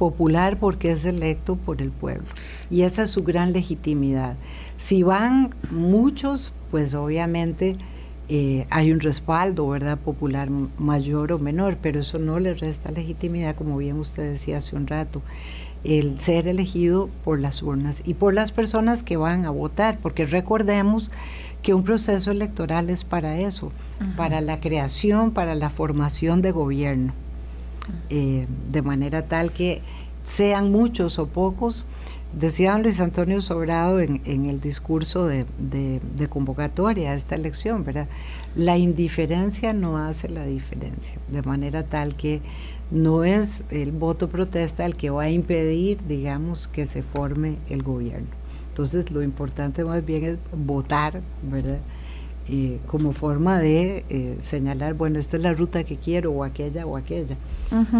popular 0.01 0.59
porque 0.59 0.92
es 0.92 1.05
electo 1.05 1.57
por 1.57 1.82
el 1.82 1.90
pueblo. 1.90 2.24
Y 2.70 2.82
esa 2.82 3.03
es 3.03 3.11
su 3.11 3.22
gran 3.22 3.53
legitimidad. 3.53 4.34
Si 4.78 5.03
van 5.03 5.51
muchos, 5.70 6.55
pues 6.70 6.94
obviamente 6.94 7.76
eh, 8.30 8.66
hay 8.70 8.92
un 8.92 9.01
respaldo, 9.01 9.68
¿verdad?, 9.68 9.98
popular 9.98 10.48
mayor 10.78 11.32
o 11.32 11.38
menor, 11.38 11.76
pero 11.82 12.01
eso 12.01 12.18
no 12.18 12.40
le 12.40 12.55
resta 12.55 12.90
legitimidad, 12.90 13.55
como 13.55 13.76
bien 13.76 13.98
usted 13.98 14.32
decía 14.32 14.57
hace 14.57 14.74
un 14.74 14.86
rato, 14.86 15.20
el 15.84 16.18
ser 16.18 16.48
elegido 16.48 17.11
por 17.22 17.38
las 17.38 17.62
urnas 17.62 18.03
y 18.07 18.14
por 18.14 18.32
las 18.32 18.53
personas 18.53 19.03
que 19.03 19.18
van 19.18 19.44
a 19.44 19.51
votar, 19.51 19.98
porque 19.98 20.24
recordemos 20.24 21.11
que 21.61 21.74
un 21.74 21.82
proceso 21.82 22.30
electoral 22.30 22.88
es 22.88 23.05
para 23.05 23.38
eso, 23.38 23.70
para 24.16 24.40
la 24.40 24.61
creación, 24.61 25.32
para 25.32 25.55
la 25.55 25.68
formación 25.68 26.40
de 26.40 26.53
gobierno. 26.53 27.12
Eh, 28.09 28.47
de 28.70 28.83
manera 28.83 29.22
tal 29.26 29.53
que 29.53 29.83
sean 30.24 30.70
muchos 30.70 31.18
o 31.18 31.26
pocos. 31.26 31.87
Decía 32.33 32.78
Luis 32.78 33.01
Antonio 33.01 33.43
Sobrado 33.43 33.99
en, 33.99 34.20
el 34.24 34.61
discurso 34.61 35.26
de, 35.26 35.47
convocatoria 36.28 37.11
a 37.11 37.14
esta 37.14 37.35
elección, 37.35 37.83
¿verdad? 37.83 38.07
La 38.55 38.78
indiferencia 38.78 39.72
no 39.72 39.99
hace 39.99 40.28
la 40.28 40.45
diferencia, 40.45 41.14
de 41.26 41.43
manera 41.43 41.83
tal 41.83 42.14
que 42.14 42.41
no 42.93 43.24
es 43.24 43.64
el 43.70 43.91
voto 43.91 44.28
protesta 44.28 44.87
el 44.87 44.97
que 44.97 45.11
va 45.11 45.24
a 45.24 45.31
impedir, 45.31 45.99
digamos, 46.07 46.68
que 46.68 46.87
se 46.87 47.03
forme 47.03 47.57
el 47.68 47.83
gobierno. 47.83 48.28
Entonces, 48.68 49.11
lo 49.11 49.22
importante 49.22 49.83
más 49.83 50.05
bien 50.05 50.24
es 50.24 50.39
votar, 50.53 51.22
¿verdad? 51.43 51.81
Eh, 52.53 52.80
como 52.88 53.12
forma 53.12 53.61
de 53.61 54.05
eh, 54.09 54.36
señalar, 54.40 54.94
bueno, 54.94 55.20
esta 55.20 55.36
es 55.36 55.42
la 55.44 55.53
ruta 55.53 55.84
que 55.84 55.94
quiero 55.94 56.32
o 56.32 56.42
aquella 56.42 56.84
o 56.84 56.96
aquella. 56.96 57.36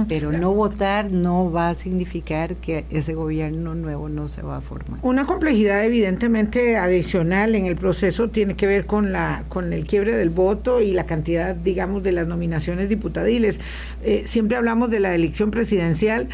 Pero 0.09 0.33
no 0.33 0.53
votar 0.53 1.13
no 1.13 1.53
va 1.53 1.69
a 1.69 1.75
significar 1.77 2.57
que 2.57 2.85
ese 2.91 3.15
gobierno 3.15 3.77
nuevo 3.77 4.09
no 4.09 4.27
se 4.27 4.43
va 4.43 4.57
a 4.57 4.61
formar. 4.61 4.99
Una 5.03 5.27
complejidad 5.27 5.85
evidentemente 5.85 6.77
adicional 6.77 7.55
en 7.55 7.67
el 7.67 7.77
proceso 7.77 8.31
tiene 8.31 8.57
que 8.57 8.67
ver 8.67 8.87
con 8.87 9.13
la 9.13 9.45
con 9.49 9.73
el 9.73 9.85
quiebre 9.85 10.17
del 10.17 10.31
voto 10.31 10.81
y 10.81 10.91
la 10.91 11.07
cantidad, 11.07 11.55
digamos, 11.55 12.03
de 12.03 12.11
las 12.11 12.27
nominaciones 12.27 12.89
diputadiles. 12.89 13.61
Eh, 14.03 14.25
siempre 14.27 14.57
hablamos 14.57 14.91
de 14.91 14.99
la 14.99 15.15
elección 15.15 15.53
presidencial 15.53 16.29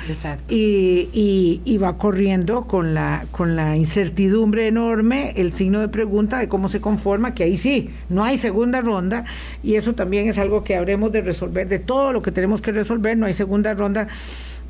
y, 0.48 1.10
y, 1.12 1.60
y, 1.66 1.76
va 1.76 1.98
corriendo 1.98 2.66
con 2.66 2.94
la 2.94 3.26
con 3.32 3.56
la 3.56 3.76
incertidumbre 3.76 4.68
enorme, 4.68 5.34
el 5.36 5.52
signo 5.52 5.80
de 5.80 5.88
pregunta 5.88 6.38
de 6.38 6.48
cómo 6.48 6.70
se 6.70 6.80
conforma, 6.80 7.34
que 7.34 7.44
ahí 7.44 7.58
sí 7.58 7.90
no 8.08 8.24
hay 8.24 8.38
segunda 8.38 8.80
ronda 8.80 9.24
y 9.62 9.76
eso 9.76 9.94
también 9.94 10.28
es 10.28 10.38
algo 10.38 10.64
que 10.64 10.76
habremos 10.76 11.12
de 11.12 11.20
resolver, 11.20 11.68
de 11.68 11.78
todo 11.78 12.12
lo 12.12 12.22
que 12.22 12.32
tenemos 12.32 12.60
que 12.60 12.72
resolver, 12.72 13.16
no 13.16 13.26
hay 13.26 13.34
segunda 13.34 13.74
ronda. 13.74 14.08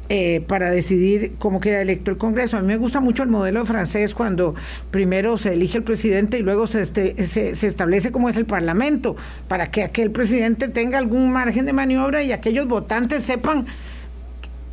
Eh, 0.09 0.45
para 0.47 0.70
decidir 0.70 1.32
cómo 1.41 1.59
queda 1.59 1.82
electo 1.82 2.12
el 2.12 2.16
Congreso. 2.16 2.57
A 2.57 2.61
mí 2.61 2.68
me 2.68 2.76
gusta 2.76 3.01
mucho 3.01 3.24
el 3.24 3.28
modelo 3.28 3.64
francés 3.64 4.14
cuando 4.14 4.55
primero 4.93 5.37
se 5.37 5.55
elige 5.55 5.78
el 5.78 5.82
presidente 5.82 6.39
y 6.39 6.43
luego 6.43 6.68
se, 6.68 6.82
este, 6.82 7.26
se, 7.26 7.57
se, 7.57 7.66
establece 7.66 8.12
cómo 8.12 8.28
es 8.28 8.37
el 8.37 8.45
Parlamento, 8.47 9.16
para 9.49 9.72
que 9.72 9.82
aquel 9.82 10.12
presidente 10.12 10.68
tenga 10.68 10.99
algún 10.99 11.32
margen 11.32 11.66
de 11.66 11.72
maniobra 11.72 12.22
y 12.22 12.30
aquellos 12.30 12.68
votantes 12.68 13.24
sepan 13.24 13.66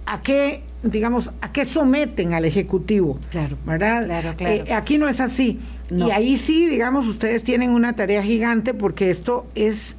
a 0.05 0.21
qué 0.21 0.61
digamos, 0.83 1.31
a 1.41 1.51
qué 1.51 1.65
someten 1.65 2.33
al 2.33 2.45
Ejecutivo. 2.45 3.17
Claro, 3.31 3.57
¿verdad? 3.65 4.05
Claro, 4.05 4.33
claro. 4.35 4.53
Eh, 4.53 4.73
aquí 4.73 4.97
no 4.97 5.07
es 5.07 5.19
así. 5.19 5.59
Y 5.89 6.11
ahí 6.11 6.37
sí, 6.37 6.65
digamos, 6.65 7.07
ustedes 7.07 7.43
tienen 7.43 7.71
una 7.71 7.93
tarea 7.93 8.21
gigante 8.23 8.73
porque 8.73 9.09
esto 9.09 9.47
es 9.55 9.95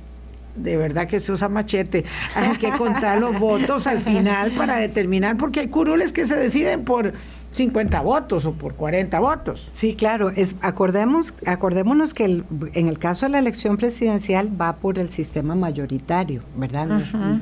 de 0.56 0.76
verdad 0.76 1.08
que 1.08 1.16
eso 1.16 1.34
es 1.34 1.42
a 1.42 1.48
machete. 1.48 2.04
Hay 2.34 2.56
que 2.58 2.70
contar 2.70 3.18
los 3.18 3.38
votos 3.40 3.86
al 3.86 4.00
final 4.00 4.52
para 4.52 4.76
determinar, 4.76 5.36
porque 5.36 5.60
hay 5.60 5.68
curules 5.68 6.12
que 6.12 6.26
se 6.26 6.36
deciden 6.36 6.84
por 6.84 7.12
50 7.54 8.00
votos 8.00 8.46
o 8.46 8.52
por 8.52 8.74
40 8.74 9.20
votos. 9.20 9.68
Sí, 9.70 9.94
claro. 9.94 10.30
Es, 10.30 10.56
acordemos, 10.60 11.32
acordémonos 11.46 12.12
que 12.12 12.24
en 12.24 12.88
el 12.88 12.98
caso 12.98 13.26
de 13.26 13.30
la 13.30 13.38
elección 13.38 13.76
presidencial 13.76 14.50
va 14.60 14.76
por 14.76 14.98
el 14.98 15.08
sistema 15.08 15.54
mayoritario, 15.54 16.42
¿verdad? 16.56 16.88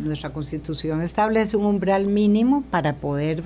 Nuestra 0.02 0.30
constitución 0.30 1.00
establece 1.00 1.56
un 1.56 1.64
umbral 1.64 2.08
mínimo 2.08 2.62
para 2.70 2.92
poder 2.96 3.44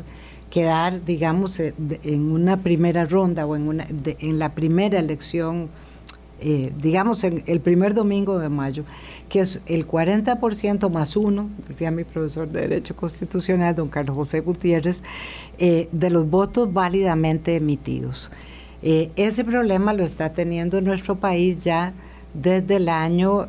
quedar, 0.50 1.04
digamos, 1.04 1.60
eh, 1.60 1.72
en 2.02 2.32
una 2.32 2.56
primera 2.56 3.04
ronda 3.04 3.46
o 3.46 3.54
en, 3.54 3.68
una, 3.68 3.86
en 3.88 4.38
la 4.40 4.52
primera 4.52 4.98
elección, 4.98 5.68
eh, 6.40 6.72
digamos, 6.80 7.24
en 7.24 7.42
el 7.46 7.60
primer 7.60 7.94
domingo 7.94 8.38
de 8.38 8.48
mayo, 8.48 8.84
que 9.28 9.40
es 9.40 9.60
el 9.66 9.86
40% 9.86 10.90
más 10.90 11.16
uno, 11.16 11.48
decía 11.66 11.90
mi 11.90 12.04
profesor 12.04 12.48
de 12.48 12.60
Derecho 12.62 12.94
Constitucional, 12.94 13.74
don 13.74 13.88
Carlos 13.88 14.16
José 14.16 14.40
Gutiérrez, 14.40 15.02
eh, 15.58 15.88
de 15.92 16.10
los 16.10 16.28
votos 16.28 16.72
válidamente 16.72 17.56
emitidos. 17.56 18.30
ese 18.82 19.44
problema 19.44 19.92
lo 19.94 20.04
está 20.04 20.32
teniendo 20.32 20.80
nuestro 20.80 21.16
país 21.16 21.64
ya 21.64 21.92
desde 22.34 22.76
el 22.76 22.88
año 22.88 23.48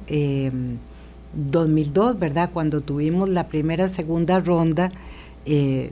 2002, 1.34 2.18
¿verdad? 2.18 2.50
Cuando 2.52 2.82
tuvimos 2.82 3.30
la 3.30 3.48
primera, 3.48 3.88
segunda 3.88 4.40
ronda 4.40 4.92
eh, 5.50 5.92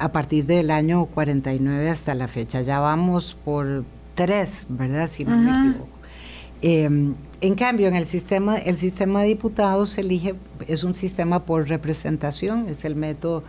a 0.00 0.10
partir 0.10 0.44
del 0.44 0.72
año 0.72 1.06
49 1.06 1.88
hasta 1.88 2.16
la 2.16 2.26
fecha. 2.26 2.62
Ya 2.62 2.80
vamos 2.80 3.36
por 3.44 3.84
tres, 4.16 4.66
¿verdad? 4.68 5.06
Si 5.06 5.24
no 5.24 5.36
me 5.36 5.50
equivoco. 5.50 5.91
Em, 6.62 7.14
en 7.40 7.56
cambio, 7.56 7.88
en 7.88 7.96
el 7.96 8.06
sistema, 8.06 8.56
el 8.56 8.78
sistema 8.78 9.22
de 9.22 9.28
diputados 9.28 9.90
se 9.90 10.02
elige, 10.02 10.34
es 10.68 10.84
un 10.84 10.94
sistema 10.94 11.44
por 11.44 11.68
representación, 11.68 12.68
es 12.68 12.84
el 12.84 12.94
método 12.94 13.42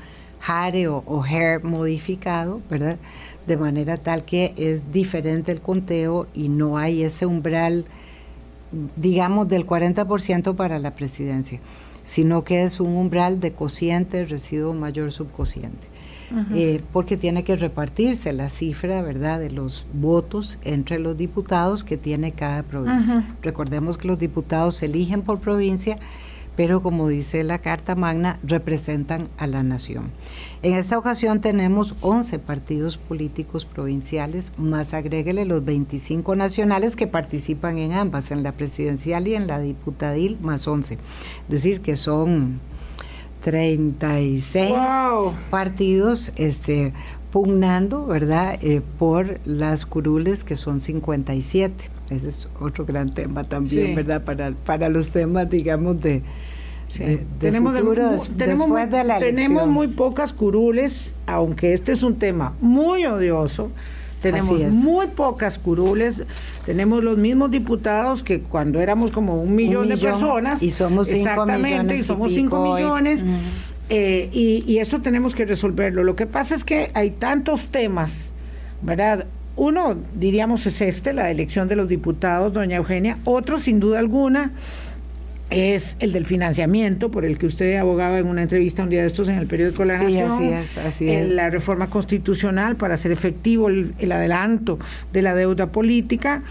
Hare 0.46 0.88
o, 0.88 1.04
o 1.06 1.24
Hare 1.24 1.60
modificado, 1.60 2.60
¿verdad? 2.72 2.98
De 3.46 3.56
manera 3.56 3.98
tal 3.98 4.26
que 4.26 4.56
es 4.58 4.92
diferente 4.92 5.52
el 5.52 5.62
conteo 5.62 6.26
y 6.34 6.50
no 6.50 6.80
hay 6.80 7.04
ese 7.04 7.28
umbral, 7.28 7.86
digamos, 8.96 9.48
del 9.48 9.68
40% 9.68 10.56
para 10.56 10.80
la 10.80 10.96
presidencia, 10.96 11.60
sino 12.04 12.44
que 12.44 12.64
es 12.64 12.80
un 12.80 12.96
umbral 12.96 13.40
de 13.40 13.54
cociente, 13.54 14.26
residuo 14.26 14.74
mayor 14.74 15.12
subcociente. 15.12 15.93
Eh, 16.54 16.82
porque 16.92 17.18
tiene 17.18 17.44
que 17.44 17.56
repartirse 17.56 18.34
la 18.34 18.50
cifra, 18.50 19.02
¿verdad?, 19.02 19.40
de 19.40 19.52
los 19.52 19.86
votos 19.94 20.58
entre 20.64 21.00
los 21.00 21.18
diputados 21.18 21.84
que 21.84 21.98
tiene 21.98 22.32
cada 22.32 22.64
provincia. 22.64 23.24
Recordemos 23.42 23.98
que 23.98 24.08
los 24.08 24.18
diputados 24.18 24.78
se 24.78 24.88
eligen 24.88 25.22
por 25.22 25.40
provincia, 25.40 26.00
pero 26.56 26.82
como 26.82 27.08
dice 27.08 27.44
la 27.44 27.60
Carta 27.60 27.96
Magna, 27.96 28.40
representan 28.44 29.28
a 29.38 29.48
la 29.48 29.64
nación. 29.64 30.12
En 30.62 30.76
esta 30.76 30.98
ocasión 30.98 31.42
tenemos 31.42 31.96
11 32.02 32.40
partidos 32.40 32.98
políticos 32.98 33.66
provinciales, 33.66 34.52
más 34.58 34.94
agréguele 34.94 35.46
los 35.46 35.66
25 35.66 36.36
nacionales 36.36 36.96
que 36.96 37.08
participan 37.08 37.78
en 37.78 37.94
ambas, 37.94 38.32
en 38.32 38.44
la 38.44 38.54
presidencial 38.54 39.28
y 39.28 39.36
en 39.36 39.48
la 39.48 39.60
diputadil, 39.60 40.38
más 40.42 40.68
11. 40.68 40.94
Es 40.94 41.00
decir, 41.50 41.82
que 41.82 41.96
son 41.96 42.60
36 43.44 44.74
partidos 45.50 46.32
este, 46.36 46.94
pugnando, 47.32 48.06
¿verdad?, 48.06 48.58
eh, 48.62 48.82
por 48.98 49.40
las 49.46 49.86
curules 49.86 50.44
que 50.44 50.56
son 50.56 50.80
57. 50.80 51.90
Ese 52.10 52.28
es 52.28 52.48
otro 52.60 52.86
gran 52.86 53.10
tema 53.14 53.44
también, 53.44 53.96
¿verdad?, 53.96 54.24
para, 54.24 54.52
para 54.52 54.90
los 54.90 55.12
temas, 55.12 55.50
digamos, 55.50 56.02
de, 56.02 56.22
tenemos, 57.40 57.74
tenemos, 58.38 58.68
muy, 58.68 58.82
tenemos 59.20 59.68
muy 59.68 59.88
pocas 59.88 60.32
curules, 60.32 61.14
aunque 61.26 61.74
este 61.74 61.92
es 61.92 62.04
un 62.04 62.16
tema 62.16 62.54
muy 62.62 63.06
odioso. 63.06 63.72
Tenemos 64.24 64.62
muy 64.72 65.08
pocas 65.08 65.60
curules, 65.60 66.24
tenemos 66.66 67.04
los 67.04 67.18
mismos 67.18 67.52
diputados 67.52 68.24
que 68.24 68.40
cuando 68.40 68.80
éramos 68.80 69.12
como 69.12 69.42
un 69.42 69.54
millón, 69.54 69.90
de 69.90 69.98
personas. 69.98 70.64
Y 70.64 70.72
somos 70.72 71.08
cinco 71.08 71.30
exactamente, 71.30 71.98
y 71.98 72.04
somos 72.04 72.32
cinco 72.34 72.64
millones. 72.64 73.24
Eh, 73.90 74.30
y, 74.32 74.64
y 74.66 74.78
eso 74.78 75.02
tenemos 75.02 75.36
que 75.36 75.46
resolverlo. 75.46 76.06
Lo 76.06 76.16
que 76.16 76.26
pasa 76.26 76.56
es 76.56 76.64
que 76.64 76.90
hay 76.94 77.12
tantos 77.12 77.68
temas, 77.68 78.32
¿verdad? 78.82 79.26
Uno, 79.58 79.98
diríamos, 80.16 80.66
es 80.66 80.80
este, 80.80 81.12
la 81.12 81.30
elección 81.30 81.68
de 81.68 81.76
los 81.76 81.90
diputados, 81.90 82.54
doña 82.54 82.78
Eugenia. 82.78 83.18
Otro, 83.26 83.58
sin 83.58 83.82
duda 83.82 84.00
alguna, 84.00 84.52
es 85.50 85.98
el 86.00 86.14
del 86.14 86.26
financiamiento, 86.26 87.12
por 87.12 87.26
el 87.26 87.38
que 87.38 87.46
usted 87.46 87.78
abogaba 87.78 88.18
en 88.18 88.28
una 88.28 88.42
entrevista 88.44 88.84
un 88.84 88.90
día 88.90 89.02
de 89.02 89.08
estos 89.08 89.28
en 89.28 89.38
el 89.38 89.48
periódico 89.48 89.86
La 89.86 89.98
Nación. 89.98 90.40
Sí, 90.40 90.54
así 90.54 90.54
es, 90.54 90.78
así 90.78 91.10
es. 91.10 91.32
La 91.32 91.50
reforma 91.50 91.90
constitucional 91.90 92.76
para 92.76 92.96
hacer 92.96 93.12
efectivo 93.12 93.70
el, 93.70 94.12
adelanto 94.12 94.80
de 95.12 95.22
la 95.22 95.36
deuda 95.36 95.68
política, 95.68 96.44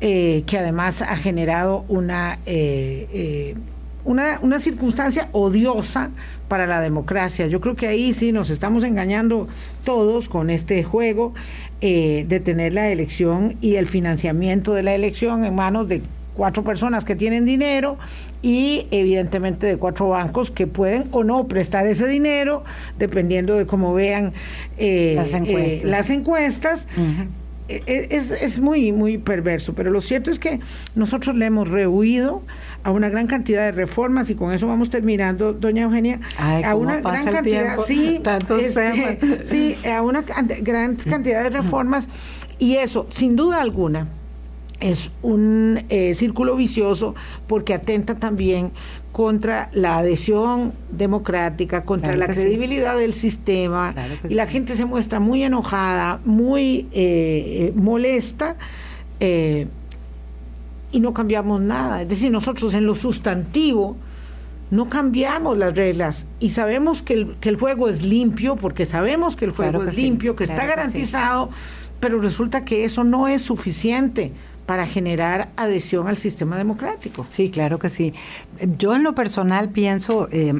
eh, 0.00 0.44
que 0.46 0.58
además 0.58 1.02
ha 1.02 1.16
generado 1.16 1.84
una, 1.88 2.38
eh, 2.46 3.08
eh, 3.12 3.54
una, 4.04 4.38
una 4.42 4.58
circunstancia 4.58 5.28
odiosa 5.32 6.10
para 6.48 6.66
la 6.66 6.80
democracia. 6.80 7.46
Yo 7.46 7.60
creo 7.60 7.76
que 7.76 7.86
ahí 7.86 8.12
sí 8.12 8.32
nos 8.32 8.50
estamos 8.50 8.82
engañando 8.82 9.48
todos 9.84 10.28
con 10.28 10.50
este 10.50 10.82
juego 10.82 11.32
de 11.80 12.42
tener 12.44 12.74
la 12.74 12.90
elección 12.90 13.56
y 13.62 13.76
el 13.76 13.86
financiamiento 13.86 14.74
de 14.74 14.82
la 14.82 14.94
elección 14.94 15.46
en 15.46 15.54
manos 15.54 15.88
de 15.88 16.02
cuatro 16.40 16.64
personas 16.64 17.04
que 17.04 17.16
tienen 17.16 17.44
dinero 17.44 17.98
y 18.40 18.86
evidentemente 18.90 19.66
de 19.66 19.76
cuatro 19.76 20.08
bancos 20.08 20.50
que 20.50 20.66
pueden 20.66 21.04
o 21.10 21.22
no 21.22 21.46
prestar 21.46 21.86
ese 21.86 22.06
dinero 22.06 22.64
dependiendo 22.98 23.56
de 23.56 23.66
cómo 23.66 23.92
vean 23.92 24.32
eh, 24.78 25.12
las 25.16 25.34
eh, 25.34 26.14
encuestas. 26.14 26.88
E, 27.68 27.82
e, 27.86 28.16
es, 28.16 28.30
es, 28.30 28.58
muy, 28.58 28.90
muy 28.90 29.18
perverso, 29.18 29.74
pero 29.74 29.90
lo 29.90 30.00
cierto 30.00 30.30
es 30.30 30.38
que 30.38 30.60
nosotros 30.94 31.36
le 31.36 31.44
hemos 31.44 31.68
rehuido 31.68 32.42
a 32.84 32.90
una 32.90 33.10
gran 33.10 33.26
cantidad 33.26 33.66
de 33.66 33.72
reformas 33.72 34.30
y 34.30 34.34
con 34.34 34.54
eso 34.54 34.66
vamos 34.66 34.88
terminando, 34.88 35.52
doña 35.52 35.82
Eugenia, 35.82 36.20
a 36.38 36.74
una 36.74 37.02
gran 37.02 37.22
cantidad, 37.22 37.76
sí, 37.86 38.18
este, 38.58 39.44
sí, 39.44 39.76
a 39.86 40.00
una 40.00 40.22
gran 40.62 40.96
cantidad 40.96 41.42
de 41.42 41.50
reformas 41.60 42.08
y 42.58 42.76
eso, 42.76 43.06
sin 43.10 43.36
duda 43.36 43.60
alguna, 43.60 44.08
es 44.80 45.12
un 45.22 45.84
eh, 45.88 46.14
círculo 46.14 46.56
vicioso 46.56 47.14
porque 47.46 47.74
atenta 47.74 48.16
también 48.16 48.72
contra 49.12 49.70
la 49.72 49.98
adhesión 49.98 50.72
democrática, 50.90 51.84
contra 51.84 52.14
la 52.16 52.26
credibilidad 52.26 52.96
del 52.96 53.12
sistema, 53.12 53.94
y 54.28 54.34
la 54.34 54.46
gente 54.46 54.76
se 54.76 54.84
muestra 54.84 55.20
muy 55.20 55.42
enojada, 55.42 56.20
muy 56.24 56.88
eh, 56.92 57.72
eh, 57.72 57.72
molesta, 57.74 58.56
y 60.92 61.00
no 61.00 61.12
cambiamos 61.12 61.60
nada. 61.60 62.02
Es 62.02 62.08
decir, 62.08 62.30
nosotros 62.30 62.72
en 62.72 62.86
lo 62.86 62.94
sustantivo 62.94 63.96
no 64.70 64.88
cambiamos 64.88 65.58
las 65.58 65.74
reglas 65.74 66.26
y 66.38 66.50
sabemos 66.50 67.02
que 67.02 67.14
el, 67.14 67.36
que 67.36 67.48
el 67.48 67.56
juego 67.56 67.88
es 67.88 68.02
limpio, 68.02 68.56
porque 68.56 68.86
sabemos 68.86 69.36
que 69.36 69.44
el 69.44 69.50
juego 69.50 69.84
es 69.84 69.96
limpio, 69.96 70.36
que 70.36 70.44
está 70.44 70.64
garantizado, 70.64 71.50
pero 71.98 72.20
resulta 72.20 72.64
que 72.64 72.84
eso 72.84 73.04
no 73.04 73.28
es 73.28 73.42
suficiente 73.42 74.32
para 74.70 74.86
generar 74.86 75.48
adhesión 75.56 76.06
al 76.06 76.16
sistema 76.16 76.56
democrático. 76.56 77.26
Sí, 77.30 77.50
claro 77.50 77.80
que 77.80 77.88
sí. 77.88 78.14
Yo 78.78 78.94
en 78.94 79.02
lo 79.02 79.16
personal 79.16 79.70
pienso, 79.70 80.28
eh, 80.30 80.54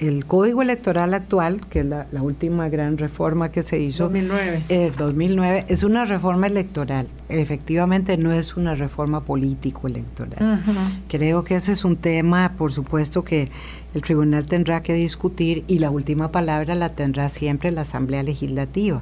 el 0.00 0.26
código 0.26 0.60
electoral 0.60 1.14
actual, 1.14 1.62
que 1.70 1.78
es 1.78 1.86
la, 1.86 2.06
última 2.20 2.68
gran 2.68 2.98
reforma 2.98 3.50
que 3.50 3.62
se 3.62 3.78
hizo, 3.80 4.04
2009. 4.10 4.92
2009, 4.98 5.58
eh, 5.60 5.64
es 5.68 5.82
una 5.82 6.04
reforma 6.04 6.46
electoral. 6.46 7.08
Efectivamente 7.30 8.18
no 8.18 8.32
es 8.32 8.54
una 8.54 8.74
reforma 8.74 9.22
político-electoral. 9.22 10.60
Creo 11.08 11.42
que 11.42 11.54
ese 11.54 11.72
es 11.72 11.86
un 11.86 11.96
tema, 11.96 12.52
por 12.58 12.70
supuesto, 12.70 13.24
que 13.24 13.48
el 13.94 14.02
tribunal 14.02 14.44
tendrá 14.44 14.82
que 14.82 14.92
discutir 14.92 15.64
y 15.68 15.78
la 15.78 15.88
última 15.88 16.30
palabra 16.30 16.74
la 16.74 16.90
tendrá 16.90 17.30
siempre 17.30 17.72
la 17.72 17.80
Asamblea 17.80 18.22
Legislativa 18.22 19.00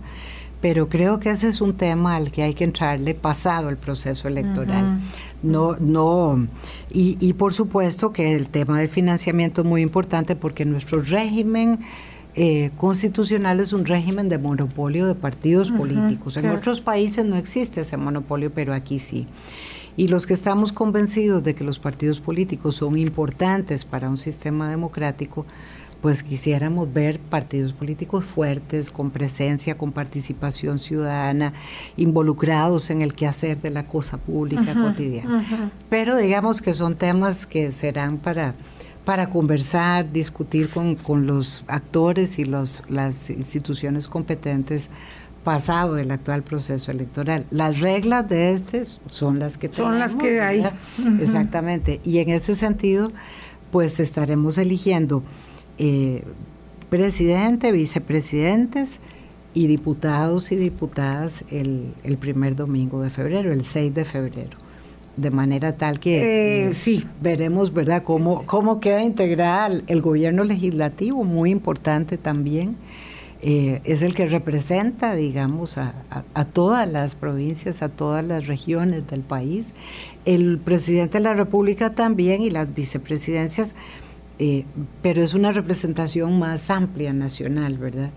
pero 0.62 0.88
creo 0.88 1.18
que 1.18 1.28
ese 1.28 1.48
es 1.48 1.60
un 1.60 1.74
tema 1.74 2.14
al 2.14 2.30
que 2.30 2.44
hay 2.44 2.54
que 2.54 2.62
entrarle 2.62 3.14
pasado 3.14 3.68
el 3.68 3.76
proceso 3.76 4.28
electoral. 4.28 5.00
No, 5.42 5.76
no, 5.80 6.46
y, 6.88 7.32
por 7.32 7.52
supuesto 7.52 8.12
que 8.12 8.36
el 8.36 8.48
tema 8.48 8.78
del 8.78 8.88
financiamiento 8.88 9.62
es 9.62 9.66
muy 9.66 9.82
importante 9.82 10.36
porque 10.36 10.64
nuestro 10.64 11.02
régimen 11.02 11.80
eh, 12.36 12.70
constitucional 12.76 13.58
es 13.58 13.72
un 13.72 13.84
régimen 13.84 14.28
de 14.28 14.38
monopolio 14.38 15.06
de 15.06 15.16
partidos 15.16 15.72
políticos. 15.72 16.36
En 16.36 16.48
otros 16.48 16.80
países 16.80 17.24
no 17.24 17.36
existe 17.36 17.80
ese 17.80 17.96
monopolio, 17.96 18.52
pero 18.54 18.72
aquí 18.72 19.00
sí. 19.00 19.26
Y 19.96 20.08
los 20.08 20.28
que 20.28 20.32
estamos 20.32 20.72
convencidos 20.72 21.42
de 21.42 21.54
que 21.54 21.64
los 21.64 21.80
partidos 21.80 22.20
políticos 22.20 22.76
son 22.76 22.96
importantes 22.96 23.84
para 23.84 24.08
un 24.08 24.16
sistema 24.16 24.70
democrático, 24.70 25.44
pues 26.02 26.24
quisiéramos 26.24 26.92
ver 26.92 27.20
partidos 27.20 27.72
políticos 27.72 28.24
fuertes, 28.24 28.90
con 28.90 29.12
presencia, 29.12 29.78
con 29.78 29.92
participación 29.92 30.80
ciudadana, 30.80 31.52
involucrados 31.96 32.90
en 32.90 33.02
el 33.02 33.14
quehacer 33.14 33.62
de 33.62 33.70
la 33.70 33.86
cosa 33.86 34.16
pública 34.16 34.74
cotidiana. 34.74 35.44
Pero 35.88 36.16
digamos 36.16 36.60
que 36.60 36.74
son 36.74 36.96
temas 36.96 37.46
que 37.46 37.70
serán 37.70 38.18
para, 38.18 38.56
para 39.04 39.28
conversar, 39.28 40.10
discutir 40.10 40.70
con, 40.70 40.96
con 40.96 41.28
los 41.28 41.62
actores 41.68 42.40
y 42.40 42.46
los, 42.46 42.82
las 42.88 43.30
instituciones 43.30 44.08
competentes 44.08 44.90
pasado 45.44 45.98
el 45.98 46.10
actual 46.10 46.42
proceso 46.42 46.90
electoral. 46.90 47.46
Las 47.52 47.80
reglas 47.80 48.28
de 48.28 48.52
este 48.52 48.84
son 49.08 49.38
las 49.38 49.56
que 49.56 49.72
Son 49.72 50.00
las 50.00 50.16
que 50.16 50.40
hay. 50.40 50.64
Exactamente. 51.20 52.00
Y 52.04 52.18
en 52.18 52.30
ese 52.30 52.56
sentido, 52.56 53.12
pues 53.70 54.00
estaremos 54.00 54.58
eligiendo 54.58 55.22
eh, 55.78 56.22
presidente, 56.90 57.72
vicepresidentes 57.72 59.00
y 59.54 59.66
diputados 59.66 60.52
y 60.52 60.56
diputadas 60.56 61.44
el, 61.50 61.94
el, 62.04 62.16
primer 62.16 62.56
domingo 62.56 63.02
de 63.02 63.10
febrero, 63.10 63.52
el 63.52 63.64
6 63.64 63.94
de 63.94 64.04
febrero. 64.04 64.58
De 65.16 65.30
manera 65.30 65.76
tal 65.76 66.00
que 66.00 66.20
eh, 66.20 66.68
eh, 66.70 66.74
sí. 66.74 67.04
veremos, 67.20 67.72
¿verdad?, 67.74 68.02
cómo, 68.02 68.44
cómo 68.46 68.80
queda 68.80 69.02
integrada 69.02 69.70
el 69.86 70.00
gobierno 70.00 70.44
legislativo, 70.44 71.24
muy 71.24 71.50
importante 71.50 72.16
también. 72.16 72.76
es 73.42 74.02
el 74.02 74.14
que 74.14 74.26
representa, 74.26 75.14
digamos, 75.14 75.76
a, 75.76 75.94
a, 76.32 76.44
todas 76.44 76.88
las 76.88 77.14
provincias, 77.14 77.82
a 77.82 77.88
todas 77.88 78.24
las 78.24 78.46
regiones 78.46 79.06
del 79.08 79.20
país. 79.20 79.72
El 80.24 80.58
presidente 80.58 81.18
de 81.18 81.24
la 81.24 81.34
República 81.34 81.90
también 81.90 82.40
y 82.42 82.50
las 82.50 82.72
vicepresidencias 82.72 83.74
eh, 84.38 84.64
pero 85.02 85.22
es 85.22 85.34
una 85.34 85.52
representación 85.52 86.38
más 86.38 86.70
amplia 86.70 87.12
nacional, 87.12 87.78
¿verdad? 87.78 88.10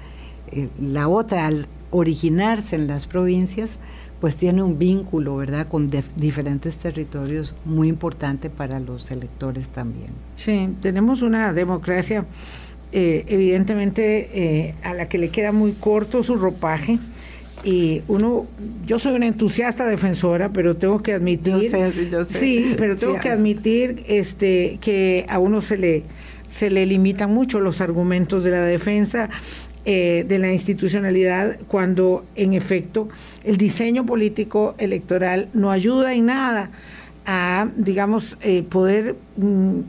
Eh, 0.52 0.70
la 0.82 1.08
otra, 1.08 1.48
al 1.48 1.68
originarse 1.92 2.76
en 2.76 2.88
las 2.88 3.06
provincias, 3.06 3.80
pues 4.22 4.38
tiene 4.38 4.64
un 4.64 4.80
vínculo, 4.80 5.36
¿verdad?, 5.38 5.68
con 5.68 5.92
diferentes 6.16 6.78
territorios 6.78 7.54
muy 7.66 7.90
importante 7.90 8.50
para 8.50 8.80
los 8.80 9.12
electores 9.12 9.70
también. 9.70 10.10
Sí, 10.36 10.70
tenemos 10.82 11.22
una 11.22 11.54
democracia 11.54 12.26
eh, 12.92 13.26
evidentemente 13.28 14.74
a 14.84 14.94
la 14.94 15.10
que 15.10 15.18
le 15.18 15.30
queda 15.30 15.52
muy 15.52 15.74
corto 15.74 16.24
su 16.24 16.38
ropaje 16.38 16.98
y 17.66 18.04
uno, 18.08 18.46
yo 18.86 19.00
soy 19.00 19.16
una 19.16 19.26
entusiasta 19.26 19.88
defensora, 19.88 20.50
pero 20.50 20.78
tengo 20.78 21.02
que 21.02 21.14
admitir, 21.14 21.72
sí, 22.28 22.76
pero 22.78 22.96
tengo 22.98 23.20
que 23.20 23.30
admitir 23.30 24.04
este 24.08 24.78
que 24.80 25.26
a 25.28 25.40
uno 25.40 25.62
se 25.62 25.78
le 25.78 26.04
se 26.46 26.70
le 26.70 26.86
limitan 26.86 27.34
mucho 27.34 27.60
los 27.60 27.82
argumentos 27.82 28.44
de 28.44 28.52
la 28.52 28.62
defensa 28.62 29.30
eh, 29.84 30.26
de 30.28 30.40
la 30.40 30.54
institucionalidad 30.54 31.60
cuando 31.68 32.24
en 32.36 32.54
efecto 32.54 33.10
el 33.44 33.58
diseño 33.58 34.06
político 34.06 34.76
electoral 34.78 35.50
no 35.54 35.72
ayuda 35.72 36.14
en 36.14 36.28
nada 36.28 36.70
a, 37.26 37.68
digamos, 37.76 38.38
eh, 38.42 38.64
poder 38.64 39.16
mm, 39.38 39.80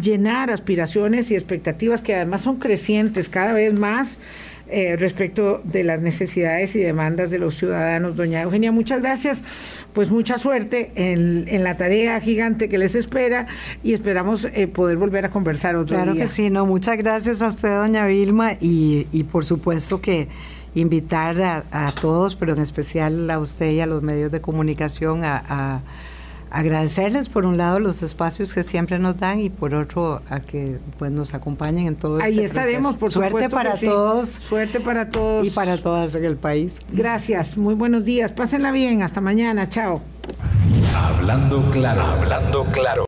llenar 0.00 0.50
aspiraciones 0.50 1.30
y 1.30 1.34
expectativas 1.34 2.02
que 2.02 2.14
además 2.14 2.42
son 2.42 2.56
crecientes 2.56 3.28
cada 3.28 3.52
vez 3.52 3.72
más 3.72 4.18
eh, 4.70 4.96
respecto 4.96 5.60
de 5.64 5.84
las 5.84 6.00
necesidades 6.00 6.74
y 6.74 6.80
demandas 6.80 7.30
de 7.30 7.38
los 7.38 7.54
ciudadanos. 7.54 8.16
Doña 8.16 8.42
Eugenia, 8.42 8.72
muchas 8.72 9.00
gracias. 9.00 9.42
Pues 9.92 10.10
mucha 10.10 10.38
suerte 10.38 10.92
en, 10.94 11.44
en 11.48 11.64
la 11.64 11.76
tarea 11.76 12.20
gigante 12.20 12.68
que 12.68 12.78
les 12.78 12.94
espera 12.94 13.46
y 13.82 13.92
esperamos 13.92 14.44
eh, 14.44 14.66
poder 14.66 14.96
volver 14.96 15.24
a 15.24 15.30
conversar 15.30 15.76
otro 15.76 15.96
día. 15.96 16.04
Claro 16.04 16.18
que 16.18 16.28
sí, 16.28 16.50
no, 16.50 16.66
muchas 16.66 16.96
gracias 16.96 17.42
a 17.42 17.48
usted, 17.48 17.68
doña 17.68 18.06
Vilma, 18.06 18.52
y, 18.60 19.06
y 19.12 19.24
por 19.24 19.44
supuesto 19.44 20.00
que 20.00 20.28
invitar 20.74 21.40
a, 21.42 21.64
a, 21.70 21.92
todos, 21.92 22.36
pero 22.36 22.52
en 22.52 22.62
especial 22.62 23.28
a 23.30 23.38
usted 23.38 23.72
y 23.72 23.80
a 23.80 23.86
los 23.86 24.02
medios 24.02 24.30
de 24.30 24.40
comunicación 24.40 25.24
a 25.24 25.82
agradecerles 26.50 27.28
por 27.28 27.46
un 27.46 27.56
lado 27.56 27.80
los 27.80 28.02
espacios 28.02 28.52
que 28.52 28.62
siempre 28.62 28.98
nos 28.98 29.16
dan 29.18 29.40
y 29.40 29.50
por 29.50 29.74
otro 29.74 30.22
a 30.28 30.40
que 30.40 30.78
pues 30.98 31.10
nos 31.10 31.34
acompañen 31.34 31.86
en 31.86 31.96
todo 31.96 32.20
Ahí 32.20 32.34
este 32.34 32.46
estaremos, 32.46 32.96
por 32.96 33.12
suerte 33.12 33.48
para 33.48 33.76
todos. 33.76 34.28
Suerte 34.28 34.80
para 34.80 35.10
todos. 35.10 35.46
Y 35.46 35.50
para 35.50 35.78
todas 35.78 36.14
en 36.14 36.24
el 36.24 36.36
país. 36.36 36.76
Gracias, 36.92 37.56
muy 37.56 37.74
buenos 37.74 38.04
días. 38.04 38.32
Pásenla 38.32 38.72
bien, 38.72 39.02
hasta 39.02 39.20
mañana, 39.20 39.68
chao. 39.68 40.02
Hablando 40.94 41.70
claro, 41.70 42.02
hablando 42.02 42.64
claro. 42.66 42.98